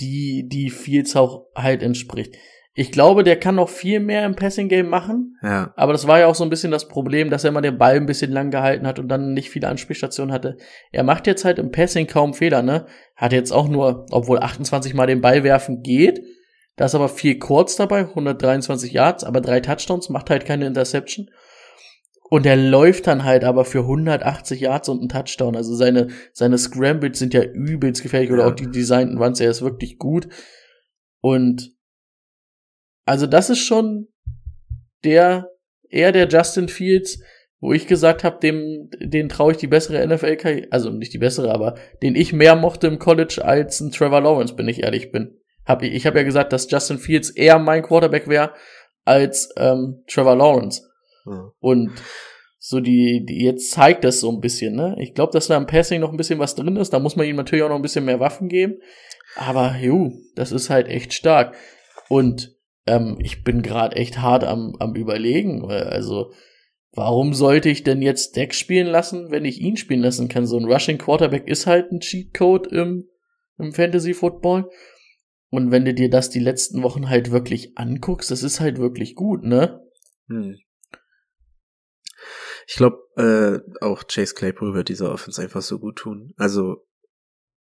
die, 0.00 0.48
die 0.48 0.72
auch 1.16 1.46
halt 1.54 1.82
entspricht. 1.82 2.36
Ich 2.76 2.90
glaube, 2.90 3.22
der 3.22 3.38
kann 3.38 3.54
noch 3.54 3.68
viel 3.68 4.00
mehr 4.00 4.26
im 4.26 4.34
Passing 4.34 4.68
Game 4.68 4.88
machen. 4.88 5.38
Ja. 5.42 5.72
Aber 5.76 5.92
das 5.92 6.08
war 6.08 6.18
ja 6.18 6.26
auch 6.26 6.34
so 6.34 6.42
ein 6.42 6.50
bisschen 6.50 6.72
das 6.72 6.88
Problem, 6.88 7.30
dass 7.30 7.44
er 7.44 7.50
immer 7.50 7.62
den 7.62 7.78
Ball 7.78 7.94
ein 7.94 8.06
bisschen 8.06 8.32
lang 8.32 8.50
gehalten 8.50 8.84
hat 8.84 8.98
und 8.98 9.06
dann 9.06 9.32
nicht 9.32 9.50
viele 9.50 9.68
Anspielstationen 9.68 10.34
hatte. 10.34 10.56
Er 10.90 11.04
macht 11.04 11.28
jetzt 11.28 11.44
halt 11.44 11.60
im 11.60 11.70
Passing 11.70 12.08
kaum 12.08 12.34
Fehler, 12.34 12.62
ne? 12.62 12.86
Hat 13.14 13.32
jetzt 13.32 13.52
auch 13.52 13.68
nur, 13.68 14.06
obwohl 14.10 14.40
28 14.40 14.92
mal 14.92 15.06
den 15.06 15.20
Ball 15.20 15.44
werfen 15.44 15.82
geht. 15.82 16.24
Da 16.74 16.86
ist 16.86 16.96
aber 16.96 17.08
viel 17.08 17.38
kurz 17.38 17.76
dabei, 17.76 18.00
123 18.00 18.92
Yards, 18.92 19.22
aber 19.22 19.40
drei 19.40 19.60
Touchdowns, 19.60 20.08
macht 20.08 20.28
halt 20.28 20.44
keine 20.44 20.66
Interception. 20.66 21.30
Und 22.28 22.44
er 22.44 22.56
läuft 22.56 23.06
dann 23.06 23.22
halt 23.22 23.44
aber 23.44 23.64
für 23.64 23.80
180 23.80 24.60
Yards 24.60 24.88
und 24.88 24.98
einen 24.98 25.08
Touchdown. 25.08 25.54
Also 25.54 25.76
seine, 25.76 26.08
seine 26.32 26.58
Scrambles 26.58 27.20
sind 27.20 27.34
ja 27.34 27.44
übelst 27.44 28.02
gefährlich 28.02 28.30
ja. 28.30 28.34
oder 28.34 28.48
auch 28.48 28.54
die 28.56 28.68
designten 28.68 29.18
Runs, 29.18 29.38
er 29.38 29.50
ist 29.50 29.62
wirklich 29.62 29.98
gut. 29.98 30.28
Und 31.20 31.73
also 33.04 33.26
das 33.26 33.50
ist 33.50 33.60
schon 33.60 34.08
der, 35.04 35.50
eher 35.88 36.12
der 36.12 36.28
Justin 36.28 36.68
Fields, 36.68 37.20
wo 37.60 37.72
ich 37.72 37.86
gesagt 37.86 38.24
habe, 38.24 38.38
dem, 38.40 38.90
den 39.00 39.28
traue 39.28 39.52
ich 39.52 39.58
die 39.58 39.66
bessere 39.66 40.06
NFL, 40.06 40.66
also 40.70 40.90
nicht 40.90 41.14
die 41.14 41.18
bessere, 41.18 41.52
aber 41.52 41.76
den 42.02 42.14
ich 42.14 42.32
mehr 42.32 42.56
mochte 42.56 42.86
im 42.86 42.98
College 42.98 43.42
als 43.42 43.80
ein 43.80 43.90
Trevor 43.90 44.20
Lawrence, 44.20 44.54
bin 44.54 44.68
ich 44.68 44.82
ehrlich 44.82 45.12
bin. 45.12 45.38
Hab, 45.64 45.82
ich 45.82 45.94
ich 45.94 46.06
habe 46.06 46.18
ja 46.18 46.24
gesagt, 46.24 46.52
dass 46.52 46.70
Justin 46.70 46.98
Fields 46.98 47.30
eher 47.30 47.58
mein 47.58 47.82
Quarterback 47.82 48.28
wäre 48.28 48.52
als 49.04 49.50
ähm, 49.56 50.02
Trevor 50.08 50.36
Lawrence. 50.36 50.82
Ja. 51.26 51.52
Und 51.58 51.92
so 52.58 52.80
die, 52.80 53.24
die 53.26 53.44
jetzt 53.44 53.70
zeigt 53.70 54.04
das 54.04 54.20
so 54.20 54.30
ein 54.30 54.40
bisschen, 54.40 54.74
ne? 54.74 54.96
Ich 54.98 55.14
glaube, 55.14 55.32
dass 55.32 55.48
da 55.48 55.56
im 55.56 55.66
Passing 55.66 56.00
noch 56.00 56.10
ein 56.10 56.16
bisschen 56.16 56.38
was 56.38 56.54
drin 56.54 56.76
ist. 56.76 56.94
Da 56.94 56.98
muss 56.98 57.16
man 57.16 57.26
ihm 57.26 57.36
natürlich 57.36 57.62
auch 57.62 57.68
noch 57.68 57.76
ein 57.76 57.82
bisschen 57.82 58.06
mehr 58.06 58.20
Waffen 58.20 58.48
geben. 58.48 58.76
Aber 59.36 59.76
ju, 59.78 60.12
das 60.34 60.52
ist 60.52 60.70
halt 60.70 60.88
echt 60.88 61.12
stark. 61.12 61.54
Und 62.08 62.54
ähm, 62.86 63.16
ich 63.20 63.44
bin 63.44 63.62
gerade 63.62 63.96
echt 63.96 64.18
hart 64.18 64.44
am, 64.44 64.74
am 64.78 64.94
überlegen. 64.94 65.64
Also, 65.70 66.32
warum 66.92 67.34
sollte 67.34 67.68
ich 67.68 67.82
denn 67.82 68.02
jetzt 68.02 68.36
Deck 68.36 68.54
spielen 68.54 68.86
lassen, 68.86 69.30
wenn 69.30 69.44
ich 69.44 69.60
ihn 69.60 69.76
spielen 69.76 70.02
lassen 70.02 70.28
kann? 70.28 70.46
So 70.46 70.58
ein 70.58 70.64
Rushing 70.64 70.98
Quarterback 70.98 71.48
ist 71.48 71.66
halt 71.66 71.90
ein 71.92 72.00
Cheatcode 72.00 72.66
im, 72.68 73.08
im 73.58 73.72
Fantasy 73.72 74.14
Football. 74.14 74.70
Und 75.50 75.70
wenn 75.70 75.84
du 75.84 75.94
dir 75.94 76.10
das 76.10 76.30
die 76.30 76.40
letzten 76.40 76.82
Wochen 76.82 77.08
halt 77.08 77.30
wirklich 77.30 77.78
anguckst, 77.78 78.30
das 78.30 78.42
ist 78.42 78.60
halt 78.60 78.78
wirklich 78.78 79.14
gut, 79.14 79.44
ne? 79.44 79.80
Hm. 80.28 80.56
Ich 82.66 82.74
glaube, 82.74 82.98
äh, 83.16 83.84
auch 83.84 84.04
Chase 84.06 84.34
Claypool 84.34 84.74
wird 84.74 84.88
dieser 84.88 85.12
Offense 85.12 85.40
einfach 85.40 85.62
so 85.62 85.78
gut 85.78 85.96
tun. 85.96 86.32
Also 86.36 86.86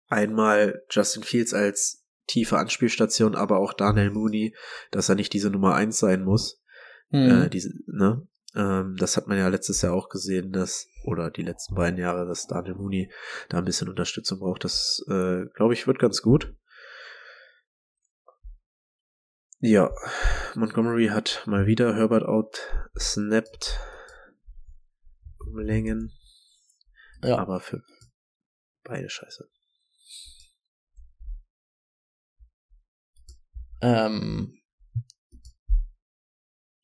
einmal 0.09 0.83
Justin 0.91 1.23
Fields 1.23 1.53
als 1.53 2.02
tiefe 2.33 2.59
Anspielstation, 2.59 3.35
aber 3.35 3.59
auch 3.59 3.74
Daniel 3.74 4.11
Mooney, 4.11 4.57
dass 4.91 5.09
er 5.09 5.14
nicht 5.14 5.33
diese 5.35 5.51
Nummer 5.51 5.74
eins 5.74 5.99
sein 5.99 6.24
muss. 6.24 6.62
Hm. 7.11 7.43
Äh, 7.45 7.51
diese, 7.51 7.74
ne? 7.87 8.26
Ähm, 8.55 8.97
das 8.99 9.16
hat 9.16 9.26
man 9.26 9.37
ja 9.39 9.49
letztes 9.49 9.83
Jahr 9.83 9.93
auch 9.93 10.09
gesehen, 10.09 10.51
dass, 10.51 10.89
oder 11.05 11.30
die 11.30 11.43
letzten 11.43 11.74
beiden 11.74 11.99
Jahre, 11.99 12.26
dass 12.26 12.47
Daniel 12.47 12.74
Mooney 12.74 13.12
da 13.51 13.59
ein 13.59 13.64
bisschen 13.64 13.89
Unterstützung 13.89 14.41
braucht. 14.41 14.64
Das, 14.64 15.05
äh, 15.09 15.45
glaube 15.55 15.74
ich, 15.74 15.87
wird 15.87 15.99
ganz 15.99 16.22
gut. 16.22 16.55
Ja, 19.61 19.91
Montgomery 20.55 21.09
hat 21.09 21.43
mal 21.47 21.66
wieder 21.66 21.95
Herbert 21.95 22.24
out 22.24 22.59
snapped 22.99 23.78
um 25.39 25.59
Längen, 25.59 26.12
ja. 27.22 27.39
aber 27.39 27.61
für 27.61 27.83
beide 28.83 29.09
scheiße. 29.09 29.49
Ähm, 33.83 34.55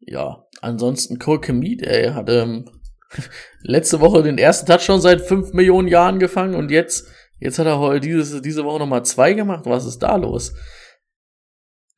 ja, 0.01 0.45
ansonsten 0.61 1.19
Cole 1.19 1.41
Kmeet, 1.41 1.83
ey, 1.83 2.11
hat 2.13 2.29
ähm, 2.29 2.69
letzte 3.63 4.01
Woche 4.01 4.23
den 4.23 4.39
ersten 4.39 4.67
Touchdown 4.67 5.01
seit 5.01 5.21
fünf 5.23 5.53
Millionen 5.53 5.89
Jahren 5.89 6.19
gefangen 6.19 6.55
und 6.55 6.71
jetzt, 6.71 7.09
jetzt 7.39 7.59
hat 7.59 7.67
er 7.67 7.79
heute 7.79 8.01
dieses, 8.01 8.43
diese 8.43 8.65
Woche 8.65 8.79
nochmal 8.81 9.05
zwei 9.05 9.33
gemacht. 9.35 9.65
Was 9.67 9.87
ist 9.87 10.01
da 10.01 10.17
los? 10.17 10.55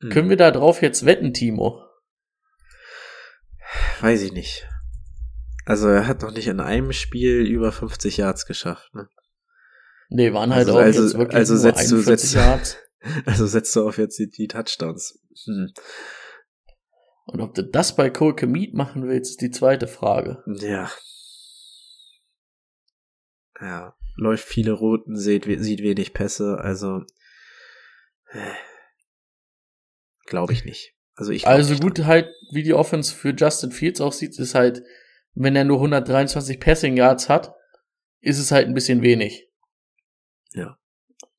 Hm. 0.01 0.09
Können 0.09 0.29
wir 0.29 0.37
da 0.37 0.51
drauf 0.51 0.81
jetzt 0.81 1.05
wetten, 1.05 1.33
Timo? 1.33 1.81
Weiß 4.01 4.21
ich 4.21 4.31
nicht. 4.33 4.67
Also 5.65 5.87
er 5.87 6.07
hat 6.07 6.21
noch 6.21 6.31
nicht 6.31 6.47
in 6.47 6.59
einem 6.59 6.91
Spiel 6.91 7.41
über 7.45 7.71
50 7.71 8.17
Yards 8.17 8.45
geschafft. 8.45 8.93
Ne? 8.93 9.07
Nee, 10.09 10.33
waren 10.33 10.53
halt 10.53 10.67
Also- 10.67 10.77
auch 10.79 10.83
also- 10.83 11.03
jetzt 11.03 11.17
wirklich 11.17 11.35
also 11.37 11.53
nur 11.53 11.61
setzt 11.61 11.91
du- 11.91 11.95
41 11.95 12.29
setzt- 12.29 12.33
Yards. 12.35 12.77
Also 13.25 13.47
setzt 13.47 13.75
du 13.75 13.87
auf 13.87 13.97
jetzt 13.97 14.19
die, 14.19 14.29
die 14.29 14.47
Touchdowns. 14.47 15.19
Hm. 15.45 15.73
Und 17.25 17.41
ob 17.41 17.53
du 17.53 17.63
das 17.63 17.95
bei 17.95 18.09
Cole 18.09 18.35
Kmeet 18.35 18.73
machen 18.73 19.07
willst, 19.07 19.31
ist 19.31 19.41
die 19.41 19.51
zweite 19.51 19.87
Frage. 19.87 20.43
Ja. 20.45 20.91
Ja, 23.59 23.95
läuft 24.15 24.47
viele 24.47 24.73
Routen, 24.73 25.15
sieht, 25.15 25.45
sieht 25.45 25.81
wenig 25.81 26.13
Pässe, 26.13 26.57
also 26.59 27.03
äh, 28.31 28.53
glaube 30.25 30.53
ich 30.53 30.65
nicht. 30.65 30.95
Also 31.15 31.31
ich 31.31 31.45
Also 31.45 31.75
gut 31.75 31.99
dran. 31.99 32.07
halt, 32.07 32.29
wie 32.51 32.63
die 32.63 32.73
Offense 32.73 33.13
für 33.13 33.35
Justin 33.35 33.71
Fields 33.71 34.01
aussieht, 34.01 34.37
ist 34.39 34.55
halt, 34.55 34.83
wenn 35.33 35.55
er 35.55 35.63
nur 35.63 35.77
123 35.77 36.59
Passing 36.59 36.97
Yards 36.97 37.29
hat, 37.29 37.53
ist 38.19 38.39
es 38.39 38.51
halt 38.51 38.67
ein 38.67 38.73
bisschen 38.73 39.03
wenig. 39.03 39.47
Ja. 40.53 40.77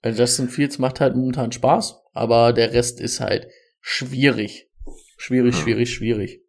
Weil 0.02 0.18
Justin 0.18 0.48
Fields 0.48 0.78
macht 0.78 1.00
halt 1.00 1.14
momentan 1.14 1.52
Spaß, 1.52 2.02
aber 2.12 2.52
der 2.52 2.72
Rest 2.72 3.00
ist 3.00 3.20
halt 3.20 3.48
schwierig. 3.80 4.68
Schwierig, 5.16 5.54
schwierig, 5.56 5.94
schwierig. 5.94 6.42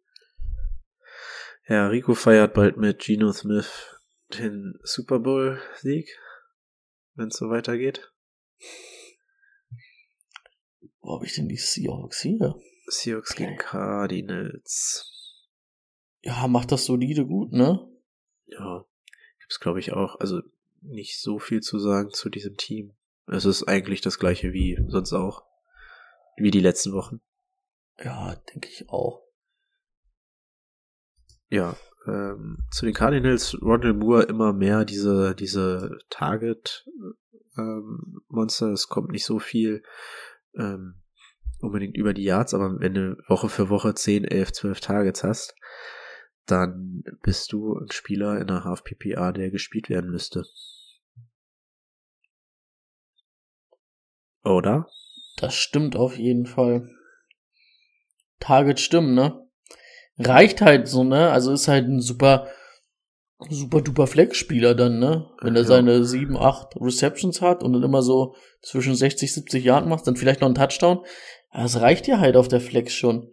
Ja, 1.68 1.86
Rico 1.86 2.14
feiert 2.14 2.54
bald 2.54 2.76
mit 2.76 2.98
Geno 2.98 3.32
Smith 3.32 4.00
den 4.38 4.78
Super 4.82 5.20
Bowl 5.20 5.60
Sieg, 5.76 6.08
wenn 7.14 7.28
es 7.28 7.36
so 7.36 7.48
weitergeht. 7.48 8.10
Wo 11.00 11.14
habe 11.14 11.26
ich 11.26 11.34
denn 11.34 11.48
die 11.48 11.56
Seahawks 11.56 12.22
hier? 12.22 12.56
Seahawks 12.86 13.34
gegen 13.34 13.56
Cardinals. 13.56 15.10
Ja, 16.22 16.48
macht 16.48 16.72
das 16.72 16.86
solide 16.86 17.26
gut, 17.26 17.52
ne? 17.52 17.86
Ja, 18.46 18.84
gibt's 19.38 19.60
glaube 19.60 19.80
ich 19.80 19.92
auch. 19.92 20.18
Also 20.18 20.40
nicht 20.80 21.20
so 21.20 21.38
viel 21.38 21.60
zu 21.60 21.78
sagen 21.78 22.10
zu 22.10 22.28
diesem 22.28 22.56
Team. 22.56 22.94
Es 23.26 23.44
ist 23.44 23.64
eigentlich 23.64 24.00
das 24.00 24.18
gleiche 24.18 24.52
wie 24.52 24.78
sonst 24.88 25.12
auch. 25.12 25.44
Wie 26.36 26.50
die 26.50 26.60
letzten 26.60 26.92
Wochen. 26.92 27.20
Ja, 27.98 28.34
denke 28.52 28.68
ich 28.68 28.88
auch. 28.88 29.22
Ja, 31.48 31.76
ähm, 32.06 32.58
zu 32.70 32.84
den 32.84 32.94
Cardinals, 32.94 33.56
Ronald 33.62 33.96
Moore 33.96 34.24
immer 34.24 34.52
mehr 34.52 34.84
diese, 34.84 35.34
diese 35.34 35.98
Target 36.10 36.84
ähm, 37.56 38.22
Monster. 38.28 38.72
Es 38.72 38.88
kommt 38.88 39.10
nicht 39.10 39.24
so 39.24 39.38
viel 39.38 39.82
ähm, 40.56 41.02
unbedingt 41.60 41.96
über 41.96 42.12
die 42.12 42.24
Yards, 42.24 42.54
aber 42.54 42.80
wenn 42.80 42.94
du 42.94 43.16
Woche 43.28 43.48
für 43.48 43.68
Woche 43.68 43.94
10, 43.94 44.24
11, 44.24 44.52
12 44.52 44.80
Targets 44.80 45.24
hast, 45.24 45.54
dann 46.46 47.02
bist 47.22 47.52
du 47.52 47.78
ein 47.78 47.90
Spieler 47.90 48.40
in 48.40 48.50
einer 48.50 48.64
Half-PPA, 48.64 49.32
der 49.32 49.50
gespielt 49.50 49.88
werden 49.88 50.10
müsste. 50.10 50.44
Oder? 54.44 54.86
Das 55.36 55.54
stimmt 55.54 55.96
auf 55.96 56.18
jeden 56.18 56.46
Fall. 56.46 56.88
Target 58.40 58.80
stimmen, 58.80 59.14
ne? 59.14 59.40
Reicht 60.18 60.60
halt 60.60 60.86
so, 60.86 61.02
ne? 61.02 61.30
Also 61.30 61.52
ist 61.52 61.66
halt 61.68 61.86
ein 61.88 62.00
super, 62.00 62.48
super 63.48 63.80
duper 63.80 64.06
Flex-Spieler 64.06 64.74
dann, 64.74 64.98
ne? 64.98 65.30
Wenn 65.40 65.56
er 65.56 65.62
Ja. 65.62 65.68
seine 65.68 66.04
7, 66.04 66.36
8 66.36 66.76
Receptions 66.80 67.40
hat 67.40 67.62
und 67.62 67.72
dann 67.72 67.82
immer 67.82 68.02
so 68.02 68.34
zwischen 68.62 68.94
60, 68.94 69.32
70 69.32 69.64
Jahren 69.64 69.88
macht, 69.88 70.06
dann 70.06 70.16
vielleicht 70.16 70.40
noch 70.40 70.46
einen 70.48 70.54
Touchdown. 70.54 71.04
Das 71.52 71.80
reicht 71.80 72.06
ja 72.06 72.20
halt 72.20 72.36
auf 72.36 72.48
der 72.48 72.60
Flex 72.60 72.92
schon. 72.92 73.32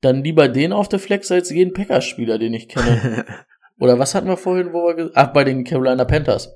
Dann 0.00 0.22
lieber 0.22 0.48
den 0.48 0.72
auf 0.72 0.88
der 0.88 0.98
Flex 0.98 1.30
als 1.30 1.50
jeden 1.50 1.72
Packers-Spieler, 1.72 2.38
den 2.38 2.54
ich 2.54 2.68
kenne. 2.68 3.24
Oder 3.80 3.98
was 3.98 4.14
hatten 4.14 4.28
wir 4.28 4.36
vorhin, 4.36 4.72
wo 4.72 4.86
wir, 4.96 5.10
ach, 5.14 5.32
bei 5.32 5.44
den 5.44 5.64
Carolina 5.64 6.04
Panthers. 6.04 6.54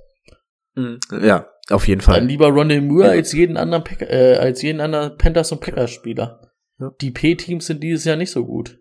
Mhm. 0.78 1.00
ja, 1.24 1.48
auf 1.70 1.88
jeden 1.88 2.00
Fall. 2.00 2.16
Dann 2.20 2.28
lieber 2.28 2.48
Ronald 2.48 2.84
Moore 2.84 3.06
Ja. 3.06 3.10
als 3.12 3.32
jeden 3.32 3.56
anderen 3.56 3.84
Pack 3.84 4.02
äh, 4.02 4.36
als 4.36 4.62
jeden 4.62 4.80
anderen 4.80 5.16
Panthers 5.18 5.50
und 5.52 5.60
Packers 5.60 5.90
Spieler. 5.90 6.52
Ja. 6.78 6.92
Die 7.00 7.10
P-Teams 7.10 7.66
sind 7.66 7.82
dieses 7.82 8.04
Jahr 8.04 8.16
nicht 8.16 8.30
so 8.30 8.44
gut. 8.46 8.78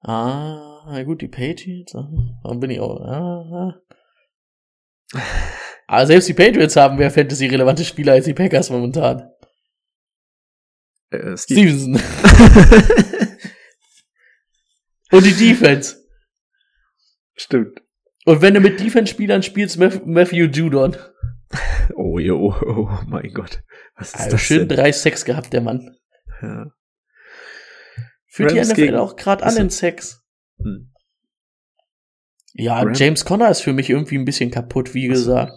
Ah, 0.00 0.84
na 0.90 1.02
gut, 1.04 1.20
die 1.22 1.28
Patriots. 1.28 1.94
ah, 1.94 2.08
Warum 2.42 2.60
bin 2.60 2.70
ich 2.70 2.80
auch? 2.80 3.00
Ah, 3.00 3.74
ah. 5.14 5.20
Aber 5.86 6.06
selbst 6.06 6.28
die 6.28 6.34
Patriots 6.34 6.76
haben 6.76 6.96
mehr 6.96 7.10
Fantasy-relevante 7.10 7.84
Spieler 7.84 8.12
als 8.12 8.26
die 8.26 8.34
Packers 8.34 8.70
momentan. 8.70 9.30
Äh, 11.10 11.36
Steve. 11.36 11.60
Stevenson. 11.70 11.94
und 15.12 15.24
die 15.26 15.32
Defense. 15.32 15.96
Stimmt. 17.38 17.80
Und 18.26 18.42
wenn 18.42 18.52
du 18.54 18.60
mit 18.60 18.80
Defense-Spielern 18.80 19.42
spielst, 19.42 19.78
Matthew 19.78 20.00
Matthew 20.04 20.44
Judon. 20.46 20.96
Oh, 21.94 22.18
jo, 22.18 22.54
oh 22.60 22.90
mein 23.06 23.32
Gott. 23.32 23.62
Was 23.96 24.08
ist 24.10 24.16
Also 24.16 24.30
das 24.32 24.40
schön 24.42 24.68
denn? 24.68 24.76
drei 24.76 24.92
Sex 24.92 25.24
gehabt, 25.24 25.52
der 25.52 25.62
Mann. 25.62 25.96
Ja. 26.42 26.66
Führt 28.26 28.50
die 28.52 28.58
Rams 28.58 28.68
NFL 28.70 28.80
gegen- 28.82 28.96
auch 28.96 29.16
gerade 29.16 29.44
an 29.44 29.56
in 29.56 29.70
Sex. 29.70 30.22
Hm. 30.62 30.92
Ja, 32.54 32.80
Rams- 32.80 32.98
James 32.98 33.24
Conner 33.24 33.50
ist 33.50 33.62
für 33.62 33.72
mich 33.72 33.88
irgendwie 33.88 34.18
ein 34.18 34.24
bisschen 34.24 34.50
kaputt, 34.50 34.92
wie 34.94 35.06
gesagt. 35.08 35.52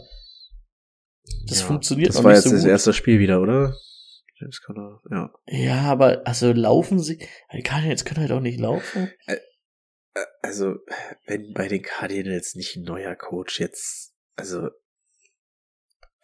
Das 1.47 1.59
Ja, 1.61 1.65
funktioniert 1.65 2.09
Das 2.09 2.15
noch 2.17 2.23
war 2.23 2.31
nicht 2.31 2.37
jetzt 2.37 2.45
so 2.49 2.51
das 2.55 2.61
gut. 2.61 2.69
erste 2.71 2.93
Spiel 2.93 3.19
wieder, 3.19 3.41
oder? 3.41 3.75
James 4.39 4.61
Conner, 4.61 5.01
ja. 5.11 5.31
Ja, 5.47 5.81
aber 5.91 6.21
also 6.25 6.51
laufen 6.53 6.99
sie. 6.99 7.19
Die 7.53 7.61
Cardinals 7.63 8.05
können 8.05 8.21
halt 8.21 8.31
auch 8.31 8.39
nicht 8.39 8.59
laufen. 8.59 9.11
Also, 10.41 10.75
wenn 11.25 11.53
bei 11.53 11.67
den 11.67 11.81
Cardinals 11.83 12.55
nicht 12.55 12.75
ein 12.75 12.83
neuer 12.83 13.15
Coach 13.15 13.59
jetzt, 13.59 14.13
also, 14.35 14.69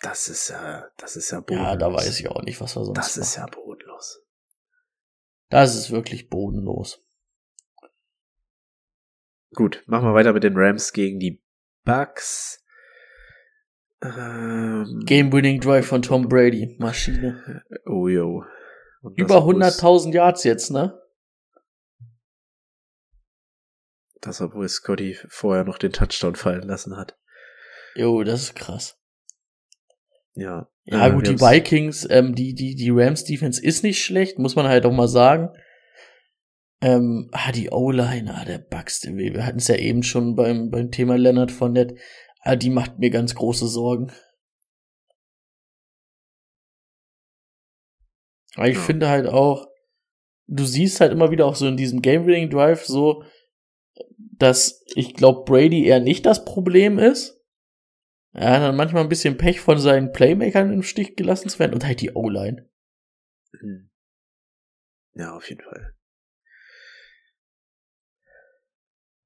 das 0.02 0.28
ist 0.28 0.50
ja, 0.50 0.90
das 0.98 1.16
ist 1.16 1.32
ja 1.32 1.40
bodenlos. 1.40 1.66
Ja, 1.68 1.76
da 1.76 1.94
weiß 1.94 2.20
ich 2.20 2.30
auch 2.30 2.42
nicht, 2.44 2.60
was 2.62 2.76
wir 2.76 2.84
sonst 2.84 2.98
Das 2.98 3.18
ist 3.18 3.38
machen. 3.38 3.50
ja 3.52 3.56
bodenlos. 3.56 4.24
Das 5.50 5.76
ist 5.76 5.92
wirklich 5.92 6.30
bodenlos. 6.30 7.04
Gut, 9.56 9.84
machen 9.88 10.06
wir 10.10 10.14
weiter 10.14 10.34
mit 10.34 10.44
den 10.44 10.58
Rams 10.58 10.92
gegen 10.92 11.20
die 11.20 11.42
Bucks. 11.86 12.64
Ähm, 14.04 15.02
Game-Winning 15.06 15.62
Drive 15.62 15.88
von 15.88 16.02
Tom 16.02 16.28
Brady. 16.28 16.76
Maschine. 16.80 17.64
oh 17.86 18.08
yo. 18.10 18.44
Über 19.16 19.38
obwohl 19.38 19.62
es- 19.64 19.82
100.000 19.82 20.14
Yards 20.14 20.44
jetzt, 20.44 20.70
ne? 20.70 21.02
Das, 24.28 24.42
obwohl 24.42 24.68
Scotty 24.68 25.18
vorher 25.30 25.64
noch 25.64 25.78
den 25.78 25.92
Touchdown 25.94 26.36
fallen 26.36 26.64
lassen 26.68 26.98
hat. 26.98 27.18
Jo, 27.96 28.24
das 28.24 28.44
ist 28.44 28.56
krass. 28.56 29.00
Ja. 30.36 30.70
Ja, 30.84 31.08
Äh, 31.08 31.12
gut, 31.14 31.28
die 31.28 31.40
Vikings, 31.40 32.08
ähm, 32.10 32.36
die, 32.36 32.54
die, 32.54 32.76
die 32.76 32.92
Rams 32.92 33.24
Defense 33.24 33.64
ist 33.64 33.84
nicht 33.84 34.04
schlecht, 34.04 34.38
muss 34.38 34.56
man 34.56 34.68
halt 34.68 34.86
auch 34.86 34.92
mal 34.92 35.08
sagen. 35.08 35.50
Ähm, 36.80 37.30
ah, 37.32 37.52
die 37.52 37.72
O-Line, 37.72 38.34
ah, 38.36 38.46
der 38.46 38.60
Bucks, 38.60 39.02
wir 39.04 39.46
hatten 39.46 39.58
es 39.58 39.68
ja 39.68 39.76
eben 39.76 40.04
schon 40.04 40.36
beim, 40.36 40.70
beim 40.70 40.92
Thema 40.92 41.18
Leonard 41.18 41.52
Fournette, 41.52 41.96
ah, 42.42 42.56
die 42.56 42.70
macht 42.70 43.00
mir 43.00 43.10
ganz 43.10 43.34
große 43.34 43.68
Sorgen. 43.68 44.12
Aber 48.56 48.68
ich 48.68 48.76
Ja. 48.76 48.82
finde 48.84 49.10
halt 49.10 49.28
auch, 49.28 49.68
du 50.48 50.66
siehst 50.66 51.02
halt 51.02 51.12
immer 51.12 51.32
wieder 51.32 51.46
auch 51.46 51.56
so 51.56 51.68
in 51.68 51.78
diesem 51.78 52.02
Game-Winning 52.02 52.50
Drive 52.50 52.86
so, 52.86 53.24
dass 54.18 54.84
ich 54.96 55.14
glaube, 55.14 55.44
Brady 55.46 55.86
eher 55.86 56.00
nicht 56.00 56.26
das 56.26 56.46
Problem 56.46 57.00
ist. 57.00 57.42
Er 58.34 58.52
hat 58.52 58.62
dann 58.62 58.76
manchmal 58.76 59.04
ein 59.04 59.10
bisschen 59.10 59.38
Pech 59.38 59.60
von 59.62 59.80
seinen 59.80 60.12
Playmakern 60.12 60.72
im 60.72 60.84
Stich 60.84 61.16
gelassen 61.16 61.50
zu 61.50 61.60
werden 61.60 61.74
und 61.74 61.86
halt 61.86 62.02
die 62.02 62.12
O-Line. 62.12 62.70
Hm. 63.60 63.90
Ja, 65.14 65.36
auf 65.36 65.50
jeden 65.50 65.64
Fall. 65.64 65.96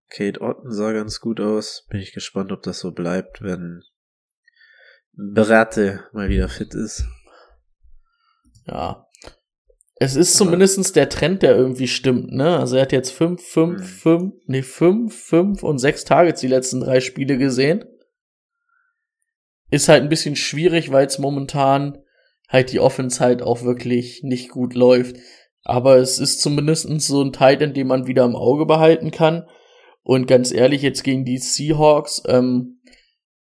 Kate 0.10 0.42
Otten 0.42 0.72
sah 0.72 0.92
ganz 0.92 1.20
gut 1.20 1.40
aus. 1.40 1.86
Bin 1.90 2.00
ich 2.00 2.14
gespannt, 2.14 2.52
ob 2.52 2.64
das 2.64 2.80
so 2.80 2.92
bleibt, 2.92 3.42
wenn 3.42 3.82
Berate 5.14 6.06
mal 6.14 6.30
wieder 6.30 6.50
fit 6.50 6.74
ist. 6.74 7.06
Ja. 8.66 9.08
Es 10.04 10.16
ist 10.16 10.36
zumindestens 10.36 10.94
der 10.94 11.10
Trend, 11.10 11.44
der 11.44 11.56
irgendwie 11.56 11.88
stimmt, 11.88 12.32
ne? 12.32 12.58
Also 12.58 12.76
er 12.76 12.82
hat 12.82 12.92
jetzt 12.92 13.12
fünf, 13.12 13.40
fünf, 13.40 13.82
Hm. 13.82 13.86
fünf, 13.86 14.34
nee, 14.48 14.64
fünf, 14.64 15.16
fünf 15.16 15.62
und 15.62 15.78
sechs 15.78 16.06
Targets 16.06 16.42
die 16.42 16.48
letzten 16.48 16.80
drei 16.80 17.02
Spiele 17.02 17.38
gesehen. 17.38 17.86
Ist 19.70 19.90
halt 19.90 20.02
ein 20.02 20.10
bisschen 20.10 20.36
schwierig, 20.36 20.92
weil 20.92 21.06
es 21.06 21.20
momentan 21.20 22.00
halt 22.50 22.72
die 22.72 22.80
Offense 22.80 23.20
halt 23.20 23.44
auch 23.44 23.62
wirklich 23.62 24.24
nicht 24.24 24.50
gut 24.50 24.74
läuft. 24.74 25.18
Aber 25.64 25.98
es 25.98 26.18
ist 26.18 26.42
zumindestens 26.42 27.06
so 27.06 27.22
ein 27.22 27.32
Titan, 27.32 27.76
den 27.76 27.86
man 27.86 28.08
wieder 28.08 28.26
im 28.26 28.36
Auge 28.36 28.66
behalten 28.66 29.12
kann. 29.12 29.48
Und 30.02 30.26
ganz 30.26 30.52
ehrlich, 30.52 30.82
jetzt 30.82 31.04
gegen 31.04 31.26
die 31.26 31.38
Seahawks, 31.38 32.24
ähm, 32.26 32.82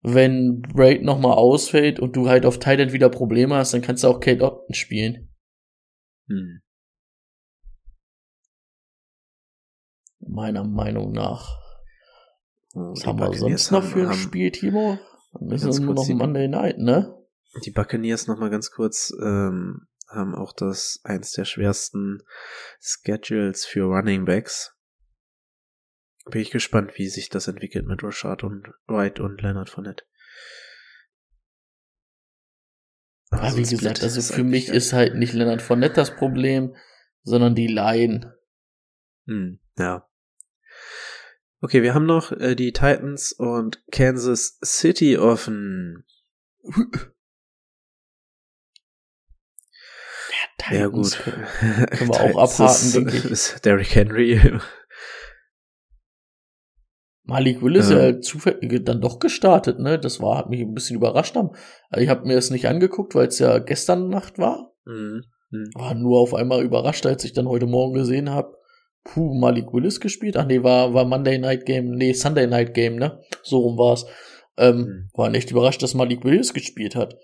wenn 0.02 0.60
Braid 0.60 1.04
nochmal 1.04 1.38
ausfällt 1.38 2.00
und 2.00 2.16
du 2.16 2.28
halt 2.28 2.44
auf 2.44 2.58
Titan 2.58 2.92
wieder 2.92 3.08
Probleme 3.08 3.54
hast, 3.54 3.72
dann 3.72 3.80
kannst 3.80 4.04
du 4.04 4.08
auch 4.08 4.20
Kate 4.20 4.44
Otten 4.44 4.74
spielen. 4.74 5.29
Hm. 6.30 6.62
Meiner 10.20 10.64
Meinung 10.64 11.10
nach. 11.12 11.58
Oh, 12.74 12.92
Was 12.92 13.00
die 13.00 13.06
haben 13.06 13.18
wir 13.18 13.32
sonst 13.34 13.70
noch 13.72 13.82
für 13.82 14.08
ein 14.08 14.14
Spiel, 14.14 14.52
Timo? 14.52 14.98
Dann 15.32 15.48
nur 15.48 15.58
kurz 15.58 15.78
noch 15.78 16.06
die- 16.06 16.14
Monday 16.14 16.46
Night, 16.48 16.78
ne? 16.78 17.16
Die 17.64 17.72
Buccaneers 17.72 18.28
noch 18.28 18.38
mal 18.38 18.50
ganz 18.50 18.70
kurz 18.70 19.12
ähm, 19.20 19.88
haben 20.08 20.36
auch 20.36 20.52
das 20.52 21.00
eins 21.02 21.32
der 21.32 21.44
schwersten 21.44 22.22
Schedules 22.80 23.64
für 23.64 23.82
Running 23.84 24.24
Backs. 24.24 24.76
Bin 26.30 26.42
ich 26.42 26.52
gespannt, 26.52 26.92
wie 26.96 27.08
sich 27.08 27.28
das 27.28 27.48
entwickelt 27.48 27.86
mit 27.86 28.04
Rashad 28.04 28.44
und 28.44 28.68
Wright 28.86 29.18
und 29.18 29.42
Leonard 29.42 29.68
Fournette. 29.68 30.04
Aber 33.30 33.42
Aber 33.42 33.50
so 33.52 33.56
wie 33.58 33.62
gesagt, 33.76 34.02
also 34.02 34.20
für 34.22 34.40
eigentlich 34.40 34.68
mich 34.68 34.68
ist 34.68 34.92
halt 34.92 35.14
nicht 35.14 35.32
Leonard 35.32 35.62
Fournette 35.62 35.94
das 35.94 36.14
Problem, 36.16 36.74
sondern 37.22 37.54
die 37.54 37.68
Line. 37.68 38.36
Hm, 39.26 39.60
ja. 39.78 40.06
Okay, 41.60 41.82
wir 41.82 41.94
haben 41.94 42.06
noch 42.06 42.32
äh, 42.32 42.54
die 42.54 42.72
Titans 42.72 43.32
und 43.32 43.82
Kansas 43.90 44.58
City 44.64 45.18
offen. 45.18 46.04
Ja 50.68 50.86
Titans 50.88 51.18
gut. 51.18 51.24
Können, 51.24 52.10
wir 52.10 52.20
auch 52.20 52.42
abhaken, 52.42 52.64
ist, 52.64 52.94
denke 52.94 53.16
ich. 53.16 53.24
ist 53.30 53.64
Derrick 53.64 53.94
Henry. 53.94 54.60
Malik 57.30 57.62
Willis 57.62 57.84
ist 57.86 57.92
ja 57.92 58.20
zufällig 58.20 58.84
dann 58.84 59.00
doch 59.00 59.20
gestartet, 59.20 59.78
ne? 59.78 60.00
Das 60.00 60.20
war, 60.20 60.36
hat 60.36 60.50
mich 60.50 60.60
ein 60.62 60.74
bisschen 60.74 60.96
überrascht. 60.96 61.36
Haben. 61.36 61.50
Also 61.88 62.02
ich 62.02 62.10
habe 62.10 62.26
mir 62.26 62.34
das 62.34 62.50
nicht 62.50 62.66
angeguckt, 62.66 63.14
weil 63.14 63.28
es 63.28 63.38
ja 63.38 63.58
gestern 63.58 64.08
Nacht 64.08 64.38
war. 64.38 64.72
Mhm. 64.84 65.22
Mhm. 65.50 65.70
War 65.74 65.94
nur 65.94 66.18
auf 66.18 66.34
einmal 66.34 66.64
überrascht, 66.64 67.06
als 67.06 67.22
ich 67.22 67.32
dann 67.32 67.46
heute 67.46 67.66
Morgen 67.66 67.94
gesehen 67.94 68.30
habe. 68.30 68.56
Puh, 69.04 69.32
Malik 69.32 69.72
Willis 69.72 70.00
gespielt. 70.00 70.36
Ach 70.36 70.44
nee, 70.44 70.64
war, 70.64 70.92
war 70.92 71.04
Monday 71.04 71.38
Night 71.38 71.66
Game, 71.66 71.92
nee, 71.92 72.12
Sunday 72.14 72.48
Night 72.48 72.74
Game, 72.74 72.96
ne? 72.96 73.20
So 73.44 73.58
rum 73.58 73.78
war's. 73.78 74.06
Ähm, 74.58 74.78
Mhm. 74.78 75.10
War 75.14 75.32
echt 75.32 75.52
überrascht, 75.52 75.84
dass 75.84 75.94
Malik 75.94 76.24
Willis 76.24 76.52
gespielt 76.52 76.96
hat. 76.96 77.16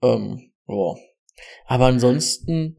Ähm, 0.00 0.52
ja. 0.68 0.94
Aber 1.66 1.86
ansonsten, 1.86 2.76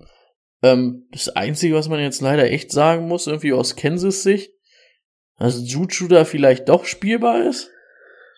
ähm, 0.64 1.06
das 1.12 1.28
Einzige, 1.36 1.76
was 1.76 1.90
man 1.90 2.00
jetzt 2.00 2.22
leider 2.22 2.50
echt 2.50 2.72
sagen 2.72 3.10
muss, 3.10 3.28
irgendwie 3.28 3.52
aus 3.52 3.76
Kansas 3.76 4.24
Sicht, 4.24 4.54
dass 5.40 5.72
Juju 5.72 6.08
da 6.08 6.26
vielleicht 6.26 6.70
doch 6.70 6.86
spielbar 6.86 7.48
ist. 7.48 7.72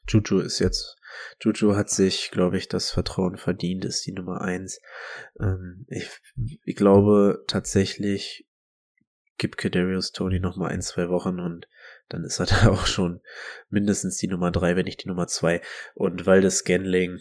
Juju 0.07 0.39
ist 0.39 0.59
jetzt, 0.59 0.97
Juju 1.41 1.75
hat 1.75 1.89
sich, 1.89 2.31
glaube 2.31 2.57
ich, 2.57 2.67
das 2.67 2.91
Vertrauen 2.91 3.37
verdient, 3.37 3.85
ist 3.85 4.05
die 4.05 4.13
Nummer 4.13 4.41
eins. 4.41 4.81
Ähm, 5.39 5.85
ich, 5.89 6.09
ich 6.63 6.75
glaube 6.75 7.43
tatsächlich, 7.47 8.47
gibt 9.37 9.57
Kadarius 9.57 10.11
Tony 10.11 10.39
noch 10.39 10.55
mal 10.55 10.69
ein, 10.69 10.81
zwei 10.81 11.09
Wochen 11.09 11.39
und 11.39 11.67
dann 12.09 12.23
ist 12.23 12.39
er 12.39 12.45
da 12.47 12.69
auch 12.69 12.85
schon 12.85 13.21
mindestens 13.69 14.17
die 14.17 14.27
Nummer 14.27 14.51
drei, 14.51 14.75
wenn 14.75 14.85
nicht 14.85 15.03
die 15.03 15.07
Nummer 15.07 15.27
zwei. 15.27 15.61
Und 15.95 16.25
weil 16.25 16.41
das 16.41 16.57
Scanling 16.57 17.19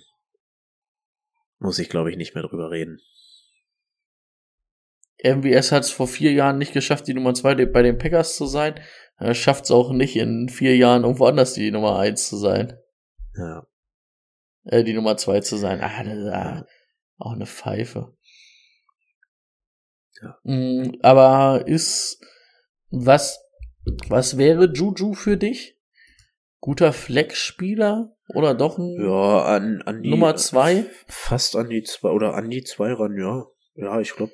muss 1.59 1.79
ich, 1.79 1.89
glaube 1.89 2.11
ich, 2.11 2.17
nicht 2.17 2.35
mehr 2.35 2.45
drüber 2.45 2.71
reden. 2.71 3.01
MWS 5.23 5.73
hat 5.73 5.85
es 5.85 5.91
vor 5.91 6.09
vier 6.09 6.33
Jahren 6.33 6.57
nicht 6.57 6.73
geschafft, 6.73 7.07
die 7.07 7.15
Nummer 7.15 7.35
zwei 7.35 7.55
bei 7.67 7.83
den 7.83 7.99
Packers 7.99 8.37
zu 8.37 8.47
sein. 8.47 8.81
Er 9.21 9.35
schafft 9.35 9.65
es 9.65 9.71
auch 9.71 9.93
nicht, 9.93 10.17
in 10.17 10.49
vier 10.49 10.77
Jahren 10.77 11.03
irgendwo 11.05 11.27
anders 11.27 11.53
die 11.53 11.71
Nummer 11.71 11.99
eins 11.99 12.27
zu 12.29 12.39
sein. 12.39 12.79
Ja. 13.37 13.67
Äh, 14.65 14.83
die 14.83 14.95
Nummer 14.95 15.19
zwei 15.19 15.41
zu 15.41 15.57
sein. 15.57 15.81
Ah, 15.83 16.03
das 16.03 16.17
ist 16.17 16.33
ah, 16.33 16.67
auch 17.19 17.33
eine 17.33 17.47
Pfeife. 17.47 18.17
Ja. 20.23 20.39
Mm, 20.45 20.93
aber 21.03 21.65
ist, 21.67 22.19
was, 22.91 23.39
was 24.09 24.39
wäre 24.39 24.73
Juju 24.73 25.13
für 25.13 25.37
dich? 25.37 25.79
Guter 26.61 26.93
Flex-Spieler? 26.95 28.17
Oder 28.35 28.55
doch 28.55 28.79
ein 28.79 29.01
Ja, 29.03 29.45
an, 29.45 29.83
an 29.83 30.03
die 30.03 30.11
Nummer 30.11 30.37
zwei? 30.37 30.87
Fast 31.09 31.57
an 31.57 31.69
die 31.69 31.83
zwei 31.83 32.11
oder 32.11 32.35
an 32.35 32.49
die 32.49 32.63
zwei 32.65 32.93
ran, 32.93 33.19
ja. 33.19 33.45
Ja, 33.75 34.01
ich 34.01 34.15
glaube, 34.15 34.33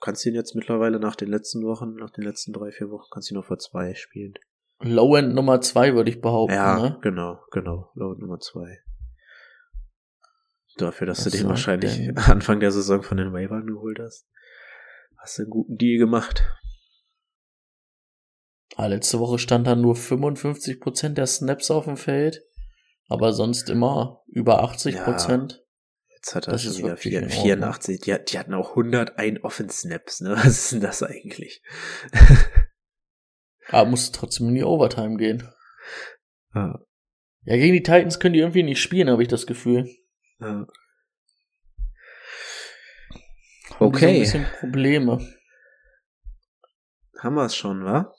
kannst 0.00 0.24
ihn 0.26 0.34
jetzt 0.34 0.54
mittlerweile 0.54 0.98
nach 1.00 1.16
den 1.16 1.28
letzten 1.28 1.64
Wochen, 1.64 1.94
nach 1.94 2.10
den 2.10 2.24
letzten 2.24 2.52
drei, 2.52 2.70
vier 2.70 2.90
Wochen, 2.90 3.06
kannst 3.10 3.30
ihn 3.30 3.34
noch 3.36 3.44
vor 3.46 3.58
zwei 3.58 3.94
spielen. 3.94 4.34
Low-End 4.80 5.34
Nummer 5.34 5.60
zwei, 5.60 5.94
würde 5.94 6.10
ich 6.10 6.20
behaupten. 6.20 6.54
Ja, 6.54 6.78
Ne? 6.78 6.98
genau, 7.02 7.40
genau. 7.50 7.90
Load 7.94 8.20
Nummer 8.20 8.38
zwei. 8.38 8.78
Dafür, 10.76 11.06
dass 11.08 11.26
Was 11.26 11.32
du 11.32 11.38
den 11.38 11.48
wahrscheinlich 11.48 11.96
denn- 11.96 12.16
Anfang 12.18 12.60
der 12.60 12.70
Saison 12.70 13.02
von 13.02 13.16
den 13.16 13.32
Waivern 13.32 13.66
geholt 13.66 13.98
hast. 14.00 14.28
Hast 15.16 15.38
du 15.38 15.42
einen 15.42 15.50
guten 15.50 15.76
Deal 15.76 15.98
gemacht. 15.98 16.44
Ah, 18.76 18.86
letzte 18.86 19.18
Woche 19.18 19.38
stand 19.40 19.66
da 19.66 19.74
nur 19.74 19.94
55% 19.96 21.14
der 21.14 21.26
Snaps 21.26 21.70
auf 21.72 21.86
dem 21.86 21.96
Feld. 21.96 22.44
Aber 23.08 23.32
sonst 23.32 23.70
immer 23.70 24.22
über 24.28 24.62
80%. 24.62 25.58
Jetzt 26.18 26.34
hat 26.34 26.48
er 26.48 26.52
Das 26.52 26.64
schon 26.64 26.76
wieder 26.78 26.88
wirklich 26.88 27.02
vier- 27.02 27.18
in 27.20 27.24
Ordnung. 27.26 27.42
84. 27.44 28.00
Die, 28.00 28.16
die 28.24 28.38
hatten 28.38 28.54
auch 28.54 28.70
101 28.70 29.44
Offense-Snaps, 29.44 30.20
ne? 30.22 30.30
Was 30.36 30.46
ist 30.46 30.72
denn 30.72 30.80
das 30.80 31.02
eigentlich? 31.02 31.62
Aber 33.68 33.88
musste 33.88 34.18
trotzdem 34.18 34.48
in 34.48 34.54
die 34.56 34.64
Overtime 34.64 35.16
gehen. 35.16 35.48
ja, 36.54 36.78
Ja, 37.44 37.56
gegen 37.56 37.74
die 37.74 37.82
Titans 37.82 38.18
können 38.18 38.32
die 38.34 38.40
irgendwie 38.40 38.62
nicht 38.64 38.80
spielen, 38.82 39.10
habe 39.10 39.22
ich 39.22 39.28
das 39.28 39.46
Gefühl. 39.46 39.88
ja. 40.40 40.66
Haben 43.78 43.92
die 43.92 43.98
So 44.00 44.06
ein 44.06 44.10
Okay. 44.10 44.18
bisschen 44.20 44.46
Probleme. 44.58 45.18
Haben 47.20 47.34
wir 47.34 47.44
es 47.44 47.54
schon, 47.54 47.84
wa? 47.84 48.12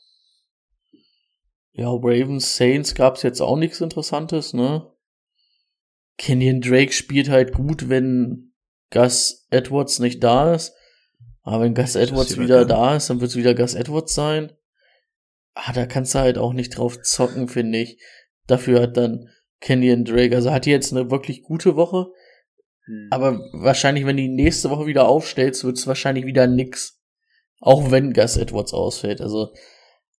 Ja, 1.72 1.90
Ravens, 1.90 2.56
Saints 2.56 2.94
gab's 2.96 3.24
jetzt 3.24 3.42
auch 3.42 3.56
nichts 3.58 3.82
Interessantes, 3.82 4.54
ne? 4.54 4.90
Kenyon 6.20 6.60
Drake 6.60 6.92
spielt 6.92 7.30
halt 7.30 7.54
gut, 7.54 7.88
wenn 7.88 8.52
Gus 8.92 9.48
Edwards 9.50 10.00
nicht 10.00 10.22
da 10.22 10.54
ist. 10.54 10.76
Aber 11.42 11.64
wenn 11.64 11.74
Gus 11.74 11.96
Edwards 11.96 12.38
wieder 12.38 12.66
dann. 12.66 12.68
da 12.68 12.96
ist, 12.98 13.10
dann 13.10 13.22
wird's 13.22 13.38
wieder 13.38 13.56
Gus 13.56 13.74
Edwards 13.74 14.14
sein. 14.14 14.52
Ah, 15.54 15.72
da 15.72 15.86
kannst 15.86 16.14
du 16.14 16.20
halt 16.20 16.38
auch 16.38 16.52
nicht 16.54 16.78
drauf 16.78 17.02
zocken, 17.02 17.48
finde 17.48 17.80
ich. 17.80 18.02
Dafür 18.48 18.82
hat 18.82 18.98
dann 18.98 19.30
Kenyon 19.62 20.04
Drake. 20.04 20.36
Also 20.36 20.52
hat 20.52 20.66
die 20.66 20.72
jetzt 20.72 20.92
eine 20.92 21.10
wirklich 21.10 21.42
gute 21.42 21.78
Woche. 21.78 22.12
Hm. 22.86 23.08
Aber 23.12 23.40
wahrscheinlich, 23.54 24.06
wenn 24.06 24.18
die 24.18 24.28
nächste 24.28 24.70
Woche 24.70 24.88
wieder 24.88 25.08
aufstellst, 25.08 25.64
wird 25.64 25.78
es 25.78 25.88
wahrscheinlich 25.88 26.26
wieder 26.26 26.48
nix. 26.48 27.02
Auch 27.62 27.92
wenn 27.92 28.12
Gus 28.12 28.36
Edwards 28.36 28.74
ausfällt. 28.74 29.22
Also 29.22 29.54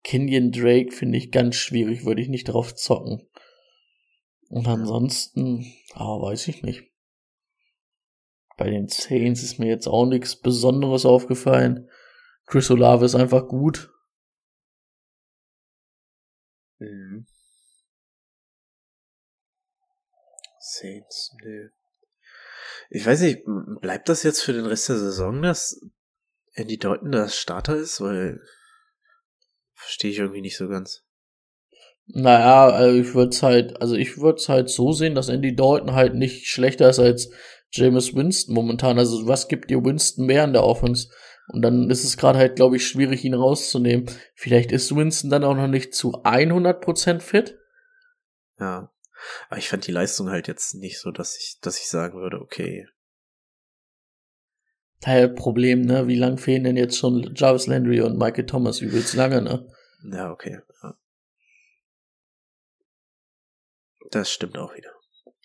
Kenyon 0.02 0.50
Drake 0.50 0.92
finde 0.92 1.18
ich 1.18 1.30
ganz 1.30 1.56
schwierig, 1.56 2.06
würde 2.06 2.22
ich 2.22 2.28
nicht 2.28 2.44
drauf 2.44 2.74
zocken. 2.74 3.28
Und 4.50 4.66
ansonsten, 4.66 5.64
aber 5.92 6.22
weiß 6.22 6.48
ich 6.48 6.62
nicht. 6.62 6.90
Bei 8.56 8.68
den 8.68 8.88
Saints 8.88 9.42
ist 9.42 9.58
mir 9.58 9.68
jetzt 9.68 9.86
auch 9.86 10.06
nichts 10.06 10.36
Besonderes 10.36 11.06
aufgefallen. 11.06 11.88
Chris 12.46 12.70
Olave 12.70 13.06
ist 13.06 13.14
einfach 13.14 13.48
gut. 13.48 13.90
Mhm. 16.78 17.26
Saints, 20.58 21.34
nö. 21.42 21.70
Ich 22.90 23.06
weiß 23.06 23.20
nicht, 23.20 23.44
bleibt 23.80 24.08
das 24.08 24.22
jetzt 24.22 24.42
für 24.42 24.52
den 24.52 24.66
Rest 24.66 24.88
der 24.88 24.98
Saison, 24.98 25.42
dass 25.42 25.80
Andy 26.52 26.76
Dalton 26.76 27.12
das 27.12 27.36
Starter 27.36 27.76
ist? 27.76 28.00
Weil 28.00 28.40
verstehe 29.74 30.10
ich 30.10 30.18
irgendwie 30.18 30.42
nicht 30.42 30.56
so 30.56 30.68
ganz. 30.68 31.04
Naja, 32.12 32.68
also 32.68 32.98
ich 32.98 33.14
würde 33.14 33.30
es 33.30 33.42
halt, 33.42 33.80
also 33.80 33.94
ich 33.94 34.18
würde 34.18 34.38
es 34.38 34.48
halt 34.48 34.68
so 34.68 34.92
sehen, 34.92 35.14
dass 35.14 35.28
Andy 35.28 35.54
Dalton 35.54 35.94
halt 35.94 36.14
nicht 36.14 36.48
schlechter 36.48 36.88
ist 36.90 36.98
als 36.98 37.30
James 37.72 38.14
Winston 38.14 38.54
momentan. 38.54 38.98
Also 38.98 39.26
was 39.28 39.48
gibt 39.48 39.70
dir 39.70 39.84
Winston 39.84 40.26
mehr 40.26 40.44
in 40.44 40.52
der 40.52 40.64
Offense? 40.64 41.08
Und 41.52 41.62
dann 41.62 41.90
ist 41.90 42.04
es 42.04 42.16
gerade 42.16 42.38
halt, 42.38 42.56
glaube 42.56 42.76
ich, 42.76 42.86
schwierig, 42.86 43.24
ihn 43.24 43.34
rauszunehmen. 43.34 44.06
Vielleicht 44.34 44.72
ist 44.72 44.94
Winston 44.94 45.30
dann 45.30 45.44
auch 45.44 45.54
noch 45.54 45.66
nicht 45.66 45.94
zu 45.94 46.22
100% 46.22 47.20
fit. 47.20 47.58
Ja. 48.58 48.90
Aber 49.48 49.58
ich 49.58 49.68
fand 49.68 49.86
die 49.86 49.92
Leistung 49.92 50.30
halt 50.30 50.48
jetzt 50.48 50.74
nicht 50.74 50.98
so, 51.00 51.10
dass 51.10 51.36
ich, 51.36 51.58
dass 51.60 51.78
ich 51.78 51.88
sagen 51.88 52.20
würde, 52.20 52.40
okay. 52.40 52.86
Teil 55.00 55.28
Problem, 55.28 55.82
ne? 55.82 56.08
Wie 56.08 56.16
lang 56.16 56.38
fehlen 56.38 56.64
denn 56.64 56.76
jetzt 56.76 56.98
schon 56.98 57.34
Jarvis 57.34 57.66
Landry 57.66 58.00
und 58.00 58.18
Michael 58.18 58.46
Thomas? 58.46 58.80
Übelst 58.80 59.14
lange, 59.14 59.42
ne? 59.42 59.66
Ja, 60.04 60.30
okay. 60.30 60.60
Ja. 60.82 60.94
Das 64.10 64.30
stimmt 64.30 64.58
auch 64.58 64.74
wieder. 64.74 64.90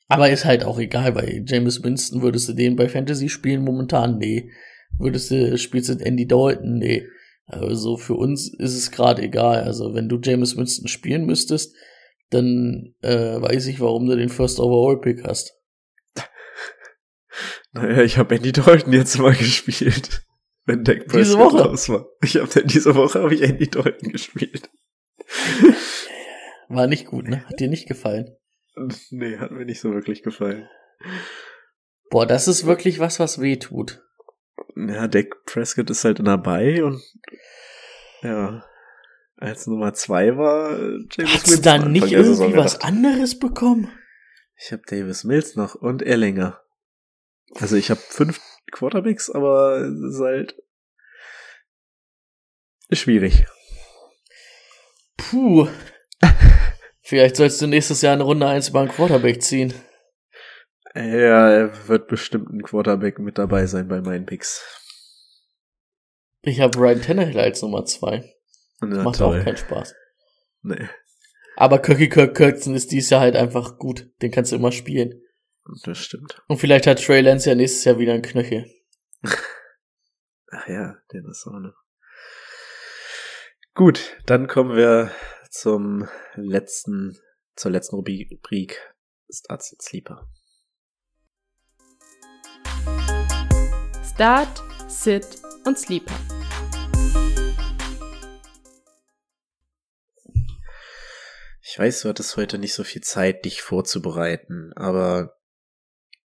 Aber 0.07 0.29
ist 0.29 0.45
halt 0.45 0.63
auch 0.63 0.77
egal, 0.79 1.11
bei 1.13 1.43
James 1.45 1.83
Winston 1.83 2.21
würdest 2.21 2.47
du 2.49 2.53
den 2.53 2.75
bei 2.75 2.89
Fantasy 2.89 3.29
spielen 3.29 3.63
momentan? 3.63 4.17
Nee. 4.17 4.51
Würdest 4.99 5.31
du, 5.31 5.57
spielst 5.57 5.89
du 5.89 5.93
Andy 5.93 6.27
Dalton? 6.27 6.77
Nee. 6.77 7.07
Also 7.47 7.97
für 7.97 8.15
uns 8.15 8.53
ist 8.53 8.75
es 8.75 8.91
gerade 8.91 9.21
egal. 9.23 9.63
Also 9.63 9.93
wenn 9.93 10.09
du 10.09 10.19
James 10.21 10.55
Winston 10.57 10.87
spielen 10.87 11.25
müsstest, 11.25 11.75
dann 12.29 12.95
äh, 13.01 13.41
weiß 13.41 13.67
ich, 13.67 13.79
warum 13.79 14.07
du 14.07 14.15
den 14.15 14.29
First 14.29 14.59
Overall 14.59 14.99
Pick 14.99 15.23
hast. 15.23 15.53
Naja, 17.73 18.03
ich 18.03 18.17
habe 18.17 18.35
Andy 18.35 18.53
Dalton 18.53 18.93
jetzt 18.93 19.19
mal 19.19 19.35
gespielt. 19.35 20.25
Wenn 20.65 20.85
Dak 20.85 21.09
Diese 21.11 21.37
Woche? 21.37 21.63
raus 21.65 21.89
war. 21.89 22.07
Ich 22.23 22.37
habe 22.37 22.63
diese 22.63 22.95
Woche 22.95 23.21
habe 23.21 23.35
ich 23.35 23.41
Andy 23.41 23.69
Dalton 23.69 24.11
gespielt. 24.13 24.69
War 26.69 26.87
nicht 26.87 27.05
gut, 27.05 27.27
ne? 27.27 27.45
Hat 27.45 27.59
dir 27.59 27.67
nicht 27.67 27.87
gefallen. 27.87 28.35
Nee, 29.11 29.37
hat 29.37 29.51
mir 29.51 29.65
nicht 29.65 29.79
so 29.79 29.93
wirklich 29.93 30.23
gefallen. 30.23 30.67
Boah, 32.09 32.25
das 32.25 32.47
ist 32.47 32.65
wirklich 32.65 32.99
was, 32.99 33.19
was 33.19 33.41
weh 33.41 33.57
tut. 33.57 34.01
Ja, 34.75 35.07
Dak 35.07 35.45
Prescott 35.45 35.89
ist 35.89 36.03
halt 36.03 36.19
dabei 36.25 36.83
und 36.83 37.01
ja, 38.21 38.63
als 39.37 39.67
Nummer 39.67 39.93
zwei 39.93 40.37
war 40.37 40.71
äh, 40.79 40.99
James 41.11 41.33
Hast 41.33 41.51
du 41.51 41.61
da 41.61 41.77
nicht 41.77 42.11
irgendwie 42.11 42.55
was 42.55 42.81
anderes 42.81 43.39
bekommen? 43.39 43.91
Ich 44.57 44.71
habe 44.71 44.83
Davis 44.87 45.23
Mills 45.23 45.55
noch 45.55 45.75
und 45.75 46.01
Erlinger. 46.01 46.61
Also 47.55 47.75
ich 47.75 47.89
habe 47.89 47.99
fünf 47.99 48.39
Quarterbacks, 48.71 49.29
aber 49.29 49.77
es 49.81 50.15
ist 50.15 50.21
halt 50.21 50.55
schwierig. 52.91 53.45
Puh. 55.17 55.67
Vielleicht 57.07 57.35
sollst 57.35 57.61
du 57.61 57.67
nächstes 57.67 58.01
Jahr 58.01 58.13
eine 58.13 58.23
Runde 58.23 58.47
1 58.47 58.69
über 58.69 58.79
einen 58.79 58.89
Quarterback 58.89 59.43
ziehen. 59.43 59.73
Ja, 60.95 61.49
er 61.51 61.87
wird 61.87 62.07
bestimmt 62.07 62.49
ein 62.49 62.63
Quarterback 62.63 63.19
mit 63.19 63.37
dabei 63.37 63.67
sein 63.67 63.87
bei 63.87 64.01
meinen 64.01 64.25
Picks. 64.25 64.63
Ich 66.41 66.61
habe 66.61 66.79
Ryan 66.79 67.01
Tannehill 67.03 67.39
als 67.39 67.61
Nummer 67.61 67.85
2. 67.85 68.23
Na, 68.81 69.03
Macht 69.03 69.19
toll. 69.19 69.39
auch 69.39 69.43
keinen 69.43 69.57
Spaß. 69.57 69.93
Nee, 70.63 70.89
Aber 71.57 71.79
Kirky 71.79 72.09
Kirk 72.09 72.35
Kirkson 72.35 72.73
ist 72.73 72.91
dieses 72.91 73.11
Jahr 73.11 73.21
halt 73.21 73.35
einfach 73.35 73.77
gut. 73.77 74.09
Den 74.23 74.31
kannst 74.31 74.51
du 74.51 74.55
immer 74.55 74.71
spielen. 74.71 75.21
das 75.83 75.99
stimmt. 75.99 76.41
Und 76.47 76.57
vielleicht 76.57 76.87
hat 76.87 77.03
Trey 77.03 77.21
Lance 77.21 77.47
ja 77.47 77.55
nächstes 77.55 77.83
Jahr 77.83 77.99
wieder 77.99 78.13
einen 78.13 78.23
Knöchel. 78.23 78.65
Ach 80.51 80.67
ja, 80.67 80.95
den 81.13 81.25
ist 81.29 81.45
auch 81.45 81.59
noch. 81.59 81.75
Gut, 83.75 84.17
dann 84.25 84.47
kommen 84.47 84.75
wir 84.75 85.11
zum 85.59 86.07
letzten, 86.33 87.17
zur 87.55 87.71
letzten 87.71 87.95
Rubrik 87.95 88.93
Starts 89.29 89.71
and 89.71 89.81
Sleeper. 89.81 90.29
Start, 94.03 94.63
Sit 94.89 95.41
und 95.65 95.79
Sleeper. 95.79 96.13
Ich 101.61 101.79
weiß, 101.79 102.01
du 102.01 102.09
hattest 102.09 102.35
heute 102.35 102.57
nicht 102.57 102.73
so 102.73 102.83
viel 102.83 103.01
Zeit, 103.01 103.45
dich 103.45 103.61
vorzubereiten, 103.61 104.73
aber 104.75 105.37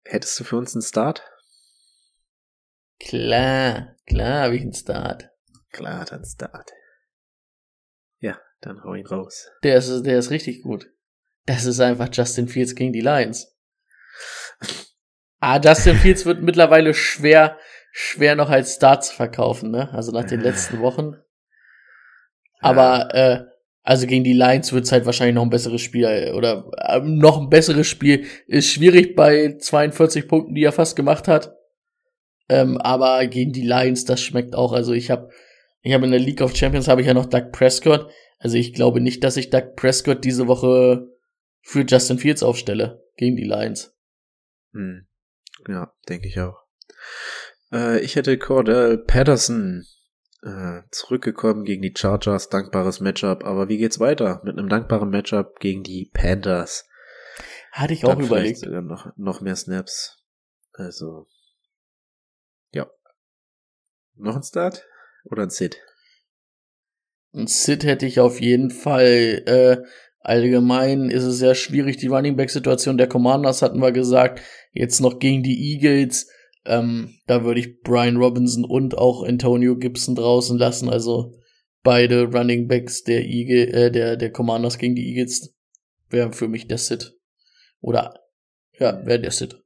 hättest 0.04 0.40
du 0.40 0.44
für 0.44 0.56
uns 0.56 0.74
einen 0.74 0.82
Start? 0.82 1.30
Klar, 2.98 3.96
klar 4.06 4.44
habe 4.44 4.56
ich 4.56 4.62
einen 4.62 4.72
Start. 4.72 5.30
Klar, 5.72 6.06
dann 6.06 6.24
Start. 6.24 6.70
Ja, 8.18 8.38
dann 8.60 8.84
hau 8.84 8.94
ihn 8.94 9.06
raus. 9.06 9.50
Der 9.62 9.76
ist, 9.76 10.02
der 10.02 10.18
ist 10.18 10.30
richtig 10.30 10.62
gut. 10.62 10.90
Das 11.46 11.64
ist 11.64 11.80
einfach 11.80 12.08
Justin 12.12 12.48
Fields 12.48 12.74
gegen 12.74 12.92
die 12.92 13.00
Lions. 13.00 13.56
Ah, 15.40 15.58
Justin 15.58 15.96
Fields 15.96 16.26
wird 16.26 16.42
mittlerweile 16.42 16.92
schwer, 16.92 17.58
schwer 17.92 18.36
noch 18.36 18.50
als 18.50 18.74
Start 18.74 19.04
zu 19.04 19.14
verkaufen, 19.14 19.70
ne? 19.70 19.90
Also 19.92 20.12
nach 20.12 20.24
den 20.24 20.40
letzten 20.40 20.80
Wochen. 20.82 21.16
Aber 22.60 23.14
äh, 23.14 23.44
also 23.82 24.06
gegen 24.06 24.24
die 24.24 24.34
Lions 24.34 24.72
wird 24.72 24.84
es 24.84 24.92
halt 24.92 25.06
wahrscheinlich 25.06 25.34
noch 25.34 25.42
ein 25.42 25.50
besseres 25.50 25.80
Spiel 25.80 26.32
oder 26.34 26.70
äh, 26.76 27.00
noch 27.00 27.40
ein 27.40 27.48
besseres 27.48 27.86
Spiel. 27.86 28.26
Ist 28.46 28.70
schwierig 28.70 29.16
bei 29.16 29.56
42 29.58 30.28
Punkten, 30.28 30.54
die 30.54 30.64
er 30.64 30.72
fast 30.72 30.94
gemacht 30.96 31.26
hat. 31.26 31.56
Ähm, 32.50 32.76
aber 32.78 33.26
gegen 33.26 33.52
die 33.52 33.66
Lions, 33.66 34.04
das 34.04 34.20
schmeckt 34.20 34.54
auch. 34.54 34.72
Also 34.72 34.92
ich 34.92 35.10
habe 35.10 35.30
ich 35.82 35.94
habe 35.94 36.04
in 36.04 36.10
der 36.10 36.20
League 36.20 36.42
of 36.42 36.54
Champions 36.54 36.88
habe 36.88 37.00
ich 37.00 37.06
ja 37.06 37.14
noch 37.14 37.26
Doug 37.26 37.52
Prescott. 37.52 38.10
Also 38.40 38.56
ich 38.56 38.72
glaube 38.72 39.00
nicht, 39.00 39.22
dass 39.22 39.36
ich 39.36 39.50
Doug 39.50 39.76
Prescott 39.76 40.24
diese 40.24 40.48
Woche 40.48 41.06
für 41.60 41.84
Justin 41.86 42.18
Fields 42.18 42.42
aufstelle 42.42 43.04
gegen 43.16 43.36
die 43.36 43.44
Lions. 43.44 43.94
Hm. 44.72 45.06
Ja, 45.68 45.92
denke 46.08 46.26
ich 46.26 46.40
auch. 46.40 46.56
Äh, 47.70 48.00
ich 48.00 48.16
hätte 48.16 48.38
Cordell 48.38 48.96
Patterson 48.96 49.86
äh, 50.42 50.80
zurückgekommen 50.90 51.64
gegen 51.64 51.82
die 51.82 51.94
Chargers, 51.94 52.48
dankbares 52.48 53.00
Matchup. 53.00 53.44
Aber 53.44 53.68
wie 53.68 53.76
geht's 53.76 54.00
weiter 54.00 54.40
mit 54.42 54.58
einem 54.58 54.70
dankbaren 54.70 55.10
Matchup 55.10 55.60
gegen 55.60 55.82
die 55.82 56.10
Panthers? 56.12 56.88
Hatte 57.72 57.92
ich 57.92 58.06
auch 58.06 58.14
Dann 58.14 58.24
überlegt. 58.24 58.58
vielleicht 58.58 58.64
sogar 58.64 58.80
noch 58.80 59.14
noch 59.16 59.42
mehr 59.42 59.54
Snaps. 59.54 60.24
Also 60.72 61.28
ja. 62.72 62.90
Noch 64.14 64.36
ein 64.36 64.42
Start 64.42 64.86
oder 65.24 65.42
ein 65.42 65.50
Sit? 65.50 65.78
Ein 67.32 67.46
Sit 67.46 67.84
hätte 67.84 68.06
ich 68.06 68.20
auf 68.20 68.40
jeden 68.40 68.70
Fall. 68.70 69.42
Äh, 69.46 69.76
allgemein 70.20 71.10
ist 71.10 71.24
es 71.24 71.38
sehr 71.38 71.54
schwierig. 71.54 71.96
Die 71.98 72.08
Running 72.08 72.36
Back 72.36 72.50
Situation 72.50 72.98
der 72.98 73.08
Commanders 73.08 73.62
hatten 73.62 73.80
wir 73.80 73.92
gesagt. 73.92 74.40
Jetzt 74.72 75.00
noch 75.00 75.18
gegen 75.18 75.42
die 75.42 75.74
Eagles. 75.74 76.28
Ähm, 76.64 77.18
da 77.26 77.44
würde 77.44 77.60
ich 77.60 77.80
Brian 77.80 78.16
Robinson 78.16 78.64
und 78.64 78.98
auch 78.98 79.22
Antonio 79.22 79.76
Gibson 79.76 80.14
draußen 80.14 80.58
lassen. 80.58 80.88
Also 80.88 81.38
beide 81.82 82.24
Running 82.24 82.68
Backs 82.68 83.02
der 83.02 83.24
Eagle, 83.24 83.68
äh, 83.72 83.90
der 83.90 84.16
der 84.16 84.32
Commanders 84.32 84.78
gegen 84.78 84.94
die 84.94 85.08
Eagles 85.08 85.54
wären 86.08 86.32
für 86.32 86.48
mich 86.48 86.66
der 86.66 86.78
Sit. 86.78 87.16
Oder 87.80 88.20
ja, 88.78 89.04
wäre 89.06 89.20
der 89.20 89.30
Sit. 89.30 89.62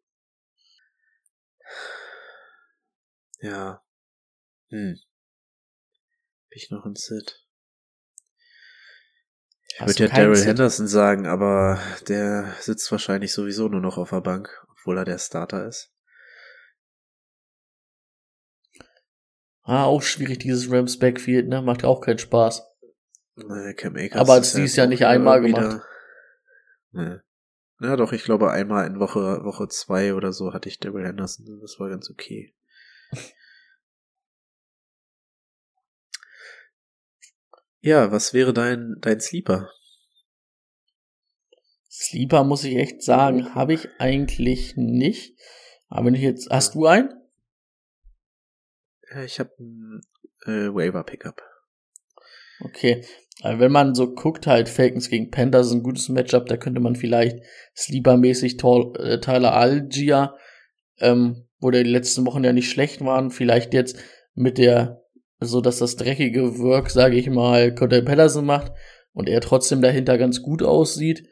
Ja. 3.40 3.82
Hm. 4.70 4.96
Hab 6.44 6.56
ich 6.56 6.70
noch 6.70 6.84
ein 6.84 6.94
Sit? 6.94 7.43
Ich 9.76 9.80
würde 9.80 10.04
ja 10.04 10.08
Daryl? 10.08 10.36
Henderson 10.44 10.86
sagen, 10.86 11.26
aber 11.26 11.80
der 12.08 12.54
sitzt 12.60 12.90
wahrscheinlich 12.92 13.32
sowieso 13.32 13.68
nur 13.68 13.80
noch 13.80 13.98
auf 13.98 14.10
der 14.10 14.20
Bank, 14.20 14.64
obwohl 14.70 14.98
er 14.98 15.04
der 15.04 15.18
Starter 15.18 15.66
ist. 15.66 15.90
Ah, 19.62 19.84
auch 19.84 20.02
schwierig 20.02 20.38
dieses 20.38 20.70
Rams 20.70 20.98
Backfield, 20.98 21.48
ne? 21.48 21.62
Macht 21.62 21.84
auch 21.84 22.00
keinen 22.00 22.18
Spaß. 22.18 22.62
Nee, 23.36 23.74
Cam 23.74 23.96
Akers 23.96 24.20
Aber 24.20 24.36
jetzt 24.36 24.54
Jahr 24.76 24.86
auch 24.86 24.90
nicht 24.90 25.06
einmal 25.06 25.42
wieder- 25.42 25.60
gemacht. 25.68 25.82
Nee. 26.92 27.16
Ja, 27.80 27.96
doch, 27.96 28.12
ich 28.12 28.22
glaube, 28.22 28.52
einmal 28.52 28.86
in 28.86 29.00
Woche, 29.00 29.42
Woche 29.44 29.66
zwei 29.68 30.14
oder 30.14 30.32
so 30.32 30.52
hatte 30.52 30.68
ich 30.68 30.78
Daryl 30.78 31.06
Henderson. 31.06 31.58
Das 31.60 31.80
war 31.80 31.88
ganz 31.88 32.08
okay. 32.10 32.54
Ja, 37.84 38.10
was 38.10 38.32
wäre 38.32 38.54
dein, 38.54 38.96
dein 39.02 39.20
Sleeper? 39.20 39.70
Sleeper 41.90 42.42
muss 42.42 42.64
ich 42.64 42.76
echt 42.76 43.02
sagen, 43.02 43.54
habe 43.54 43.74
ich 43.74 43.88
eigentlich 43.98 44.74
nicht. 44.76 45.38
Aber 45.88 46.06
wenn 46.06 46.14
ich 46.14 46.22
jetzt, 46.22 46.48
hast 46.50 46.74
du 46.74 46.86
einen? 46.86 47.10
Ich 49.26 49.38
habe 49.38 49.50
ein 49.60 50.00
äh, 50.46 50.74
Waiver 50.74 51.04
Pickup. 51.04 51.42
Okay. 52.60 53.04
Aber 53.42 53.58
wenn 53.60 53.70
man 53.70 53.94
so 53.94 54.14
guckt, 54.14 54.46
halt 54.46 54.70
Falcons 54.70 55.10
gegen 55.10 55.30
Panthers 55.30 55.70
ein 55.70 55.82
gutes 55.82 56.08
Matchup, 56.08 56.46
da 56.46 56.56
könnte 56.56 56.80
man 56.80 56.96
vielleicht 56.96 57.40
Sleeper-mäßig 57.76 58.54
äh, 58.54 59.20
Tyler 59.20 59.52
Algier, 59.52 60.34
ähm, 61.00 61.48
wo 61.58 61.70
der 61.70 61.84
die 61.84 61.90
letzten 61.90 62.24
Wochen 62.26 62.44
ja 62.44 62.54
nicht 62.54 62.70
schlecht 62.70 63.04
waren, 63.04 63.30
vielleicht 63.30 63.74
jetzt 63.74 63.98
mit 64.32 64.56
der, 64.56 65.03
so 65.40 65.60
dass 65.60 65.78
das 65.78 65.96
dreckige 65.96 66.58
Work, 66.58 66.90
sage 66.90 67.16
ich 67.16 67.28
mal, 67.28 67.74
Cordell 67.74 68.02
Patterson 68.02 68.44
macht 68.44 68.72
und 69.12 69.28
er 69.28 69.40
trotzdem 69.40 69.82
dahinter 69.82 70.18
ganz 70.18 70.42
gut 70.42 70.62
aussieht. 70.62 71.28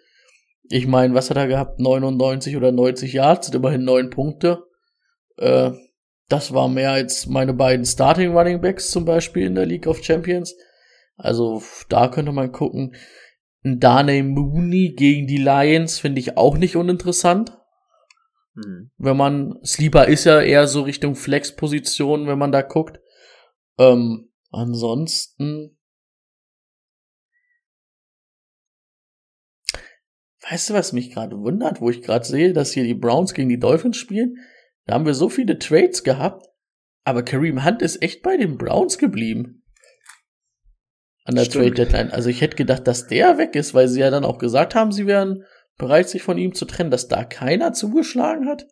Ich 0.70 0.86
meine, 0.86 1.14
was 1.14 1.30
hat 1.30 1.36
er 1.36 1.48
gehabt? 1.48 1.80
99 1.80 2.56
oder 2.56 2.72
90 2.72 3.12
Yards, 3.12 3.46
sind 3.46 3.56
immerhin 3.56 3.84
9 3.84 4.10
Punkte. 4.10 4.64
Äh, 5.36 5.72
das 6.28 6.54
war 6.54 6.68
mehr 6.68 6.92
als 6.92 7.26
meine 7.26 7.52
beiden 7.52 7.84
Starting 7.84 8.36
Running 8.36 8.60
Backs 8.60 8.90
zum 8.90 9.04
Beispiel 9.04 9.46
in 9.46 9.54
der 9.54 9.66
League 9.66 9.86
of 9.86 10.02
Champions. 10.02 10.56
Also 11.16 11.62
da 11.88 12.08
könnte 12.08 12.32
man 12.32 12.52
gucken. 12.52 12.94
Dane 13.62 14.22
Mooney 14.22 14.94
gegen 14.96 15.26
die 15.26 15.36
Lions 15.36 15.98
finde 15.98 16.20
ich 16.20 16.36
auch 16.36 16.56
nicht 16.56 16.74
uninteressant. 16.74 17.56
Mhm. 18.54 18.90
Wenn 18.98 19.16
man, 19.16 19.58
Sleeper 19.64 20.08
ist 20.08 20.24
ja 20.24 20.40
eher 20.40 20.66
so 20.66 20.82
Richtung 20.82 21.14
Flex-Position, 21.14 22.26
wenn 22.26 22.38
man 22.38 22.50
da 22.52 22.62
guckt. 22.62 22.98
Ähm, 23.78 24.30
ansonsten. 24.50 25.78
Weißt 30.48 30.70
du, 30.70 30.74
was 30.74 30.92
mich 30.92 31.12
gerade 31.12 31.38
wundert, 31.38 31.80
wo 31.80 31.88
ich 31.88 32.02
gerade 32.02 32.24
sehe, 32.24 32.52
dass 32.52 32.72
hier 32.72 32.84
die 32.84 32.94
Browns 32.94 33.32
gegen 33.32 33.48
die 33.48 33.60
Dolphins 33.60 33.96
spielen? 33.96 34.36
Da 34.86 34.94
haben 34.94 35.06
wir 35.06 35.14
so 35.14 35.28
viele 35.28 35.58
Trades 35.58 36.02
gehabt, 36.02 36.46
aber 37.04 37.22
Kareem 37.22 37.64
Hunt 37.64 37.80
ist 37.80 38.02
echt 38.02 38.22
bei 38.22 38.36
den 38.36 38.58
Browns 38.58 38.98
geblieben 38.98 39.62
an 41.24 41.36
der 41.36 41.48
Trade 41.48 41.72
Deadline. 41.72 42.10
Also 42.10 42.28
ich 42.28 42.40
hätte 42.40 42.56
gedacht, 42.56 42.86
dass 42.86 43.06
der 43.06 43.38
weg 43.38 43.54
ist, 43.54 43.74
weil 43.74 43.88
sie 43.88 44.00
ja 44.00 44.10
dann 44.10 44.24
auch 44.24 44.38
gesagt 44.38 44.74
haben, 44.74 44.92
sie 44.92 45.06
wären 45.06 45.44
bereit, 45.76 46.08
sich 46.08 46.22
von 46.22 46.38
ihm 46.38 46.54
zu 46.54 46.64
trennen, 46.64 46.90
dass 46.90 47.08
da 47.08 47.24
keiner 47.24 47.72
zugeschlagen 47.72 48.48
hat. 48.48 48.66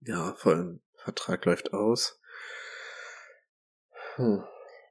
Ja, 0.00 0.34
vor 0.36 0.52
allem 0.52 0.80
Vertrag 0.96 1.44
läuft 1.44 1.72
aus. 1.72 2.20
Hm. 4.16 4.42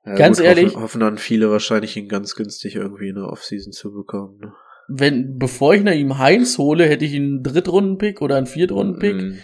Ja, 0.05 0.15
ganz 0.15 0.38
gut, 0.38 0.45
ehrlich. 0.45 0.65
Hoffen, 0.67 0.82
hoffen, 0.82 0.99
dann 0.99 1.17
viele 1.17 1.49
wahrscheinlich 1.49 1.95
ihn 1.95 2.09
ganz 2.09 2.36
günstig 2.36 2.76
irgendwie 2.76 3.09
in 3.09 3.15
der 3.15 3.30
Offseason 3.30 3.71
zu 3.71 3.93
bekommen. 3.93 4.38
Ne? 4.39 4.53
Wenn, 4.89 5.38
bevor 5.38 5.74
ich 5.74 5.84
nach 5.84 5.93
ihm 5.93 6.17
Heinz 6.17 6.57
hole, 6.57 6.86
hätte 6.86 7.05
ich 7.05 7.15
einen 7.15 7.41
Drittrunden-Pick 7.41 8.21
oder 8.21 8.36
einen 8.36 8.47
Viertrunden-Pick. 8.47 9.15
Mm. 9.15 9.39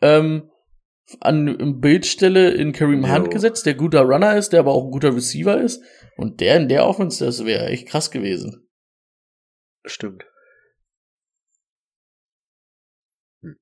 Ähm, 0.00 0.50
an 1.20 1.80
Bildstelle 1.80 2.50
in 2.52 2.72
Kareem 2.72 3.12
Hunt 3.12 3.30
gesetzt, 3.30 3.66
der 3.66 3.74
guter 3.74 4.02
Runner 4.02 4.36
ist, 4.36 4.52
der 4.52 4.60
aber 4.60 4.72
auch 4.72 4.84
ein 4.84 4.90
guter 4.90 5.14
Receiver 5.14 5.60
ist. 5.60 5.82
Und 6.16 6.40
der 6.40 6.56
in 6.56 6.68
der 6.68 6.86
Offense, 6.86 7.24
das 7.24 7.44
wäre 7.44 7.66
echt 7.66 7.88
krass 7.88 8.10
gewesen. 8.10 8.68
Stimmt. 9.84 10.24
Hm. 13.42 13.56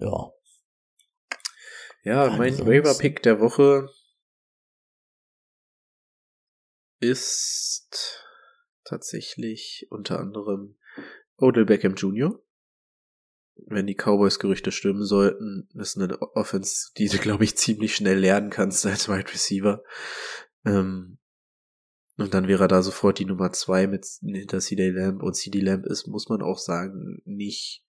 Ja. 0.00 0.30
Ja, 2.02 2.30
mein 2.36 2.58
Waiver-Pick 2.66 3.22
der 3.22 3.40
Woche 3.40 3.88
ist 7.00 8.24
tatsächlich 8.84 9.86
unter 9.90 10.20
anderem 10.20 10.76
Odell 11.36 11.64
Beckham 11.64 11.94
Jr 11.94 12.40
wenn 13.66 13.86
die 13.86 13.94
Cowboys-Gerüchte 13.94 14.72
stimmen 14.72 15.04
sollten, 15.04 15.68
ist 15.74 15.96
eine 15.96 16.20
Offense, 16.34 16.90
die 16.96 17.08
du, 17.08 17.18
glaube 17.18 17.44
ich, 17.44 17.56
ziemlich 17.56 17.94
schnell 17.94 18.18
lernen 18.18 18.50
kannst 18.50 18.86
als 18.86 19.08
Wide 19.08 19.32
Receiver. 19.32 19.82
Ähm, 20.64 21.18
und 22.16 22.34
dann 22.34 22.48
wäre 22.48 22.68
da 22.68 22.82
sofort 22.82 23.18
die 23.18 23.24
Nummer 23.24 23.52
zwei 23.52 23.86
mit 23.86 24.06
hinter 24.20 24.60
CD 24.60 24.90
Lamb. 24.90 25.22
Und 25.22 25.34
CD 25.34 25.60
Lamb 25.60 25.86
ist, 25.86 26.06
muss 26.06 26.28
man 26.28 26.42
auch 26.42 26.58
sagen, 26.58 27.22
nicht 27.24 27.84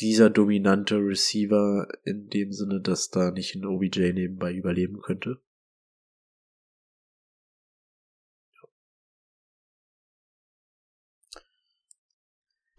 dieser 0.00 0.30
dominante 0.30 0.96
Receiver 0.96 1.86
in 2.04 2.28
dem 2.28 2.52
Sinne, 2.52 2.80
dass 2.80 3.10
da 3.10 3.30
nicht 3.30 3.54
ein 3.54 3.66
OBJ 3.66 4.12
nebenbei 4.12 4.54
überleben 4.54 5.00
könnte. 5.02 5.42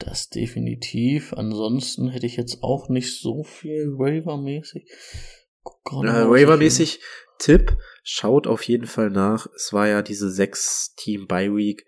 Das 0.06 0.28
definitiv. 0.30 1.32
Ansonsten 1.34 2.10
hätte 2.10 2.26
ich 2.26 2.36
jetzt 2.36 2.62
auch 2.62 2.90
nicht 2.90 3.22
so 3.22 3.44
viel 3.44 3.88
Waiver-mäßig. 3.98 4.84
Äh, 4.84 6.30
Waiver-mäßig 6.30 7.00
Tipp, 7.40 7.78
schaut 8.04 8.46
auf 8.46 8.64
jeden 8.64 8.86
Fall 8.86 9.10
nach. 9.10 9.48
Es 9.56 9.72
war 9.72 9.88
ja 9.88 10.02
diese 10.02 10.30
sechs 10.30 10.94
Team 10.96 11.26
Bye 11.28 11.56
Week. 11.56 11.86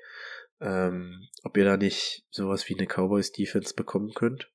Ähm, 0.61 1.27
ob 1.43 1.57
ihr 1.57 1.65
da 1.65 1.75
nicht 1.75 2.25
sowas 2.29 2.69
wie 2.69 2.77
eine 2.77 2.87
Cowboys 2.87 3.33
Defense 3.33 3.73
bekommen 3.73 4.13
könnt. 4.13 4.49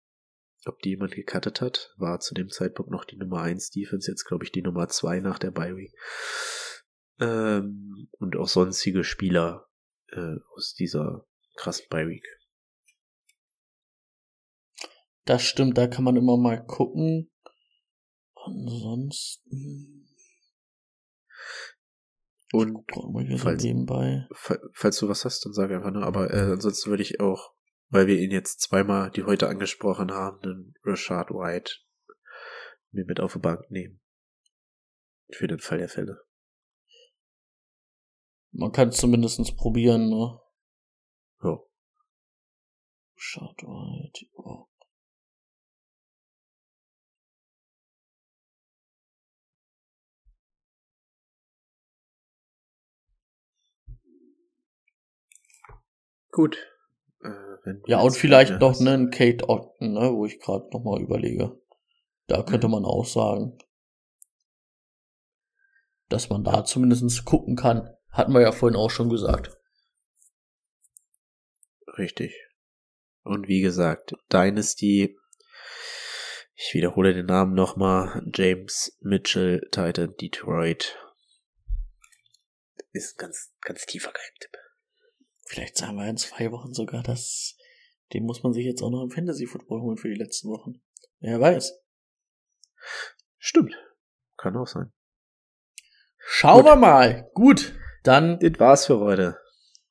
Ob 0.65 0.81
die 0.81 0.91
jemand 0.91 1.13
gecuttet 1.15 1.61
hat, 1.61 1.95
war 1.99 2.21
zu 2.21 2.33
dem 2.33 2.49
Zeitpunkt 2.49 2.91
noch 2.91 3.05
die 3.05 3.17
Nummer 3.17 3.43
1 3.43 3.71
Defense, 3.71 4.11
jetzt 4.11 4.25
glaube 4.25 4.45
ich 4.45 4.53
die 4.53 4.63
Nummer 4.63 4.89
2 4.89 5.21
nach 5.21 5.39
der 5.39 5.51
Bye 5.51 5.77
Week. 5.77 5.95
Ähm, 7.19 8.09
und 8.19 8.37
auch 8.37 8.49
sonstige 8.49 9.05
Spieler 9.05 9.69
äh, 10.13 10.37
aus 10.55 10.75
dieser 10.75 11.27
krassen 11.57 11.87
Bye 11.91 12.09
Week. 12.09 12.25
Das 15.25 15.43
stimmt, 15.43 15.77
da 15.79 15.87
kann 15.87 16.05
man 16.05 16.17
immer 16.17 16.37
mal 16.37 16.65
gucken. 16.65 17.31
Ansonsten. 18.35 20.07
Und 22.53 22.85
falls, 23.39 23.63
nebenbei. 23.63 24.27
falls 24.73 24.99
du 24.99 25.09
was 25.09 25.25
hast, 25.25 25.45
dann 25.45 25.53
sag 25.53 25.71
einfach, 25.71 25.93
ne? 25.93 26.03
Aber 26.03 26.33
äh, 26.33 26.53
ansonsten 26.53 26.91
würde 26.91 27.05
ich 27.05 27.21
auch, 27.21 27.55
weil 27.91 28.09
wir 28.09 28.19
ihn 28.19 28.33
jetzt 28.33 28.61
zweimal, 28.61 29.11
die 29.11 29.23
heute 29.23 29.49
angesprochen 29.49 30.11
haben, 30.11 30.41
den 30.41 30.75
Rashad 30.83 31.31
White 31.31 31.75
mir 32.91 33.05
mit 33.05 33.21
auf 33.21 33.35
die 33.35 33.39
Bank 33.39 33.71
nehmen. 33.71 34.01
Für 35.33 35.47
den 35.47 35.61
Fall 35.61 35.79
der 35.79 35.89
Fälle. 35.89 36.21
Man 38.51 38.73
kann 38.73 38.89
es 38.89 38.97
zumindest 38.97 39.57
probieren, 39.57 40.09
ne? 40.09 40.41
Ja. 41.43 41.59
Rashad 43.17 43.63
White, 43.63 44.27
oh. 44.33 44.70
Gut. 56.33 56.59
Äh, 57.23 57.75
ja, 57.87 58.01
und 58.01 58.17
vielleicht 58.17 58.61
noch 58.61 58.81
einen 58.81 59.11
Kate 59.11 59.49
Ogden, 59.49 59.93
ne, 59.93 60.13
wo 60.13 60.27
ich 60.27 60.41
gerade 60.41 60.69
nochmal 60.73 61.01
überlege. 61.01 61.61
Da 62.27 62.43
könnte 62.43 62.69
mhm. 62.69 62.75
man 62.75 62.85
auch 62.85 63.05
sagen, 63.05 63.59
dass 66.09 66.29
man 66.29 66.45
da 66.45 66.65
zumindest 66.65 67.25
gucken 67.25 67.57
kann. 67.57 67.89
Hatten 68.11 68.33
wir 68.33 68.41
ja 68.41 68.53
vorhin 68.53 68.79
auch 68.79 68.91
schon 68.91 69.09
gesagt. 69.09 69.57
Richtig. 71.99 72.35
Und 73.23 73.49
wie 73.49 73.61
gesagt, 73.61 74.15
Dynasty, 74.33 75.17
ich 76.55 76.75
wiederhole 76.75 77.15
den 77.15 77.27
Namen 77.27 77.55
nochmal, 77.55 78.23
James 78.35 78.97
Mitchell, 79.01 79.61
Titan 79.71 80.15
Detroit. 80.21 80.97
Ist 82.93 83.15
ein 83.15 83.19
ganz, 83.19 83.53
ganz 83.61 83.87
tiefer 83.87 84.13
Geheimtipp. 84.13 84.57
Vielleicht 85.51 85.79
sagen 85.79 85.97
wir 85.97 86.09
in 86.09 86.17
zwei 86.17 86.53
Wochen 86.53 86.73
sogar, 86.73 87.03
dass 87.03 87.59
den 88.13 88.25
muss 88.25 88.45
man 88.45 88.53
sich 88.53 88.65
jetzt 88.65 88.83
auch 88.83 88.91
noch 88.91 89.03
im 89.03 89.11
Fantasy 89.11 89.47
Football 89.47 89.81
holen 89.81 89.97
für 89.97 90.09
die 90.09 90.15
letzten 90.15 90.49
Wochen. 90.49 90.81
Wer 91.19 91.41
weiß. 91.41 91.77
Stimmt. 93.37 93.75
Kann 94.37 94.57
auch 94.57 94.69
sein. 94.69 94.93
Schauen 96.19 96.63
Gut. 96.63 96.67
wir 96.67 96.77
mal. 96.77 97.31
Gut, 97.35 97.75
dann. 98.05 98.39
Das 98.39 98.61
war's 98.61 98.87
für 98.87 99.01
heute. 99.01 99.39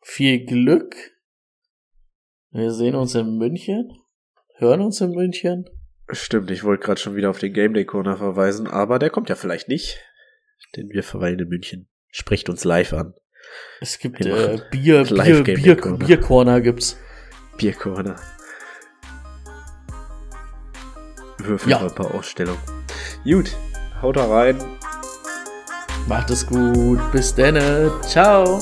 Viel 0.02 0.46
Glück. 0.46 0.96
Wir 2.52 2.72
sehen 2.72 2.96
uns 2.96 3.14
in 3.16 3.38
München. 3.38 3.92
Hören 4.56 4.80
uns 4.80 5.02
in 5.02 5.12
München. 5.12 5.70
Stimmt, 6.10 6.52
ich 6.52 6.64
wollte 6.64 6.86
gerade 6.86 7.02
schon 7.02 7.18
wieder 7.18 7.30
auf 7.30 7.40
den 7.40 7.52
Game 7.52 7.74
Day 7.74 7.84
Corner 7.84 8.16
verweisen, 8.16 8.68
aber 8.68 8.98
der 8.98 9.10
kommt 9.10 9.28
ja 9.28 9.36
vielleicht 9.36 9.68
nicht. 9.68 10.00
Denn 10.78 10.88
wir 10.88 11.04
verweilen 11.04 11.40
in 11.40 11.50
München. 11.50 11.90
Spricht 12.08 12.48
uns 12.48 12.64
live 12.64 12.94
an. 12.94 13.14
Es 13.82 13.98
gibt 14.00 14.26
äh, 14.26 14.58
Bier, 14.72 15.04
Bier, 15.10 15.44
Bier, 15.44 15.76
Bier, 15.76 16.20
Corner 16.20 16.62
gibt's. 16.62 16.98
Bier 17.58 17.74
Corner. 17.74 18.16
Würfel 21.38 21.72
Ja. 21.72 21.80
mal 21.80 21.88
ein 21.90 21.96
paar 21.96 22.14
Ausstellungen. 22.14 22.60
Gut, 23.24 23.56
haut 24.02 24.18
da 24.18 24.28
rein. 24.28 24.58
Macht 26.08 26.30
es 26.32 26.46
gut. 26.46 27.00
Bis 27.12 27.34
dann. 27.36 27.58
Ciao. 28.04 28.60